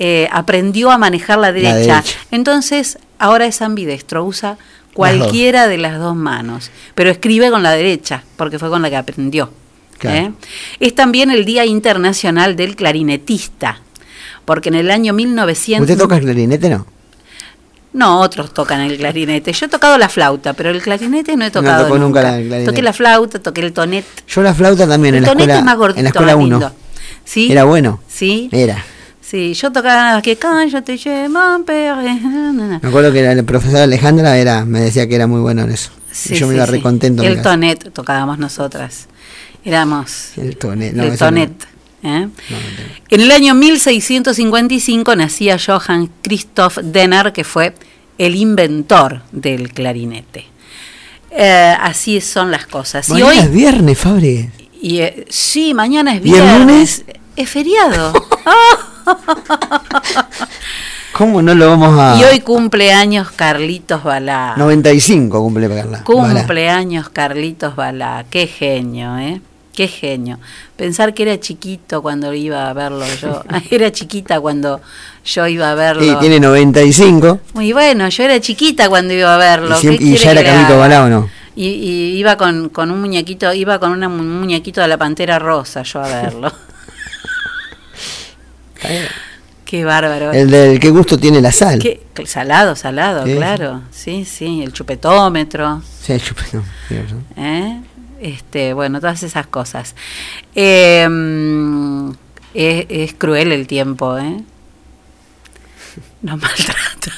eh, 0.00 0.28
aprendió 0.32 0.90
a 0.90 0.98
manejar 0.98 1.38
la 1.38 1.52
derecha. 1.52 1.74
derecha. 2.02 2.02
Entonces, 2.32 2.98
ahora 3.20 3.46
es 3.46 3.62
ambidestro, 3.62 4.24
usa 4.24 4.58
cualquiera 4.96 5.68
de 5.68 5.76
las 5.76 5.98
dos 5.98 6.16
manos, 6.16 6.70
pero 6.94 7.10
escribe 7.10 7.50
con 7.50 7.62
la 7.62 7.72
derecha, 7.72 8.24
porque 8.36 8.58
fue 8.58 8.70
con 8.70 8.80
la 8.80 8.88
que 8.88 8.96
aprendió. 8.96 9.50
Claro. 9.98 10.16
¿eh? 10.16 10.32
Es 10.80 10.94
también 10.94 11.30
el 11.30 11.44
Día 11.44 11.66
Internacional 11.66 12.56
del 12.56 12.76
Clarinetista, 12.76 13.80
porque 14.46 14.70
en 14.70 14.76
el 14.76 14.90
año 14.90 15.12
1900... 15.12 15.82
¿Usted 15.82 16.02
toca 16.02 16.16
el 16.16 16.22
clarinete 16.22 16.70
no? 16.70 16.86
No, 17.92 18.20
otros 18.20 18.52
tocan 18.52 18.80
el 18.80 18.98
clarinete. 18.98 19.52
Yo 19.52 19.66
he 19.66 19.68
tocado 19.68 19.96
la 19.96 20.08
flauta, 20.08 20.54
pero 20.54 20.70
el 20.70 20.82
clarinete 20.82 21.36
no 21.36 21.44
he 21.44 21.50
tocado 21.50 21.84
tocó 21.84 21.98
nunca 21.98 22.22
nunca. 22.22 22.38
el 22.38 22.46
clarinete. 22.46 22.70
Toqué 22.70 22.82
la 22.82 22.92
flauta, 22.94 23.38
toqué 23.38 23.60
el 23.60 23.72
tonet. 23.74 24.04
Yo 24.28 24.42
la 24.42 24.54
flauta 24.54 24.86
también 24.86 25.14
en 25.14 25.18
el 25.18 25.22
la 25.24 25.28
tonet 25.32 25.42
escuela 25.42 25.58
es 25.58 25.64
más 25.64 25.76
gordito, 25.76 25.98
en 25.98 26.04
la 26.04 26.08
escuela 26.10 26.36
más 26.36 26.44
1. 26.44 26.58
lindo. 26.58 26.72
¿Sí? 27.24 27.52
Era 27.52 27.64
bueno. 27.64 28.00
Sí. 28.08 28.48
Era. 28.52 28.82
Sí, 29.28 29.54
yo 29.54 29.72
tocaba 29.72 30.22
que 30.22 30.36
quand 30.36 30.70
je 30.70 30.80
père. 31.64 31.96
Me 32.80 32.88
acuerdo 32.88 33.12
que 33.12 33.22
la 33.34 33.42
profesora 33.42 33.82
Alejandra 33.82 34.38
era, 34.38 34.64
me 34.64 34.80
decía 34.80 35.08
que 35.08 35.16
era 35.16 35.26
muy 35.26 35.40
bueno 35.40 35.62
en 35.62 35.72
eso. 35.72 35.90
Sí, 36.12 36.34
y 36.34 36.36
yo 36.38 36.46
me 36.46 36.52
sí, 36.52 36.56
iba 36.58 36.66
sí. 36.66 36.72
re 36.72 36.80
contento. 36.80 37.24
en 37.24 37.32
El 37.32 37.42
tonet 37.42 37.92
tocábamos 37.92 38.38
nosotras. 38.38 39.08
Éramos 39.64 40.30
El 40.36 40.56
tonet. 40.56 40.94
No, 40.94 41.02
el 41.02 41.10
no. 41.10 41.16
tonet. 41.16 41.50
¿eh? 42.04 42.28
En 43.08 43.20
el 43.20 43.30
año 43.32 43.54
1655 43.56 45.16
nacía 45.16 45.58
Johann 45.58 46.08
Christoph 46.22 46.78
Denner, 46.78 47.32
que 47.32 47.42
fue 47.42 47.74
el 48.18 48.36
inventor 48.36 49.22
del 49.32 49.72
clarinete. 49.72 50.46
Eh, 51.32 51.74
así 51.80 52.20
son 52.20 52.52
las 52.52 52.66
cosas. 52.66 53.08
Y 53.08 53.12
Mañana 53.14 53.30
hoy, 53.30 53.38
es 53.38 53.50
viernes, 53.50 53.98
Fabri. 53.98 54.50
y, 54.80 54.98
eh, 54.98 55.26
sí, 55.28 55.74
mañana 55.74 56.14
es 56.14 56.24
¿Y 56.24 56.28
el 56.28 56.34
viernes. 56.34 56.58
lunes? 56.60 57.04
Es 57.34 57.50
feriado. 57.50 58.12
¿Cómo 61.12 61.40
no 61.40 61.54
lo 61.54 61.68
vamos 61.70 61.98
a...? 61.98 62.18
Y 62.20 62.24
hoy 62.24 62.40
cumpleaños 62.40 63.30
Carlitos 63.30 64.04
Balá. 64.04 64.54
95 64.58 65.40
cumple 65.40 65.68
Carla. 65.68 66.04
Cumpleaños 66.04 67.08
Carlitos 67.08 67.74
Balá. 67.74 68.26
Qué 68.28 68.46
genio, 68.46 69.16
¿eh? 69.18 69.40
Qué 69.74 69.88
genio. 69.88 70.38
Pensar 70.76 71.14
que 71.14 71.22
era 71.22 71.40
chiquito 71.40 72.02
cuando 72.02 72.32
iba 72.34 72.68
a 72.68 72.72
verlo 72.74 73.04
yo. 73.20 73.42
Era 73.70 73.92
chiquita 73.92 74.40
cuando 74.40 74.80
yo 75.24 75.46
iba 75.46 75.70
a 75.70 75.74
verlo. 75.74 76.02
Y 76.04 76.16
tiene 76.16 76.40
95. 76.40 77.40
Muy 77.54 77.72
bueno, 77.72 78.08
yo 78.08 78.24
era 78.24 78.40
chiquita 78.40 78.88
cuando 78.88 79.12
iba 79.12 79.34
a 79.34 79.38
verlo. 79.38 79.76
Y, 79.76 79.80
siempre- 79.80 79.98
¿Qué 79.98 80.04
y 80.04 80.08
quiere 80.16 80.24
ya 80.24 80.30
era 80.32 80.40
que 80.40 80.46
le 80.46 80.52
Carlito 80.52 80.74
haga? 80.74 80.80
Balá 80.80 81.04
o 81.04 81.08
no. 81.08 81.30
Y, 81.56 81.66
y 81.68 82.16
iba 82.18 82.36
con, 82.36 82.68
con 82.68 82.90
un 82.90 83.00
muñequito, 83.00 83.52
iba 83.54 83.78
con 83.78 84.02
un 84.02 84.40
muñequito 84.40 84.80
de 84.82 84.88
la 84.88 84.98
pantera 84.98 85.38
rosa 85.38 85.82
yo 85.82 86.00
a 86.02 86.08
verlo. 86.08 86.52
Qué 89.64 89.84
bárbaro. 89.84 90.32
El 90.32 90.50
del 90.50 90.78
qué 90.78 90.90
gusto 90.90 91.18
tiene 91.18 91.40
la 91.40 91.50
sal. 91.52 91.80
Qué- 91.80 92.06
salado, 92.26 92.76
salado, 92.76 93.24
claro. 93.24 93.82
Sí, 93.90 94.24
sí, 94.24 94.62
el 94.62 94.72
chupetómetro. 94.72 95.82
Sí, 96.02 96.12
el 96.12 96.20
razón. 96.20 96.64
¿eh? 97.36 97.80
Este, 98.20 98.72
bueno, 98.74 99.00
todas 99.00 99.22
esas 99.22 99.46
cosas. 99.46 99.94
Eh, 100.54 101.06
es, 102.54 102.86
es 102.88 103.14
cruel 103.14 103.52
el 103.52 103.66
tiempo, 103.66 104.16
¿eh? 104.18 104.40
Nos 106.22 106.40
maltrata, 106.40 107.12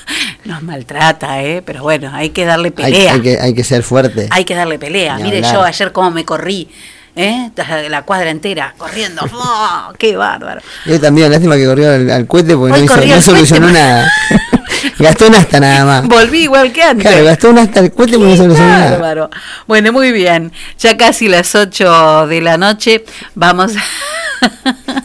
nos 0.44 0.62
maltrata, 0.62 1.42
¿eh? 1.42 1.62
Pero 1.64 1.82
bueno, 1.82 2.10
hay 2.12 2.30
que 2.30 2.44
darle 2.44 2.68
Hay, 2.68 2.72
pelea. 2.92 3.12
hay 3.14 3.20
que, 3.22 3.38
hay 3.40 3.54
que 3.54 3.64
ser 3.64 3.82
fuerte. 3.82 4.28
Hay 4.30 4.44
que 4.44 4.54
darle 4.54 4.78
pelea. 4.78 5.16
Ni 5.18 5.24
Mire 5.24 5.36
hablar. 5.38 5.54
yo 5.54 5.62
ayer 5.64 5.92
cómo 5.92 6.10
me 6.10 6.24
corrí, 6.24 6.68
¿eh? 7.18 7.50
La 7.90 8.02
cuadra 8.02 8.30
entera, 8.30 8.74
corriendo. 8.78 9.22
¡Oh, 9.32 9.92
¡Qué 9.98 10.16
bárbaro! 10.16 10.60
Yo 10.86 11.00
también, 11.00 11.30
lástima 11.30 11.56
que 11.56 11.66
corrió 11.66 11.92
al, 11.92 12.08
al 12.10 12.26
cohete 12.26 12.56
porque 12.56 12.74
Hoy 12.74 12.86
no, 12.86 12.94
hizo, 12.94 13.06
no 13.06 13.20
solucionó 13.20 13.70
nada. 13.70 14.10
gastó 14.98 15.26
un 15.26 15.34
hasta 15.34 15.60
nada 15.60 15.84
más. 15.84 16.08
Volví 16.08 16.44
igual 16.44 16.72
que 16.72 16.82
antes. 16.82 17.06
Claro, 17.06 17.24
gastó 17.24 17.50
un 17.50 17.58
hasta 17.58 17.80
el 17.80 17.92
cohete 17.92 18.16
porque 18.16 18.30
no 18.30 18.36
solucionó 18.36 18.68
nada. 18.68 18.90
Bárbaro. 18.92 19.30
Bueno, 19.66 19.92
muy 19.92 20.12
bien. 20.12 20.52
Ya 20.78 20.96
casi 20.96 21.28
las 21.28 21.54
8 21.54 22.28
de 22.28 22.40
la 22.40 22.56
noche. 22.56 23.04
Vamos 23.34 23.72
a, 23.76 24.74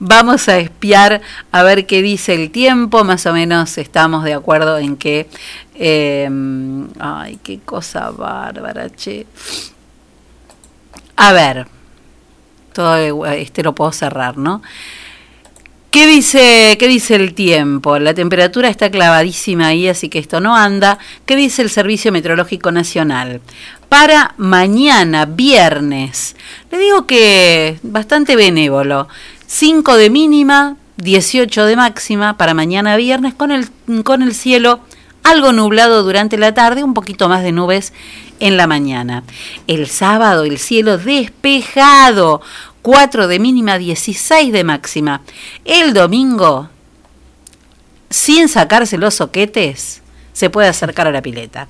vamos 0.00 0.48
a 0.48 0.58
espiar 0.58 1.20
a 1.52 1.62
ver 1.62 1.86
qué 1.86 2.02
dice 2.02 2.34
el 2.34 2.50
tiempo. 2.50 3.04
Más 3.04 3.24
o 3.26 3.32
menos 3.32 3.78
estamos 3.78 4.24
de 4.24 4.34
acuerdo 4.34 4.78
en 4.78 4.96
que. 4.96 5.28
eh, 5.76 6.28
ay, 6.98 7.38
qué 7.44 7.60
cosa 7.60 8.10
bárbara, 8.10 8.90
che. 8.90 9.26
A 11.22 11.32
ver. 11.32 11.68
Todo 12.72 13.26
este 13.26 13.62
lo 13.62 13.76
puedo 13.76 13.92
cerrar, 13.92 14.38
¿no? 14.38 14.60
¿Qué 15.92 16.08
dice, 16.08 16.76
¿Qué 16.80 16.88
dice 16.88 17.14
el 17.14 17.32
tiempo? 17.34 18.00
La 18.00 18.12
temperatura 18.12 18.68
está 18.68 18.90
clavadísima 18.90 19.68
ahí, 19.68 19.86
así 19.86 20.08
que 20.08 20.18
esto 20.18 20.40
no 20.40 20.56
anda. 20.56 20.98
¿Qué 21.24 21.36
dice 21.36 21.62
el 21.62 21.70
Servicio 21.70 22.10
Meteorológico 22.10 22.72
Nacional? 22.72 23.40
Para 23.88 24.34
mañana, 24.36 25.26
viernes, 25.26 26.34
le 26.72 26.78
digo 26.78 27.06
que 27.06 27.78
bastante 27.84 28.34
benévolo. 28.34 29.06
5 29.46 29.96
de 29.96 30.10
mínima, 30.10 30.76
18 30.96 31.66
de 31.66 31.76
máxima 31.76 32.36
para 32.36 32.52
mañana 32.52 32.96
viernes, 32.96 33.32
con 33.34 33.52
el, 33.52 33.68
con 34.02 34.22
el 34.22 34.34
cielo 34.34 34.80
algo 35.22 35.52
nublado 35.52 36.02
durante 36.02 36.36
la 36.38 36.54
tarde, 36.54 36.84
un 36.84 36.94
poquito 36.94 37.28
más 37.28 37.42
de 37.42 37.52
nubes 37.52 37.92
en 38.40 38.56
la 38.56 38.66
mañana. 38.66 39.22
El 39.66 39.86
sábado 39.86 40.44
el 40.44 40.58
cielo 40.58 40.98
despejado, 40.98 42.40
4 42.82 43.28
de 43.28 43.38
mínima, 43.38 43.78
16 43.78 44.52
de 44.52 44.64
máxima. 44.64 45.22
El 45.64 45.94
domingo, 45.94 46.68
sin 48.10 48.48
sacarse 48.48 48.98
los 48.98 49.14
soquetes, 49.14 50.02
se 50.32 50.50
puede 50.50 50.68
acercar 50.68 51.06
a 51.06 51.12
la 51.12 51.22
pileta. 51.22 51.68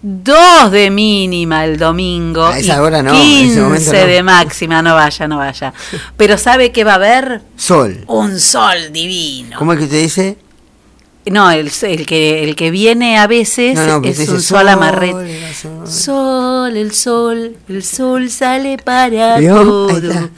2 0.00 0.70
de 0.70 0.90
mínima 0.90 1.64
el 1.64 1.76
domingo 1.76 2.46
A 2.46 2.58
esa 2.60 2.76
y 2.76 2.78
hora 2.78 3.02
no, 3.02 3.10
en 3.10 3.16
ese 3.16 3.24
15 3.24 3.60
momento 3.62 3.92
no. 3.92 3.98
de 3.98 4.22
máxima, 4.22 4.82
no 4.82 4.94
vaya, 4.94 5.26
no 5.26 5.38
vaya. 5.38 5.74
Pero 6.16 6.38
¿sabe 6.38 6.70
que 6.70 6.84
va 6.84 6.92
a 6.92 6.96
haber? 6.96 7.42
Sol. 7.56 8.04
Un 8.06 8.38
sol 8.38 8.92
divino. 8.92 9.58
¿Cómo 9.58 9.72
es 9.72 9.78
que 9.78 9.84
usted 9.86 10.00
dice? 10.00 10.38
No, 11.30 11.50
el, 11.50 11.70
el 11.82 12.06
que 12.06 12.44
el 12.44 12.56
que 12.56 12.70
viene 12.70 13.18
a 13.18 13.26
veces 13.26 13.74
No, 13.74 13.86
no, 13.86 14.00
pero 14.02 14.12
es 14.14 14.18
un 14.20 14.40
sol 14.40 14.42
sol, 14.60 14.68
amarrete. 14.68 15.38
Sol, 15.86 16.76
el 16.76 16.92
sol, 16.92 17.56
el 17.68 17.82
sol 17.84 18.30
sale 18.30 18.78
para 18.78 19.38
todo. 19.40 20.30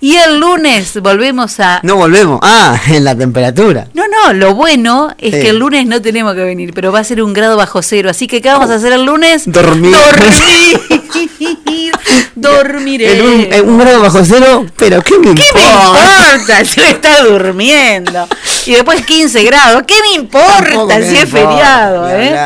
Y 0.00 0.14
el 0.14 0.38
lunes 0.38 1.00
volvemos 1.02 1.58
a 1.58 1.80
No 1.82 1.96
volvemos. 1.96 2.38
Ah, 2.42 2.80
en 2.88 3.02
la 3.04 3.16
temperatura. 3.16 3.88
no, 3.94 4.04
no, 4.06 4.32
lo 4.32 4.54
bueno 4.54 5.12
es 5.18 5.34
Sí. 5.34 5.40
que 5.40 5.48
el 5.50 5.58
lunes 5.58 5.86
no 5.86 6.00
tenemos 6.00 6.34
que 6.34 6.44
venir, 6.44 6.72
pero 6.72 6.92
va 6.92 7.00
a 7.00 7.04
ser 7.04 7.20
un 7.22 7.32
grado 7.32 7.56
bajo 7.56 7.82
cero. 7.82 8.08
Así 8.08 8.26
que, 8.28 8.40
¿qué 8.40 8.48
vamos 8.48 8.70
a 8.70 8.74
hacer 8.76 8.92
el 8.92 9.04
lunes? 9.04 9.42
Dormir. 9.46 9.92
Dormir. 9.92 10.80
Dormiré. 12.34 13.18
En 13.18 13.26
un, 13.26 13.52
en 13.52 13.68
un 13.68 13.78
grado 13.78 14.00
bajo 14.02 14.24
cero, 14.24 14.66
pero 14.76 15.02
¿qué 15.02 15.18
me 15.18 15.34
¿Qué 15.34 15.42
me 15.54 15.60
importa? 15.60 16.34
importa 16.36 16.64
si 16.64 16.80
está 16.80 17.22
durmiendo? 17.24 18.28
Y 18.68 18.74
después 18.74 19.06
15 19.06 19.44
grados. 19.44 19.82
¿Qué 19.86 19.94
me 20.02 20.22
importa 20.22 20.98
me 20.98 21.08
si 21.08 21.16
es 21.16 21.24
importa, 21.24 21.48
feriado? 21.48 22.08
eh? 22.10 22.36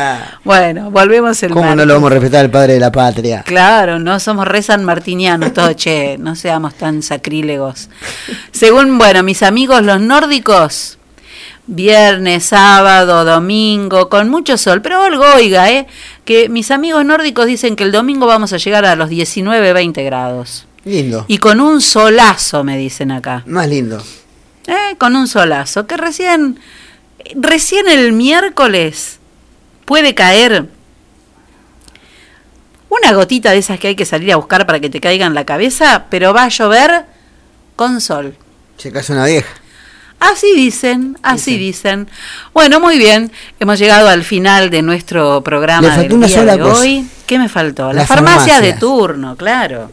Bueno, 0.45 0.89
volvemos 0.89 1.43
el 1.43 1.51
¿Cómo 1.51 1.75
no 1.75 1.85
lo 1.85 1.95
vamos 1.95 2.11
a 2.11 2.13
respetar 2.13 2.45
al 2.45 2.49
padre 2.49 2.75
de 2.75 2.79
la 2.79 2.93
patria? 2.93 3.43
Claro, 3.43 3.99
no 3.99 4.21
somos 4.21 4.47
re 4.47 4.61
sanmartinianos 4.61 5.51
todos, 5.51 5.75
che, 5.75 6.17
no 6.17 6.37
seamos 6.37 6.75
tan 6.75 7.03
sacrílegos. 7.03 7.89
Según, 8.53 8.97
bueno, 8.97 9.21
mis 9.21 9.43
amigos 9.43 9.83
los 9.83 9.99
nórdicos, 9.99 10.97
viernes, 11.67 12.45
sábado, 12.45 13.25
domingo, 13.25 14.07
con 14.07 14.29
mucho 14.29 14.57
sol. 14.57 14.81
Pero 14.81 15.01
algo, 15.03 15.25
oiga, 15.35 15.69
¿eh? 15.71 15.87
que 16.23 16.47
mis 16.47 16.71
amigos 16.71 17.03
nórdicos 17.03 17.47
dicen 17.47 17.75
que 17.75 17.83
el 17.83 17.91
domingo 17.91 18.27
vamos 18.27 18.53
a 18.53 18.57
llegar 18.57 18.85
a 18.85 18.95
los 18.95 19.09
19, 19.09 19.73
20 19.73 20.01
grados. 20.03 20.67
Lindo. 20.85 21.25
Y 21.27 21.39
con 21.39 21.59
un 21.59 21.81
solazo, 21.81 22.63
me 22.63 22.77
dicen 22.77 23.11
acá. 23.11 23.43
Más 23.45 23.67
lindo. 23.67 24.01
¿Eh? 24.67 24.95
Con 24.97 25.15
un 25.15 25.27
solazo. 25.27 25.87
Que 25.87 25.97
recién, 25.97 26.59
recién 27.35 27.87
el 27.87 28.13
miércoles 28.13 29.19
puede 29.85 30.13
caer 30.15 30.67
una 32.89 33.11
gotita 33.13 33.51
de 33.51 33.57
esas 33.57 33.79
que 33.79 33.89
hay 33.89 33.95
que 33.95 34.05
salir 34.05 34.31
a 34.31 34.35
buscar 34.37 34.65
para 34.65 34.79
que 34.79 34.89
te 34.89 35.01
caiga 35.01 35.25
en 35.25 35.33
la 35.33 35.45
cabeza, 35.45 36.05
pero 36.09 36.33
va 36.33 36.43
a 36.43 36.49
llover 36.49 37.05
con 37.75 37.99
sol. 38.01 38.35
Se 38.77 38.91
casa 38.91 39.13
una 39.13 39.25
vieja. 39.25 39.49
Así 40.19 40.53
dicen, 40.55 41.17
así 41.21 41.57
dicen. 41.57 42.07
Bueno, 42.53 42.79
muy 42.79 42.97
bien. 42.97 43.29
Hemos 43.59 43.77
llegado 43.77 44.07
al 44.07 44.23
final 44.23 44.69
de 44.69 44.81
nuestro 44.81 45.43
programa 45.43 45.97
del 45.97 46.17
día 46.21 46.45
de 46.45 46.59
cosa. 46.59 46.79
hoy. 46.81 47.05
¿Qué 47.25 47.37
me 47.37 47.49
faltó? 47.49 47.87
La 47.87 47.93
Las 48.01 48.07
farmacia 48.07 48.61
de 48.61 48.73
farmacias. 48.73 48.79
turno, 48.79 49.35
claro. 49.35 49.91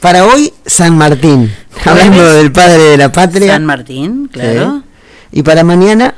Para 0.00 0.24
hoy, 0.26 0.52
San 0.64 0.96
Martín. 0.96 1.52
Hablando 1.84 2.32
del 2.34 2.52
padre 2.52 2.78
de 2.82 2.96
la 2.96 3.10
patria. 3.10 3.52
San 3.52 3.64
Martín, 3.64 4.28
claro. 4.32 4.82
Sí. 5.32 5.38
Y 5.40 5.42
para 5.42 5.64
mañana, 5.64 6.14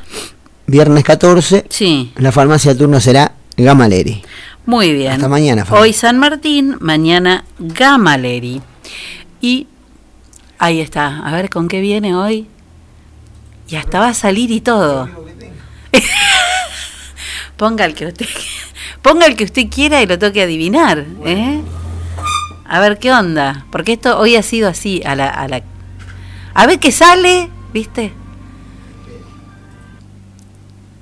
viernes 0.67 1.05
14, 1.05 1.65
Sí. 1.69 2.13
la 2.17 2.33
farmacia 2.33 2.73
de 2.75 2.79
turno 2.79 3.01
será 3.01 3.33
Gamaleri. 3.57 4.23
Muy 4.67 4.93
bien. 4.93 5.13
Hasta 5.13 5.29
mañana. 5.29 5.67
Hoy 5.71 5.93
San 5.93 6.19
Martín, 6.19 6.77
mañana 6.81 7.45
Gamaleri. 7.59 8.61
Y 9.41 9.67
ahí 10.59 10.81
está. 10.81 11.27
A 11.27 11.33
ver 11.33 11.49
con 11.49 11.67
qué 11.69 11.81
viene 11.81 12.15
hoy. 12.15 12.47
Y 13.69 13.77
hasta 13.77 14.01
va 14.01 14.09
a 14.09 14.15
salir 14.15 14.51
y 14.51 14.61
todo. 14.61 15.09
ponga 17.57 17.85
el 17.85 17.95
que 17.95 18.07
usted 18.07 18.27
ponga 19.03 19.27
el 19.27 19.37
que 19.37 19.45
usted 19.45 19.67
quiera 19.69 20.03
y 20.03 20.07
lo 20.07 20.19
toque 20.19 20.43
adivinar, 20.43 21.05
¿eh? 21.25 21.61
A 22.71 22.79
ver 22.79 23.01
qué 23.01 23.13
onda, 23.13 23.67
porque 23.73 23.95
esto 23.95 24.17
hoy 24.17 24.37
ha 24.37 24.45
sido 24.45 24.69
así 24.69 25.03
a 25.05 25.17
la 25.17 25.29
a 25.29 25.49
la 25.49 25.61
a 26.55 26.67
ver 26.67 26.79
qué 26.79 26.93
sale, 26.93 27.51
¿viste? 27.73 28.13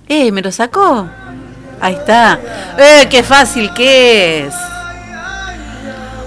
Eh, 0.09 0.33
me 0.33 0.41
lo 0.41 0.51
sacó. 0.51 1.07
Ahí 1.79 1.93
está. 1.93 2.41
¡Eh, 2.79 3.07
qué 3.11 3.23
fácil 3.23 3.73
que 3.75 4.47
es! 4.47 4.55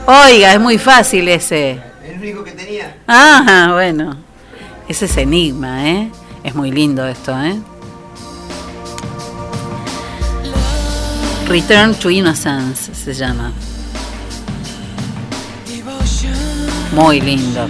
Oiga, 0.05 0.53
es 0.53 0.59
muy 0.59 0.77
fácil 0.77 1.27
ese. 1.27 1.81
El 2.03 2.19
único 2.19 2.43
que 2.43 2.51
tenía. 2.51 2.97
Ah, 3.07 3.71
bueno. 3.73 4.17
Ese 4.87 5.05
es 5.05 5.17
enigma, 5.17 5.89
¿eh? 5.89 6.11
Es 6.43 6.53
muy 6.53 6.71
lindo 6.71 7.03
esto, 7.07 7.35
¿eh? 7.41 7.59
Return 11.47 11.95
to 11.95 12.11
Innocence 12.11 12.93
se 12.93 13.13
llama. 13.15 13.51
Muy 16.93 17.21
lindo. 17.21 17.67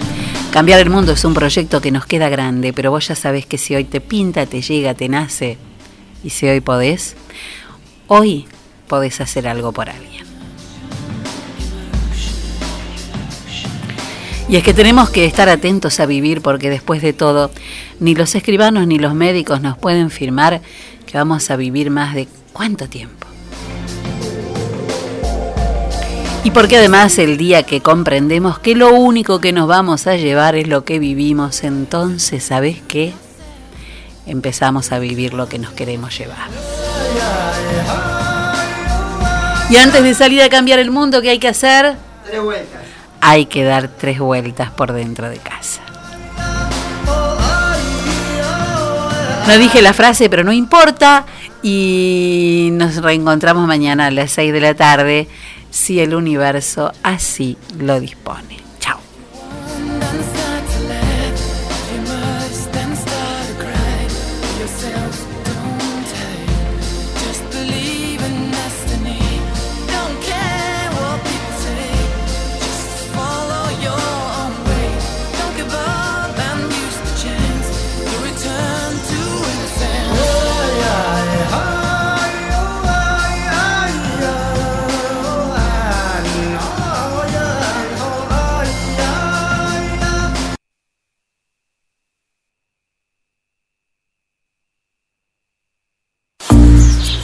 Cambiar 0.52 0.80
el 0.80 0.90
mundo 0.90 1.12
es 1.12 1.24
un 1.26 1.34
proyecto 1.34 1.80
que 1.80 1.92
nos 1.92 2.06
queda 2.06 2.28
grande, 2.28 2.74
pero 2.74 2.90
vos 2.90 3.08
ya 3.08 3.16
sabés 3.16 3.46
que 3.46 3.58
si 3.58 3.76
hoy 3.76 3.84
te 3.84 4.02
pinta, 4.02 4.48
te 4.48 4.62
llega, 4.62 4.96
te 4.96 5.08
nace, 5.10 5.58
y 6.24 6.32
si 6.32 6.48
hoy 6.48 6.60
podés, 6.60 7.16
hoy 8.08 8.48
podés 8.88 9.22
hacer 9.22 9.48
algo 9.48 9.72
por 9.72 9.90
alguien. 9.90 10.26
Y 14.50 14.58
es 14.58 14.64
que 14.64 14.74
tenemos 14.74 15.10
que 15.12 15.26
estar 15.26 15.48
atentos 15.48 16.00
a 16.00 16.06
vivir 16.06 16.42
porque 16.42 16.70
después 16.70 17.02
de 17.02 17.14
todo, 17.14 17.52
ni 18.00 18.16
los 18.16 18.36
escribanos 18.36 18.88
ni 18.88 19.00
los 19.00 19.14
médicos 19.14 19.62
nos 19.62 19.78
pueden 19.78 20.10
firmar 20.10 20.62
que 21.06 21.18
vamos 21.18 21.50
a 21.52 21.56
vivir 21.56 21.90
más 21.92 22.16
de 22.16 22.28
cuánto 22.52 22.90
tiempo. 22.90 23.21
Y 26.44 26.50
porque 26.52 26.78
además 26.78 27.20
el 27.20 27.38
día 27.38 27.64
que 27.64 27.82
comprendemos 27.82 28.58
que 28.58 28.76
lo 28.76 28.94
único 28.96 29.40
que 29.40 29.54
nos 29.54 29.68
vamos 29.68 30.08
a 30.08 30.16
llevar 30.16 30.56
es 30.56 30.68
lo 30.68 30.84
que 30.86 30.98
vivimos, 30.98 31.64
entonces, 31.64 32.44
¿sabes 32.44 32.82
qué? 32.88 33.14
Empezamos 34.26 34.92
a 34.92 34.98
vivir 34.98 35.34
lo 35.34 35.48
que 35.48 35.60
nos 35.60 35.72
queremos 35.72 36.18
llevar. 36.18 36.50
Y 39.70 39.78
antes 39.78 40.04
de 40.04 40.14
salir 40.16 40.42
a 40.42 40.50
cambiar 40.50 40.80
el 40.80 40.90
mundo, 40.90 41.22
¿qué 41.22 41.30
hay 41.30 41.40
que 41.40 41.48
hacer? 41.48 41.96
Tres 42.26 42.42
vueltas. 42.42 42.82
Hay 43.22 43.46
que 43.46 43.64
dar 43.64 43.88
tres 43.88 44.20
vueltas 44.20 44.72
por 44.72 44.94
dentro 44.94 45.30
de 45.30 45.38
casa. 45.38 45.82
No 49.48 49.58
dije 49.58 49.82
la 49.82 49.94
frase, 49.94 50.30
pero 50.30 50.44
no 50.44 50.52
importa. 50.52 51.26
Y 51.64 52.70
nos 52.74 52.98
reencontramos 52.98 53.68
mañana 53.68 54.08
a 54.08 54.12
las 54.12 54.32
6 54.32 54.52
de 54.52 54.60
la 54.60 54.74
tarde, 54.74 55.28
si 55.72 56.00
el 56.00 56.14
universo 56.14 56.92
así 57.02 57.58
lo 57.80 58.00
dispone. 58.00 58.71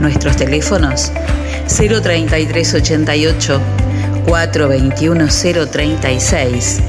Nuestros 0.00 0.36
teléfonos 0.36 1.12
03388 1.66 3.60
421 4.26 5.26
036 5.70 6.80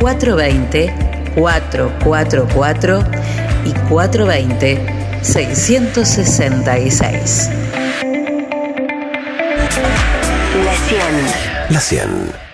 420 0.00 1.10
444 1.34 3.04
y 3.64 3.72
420 3.88 5.00
666. 5.22 7.50
La 11.68 11.80
100. 11.80 12.49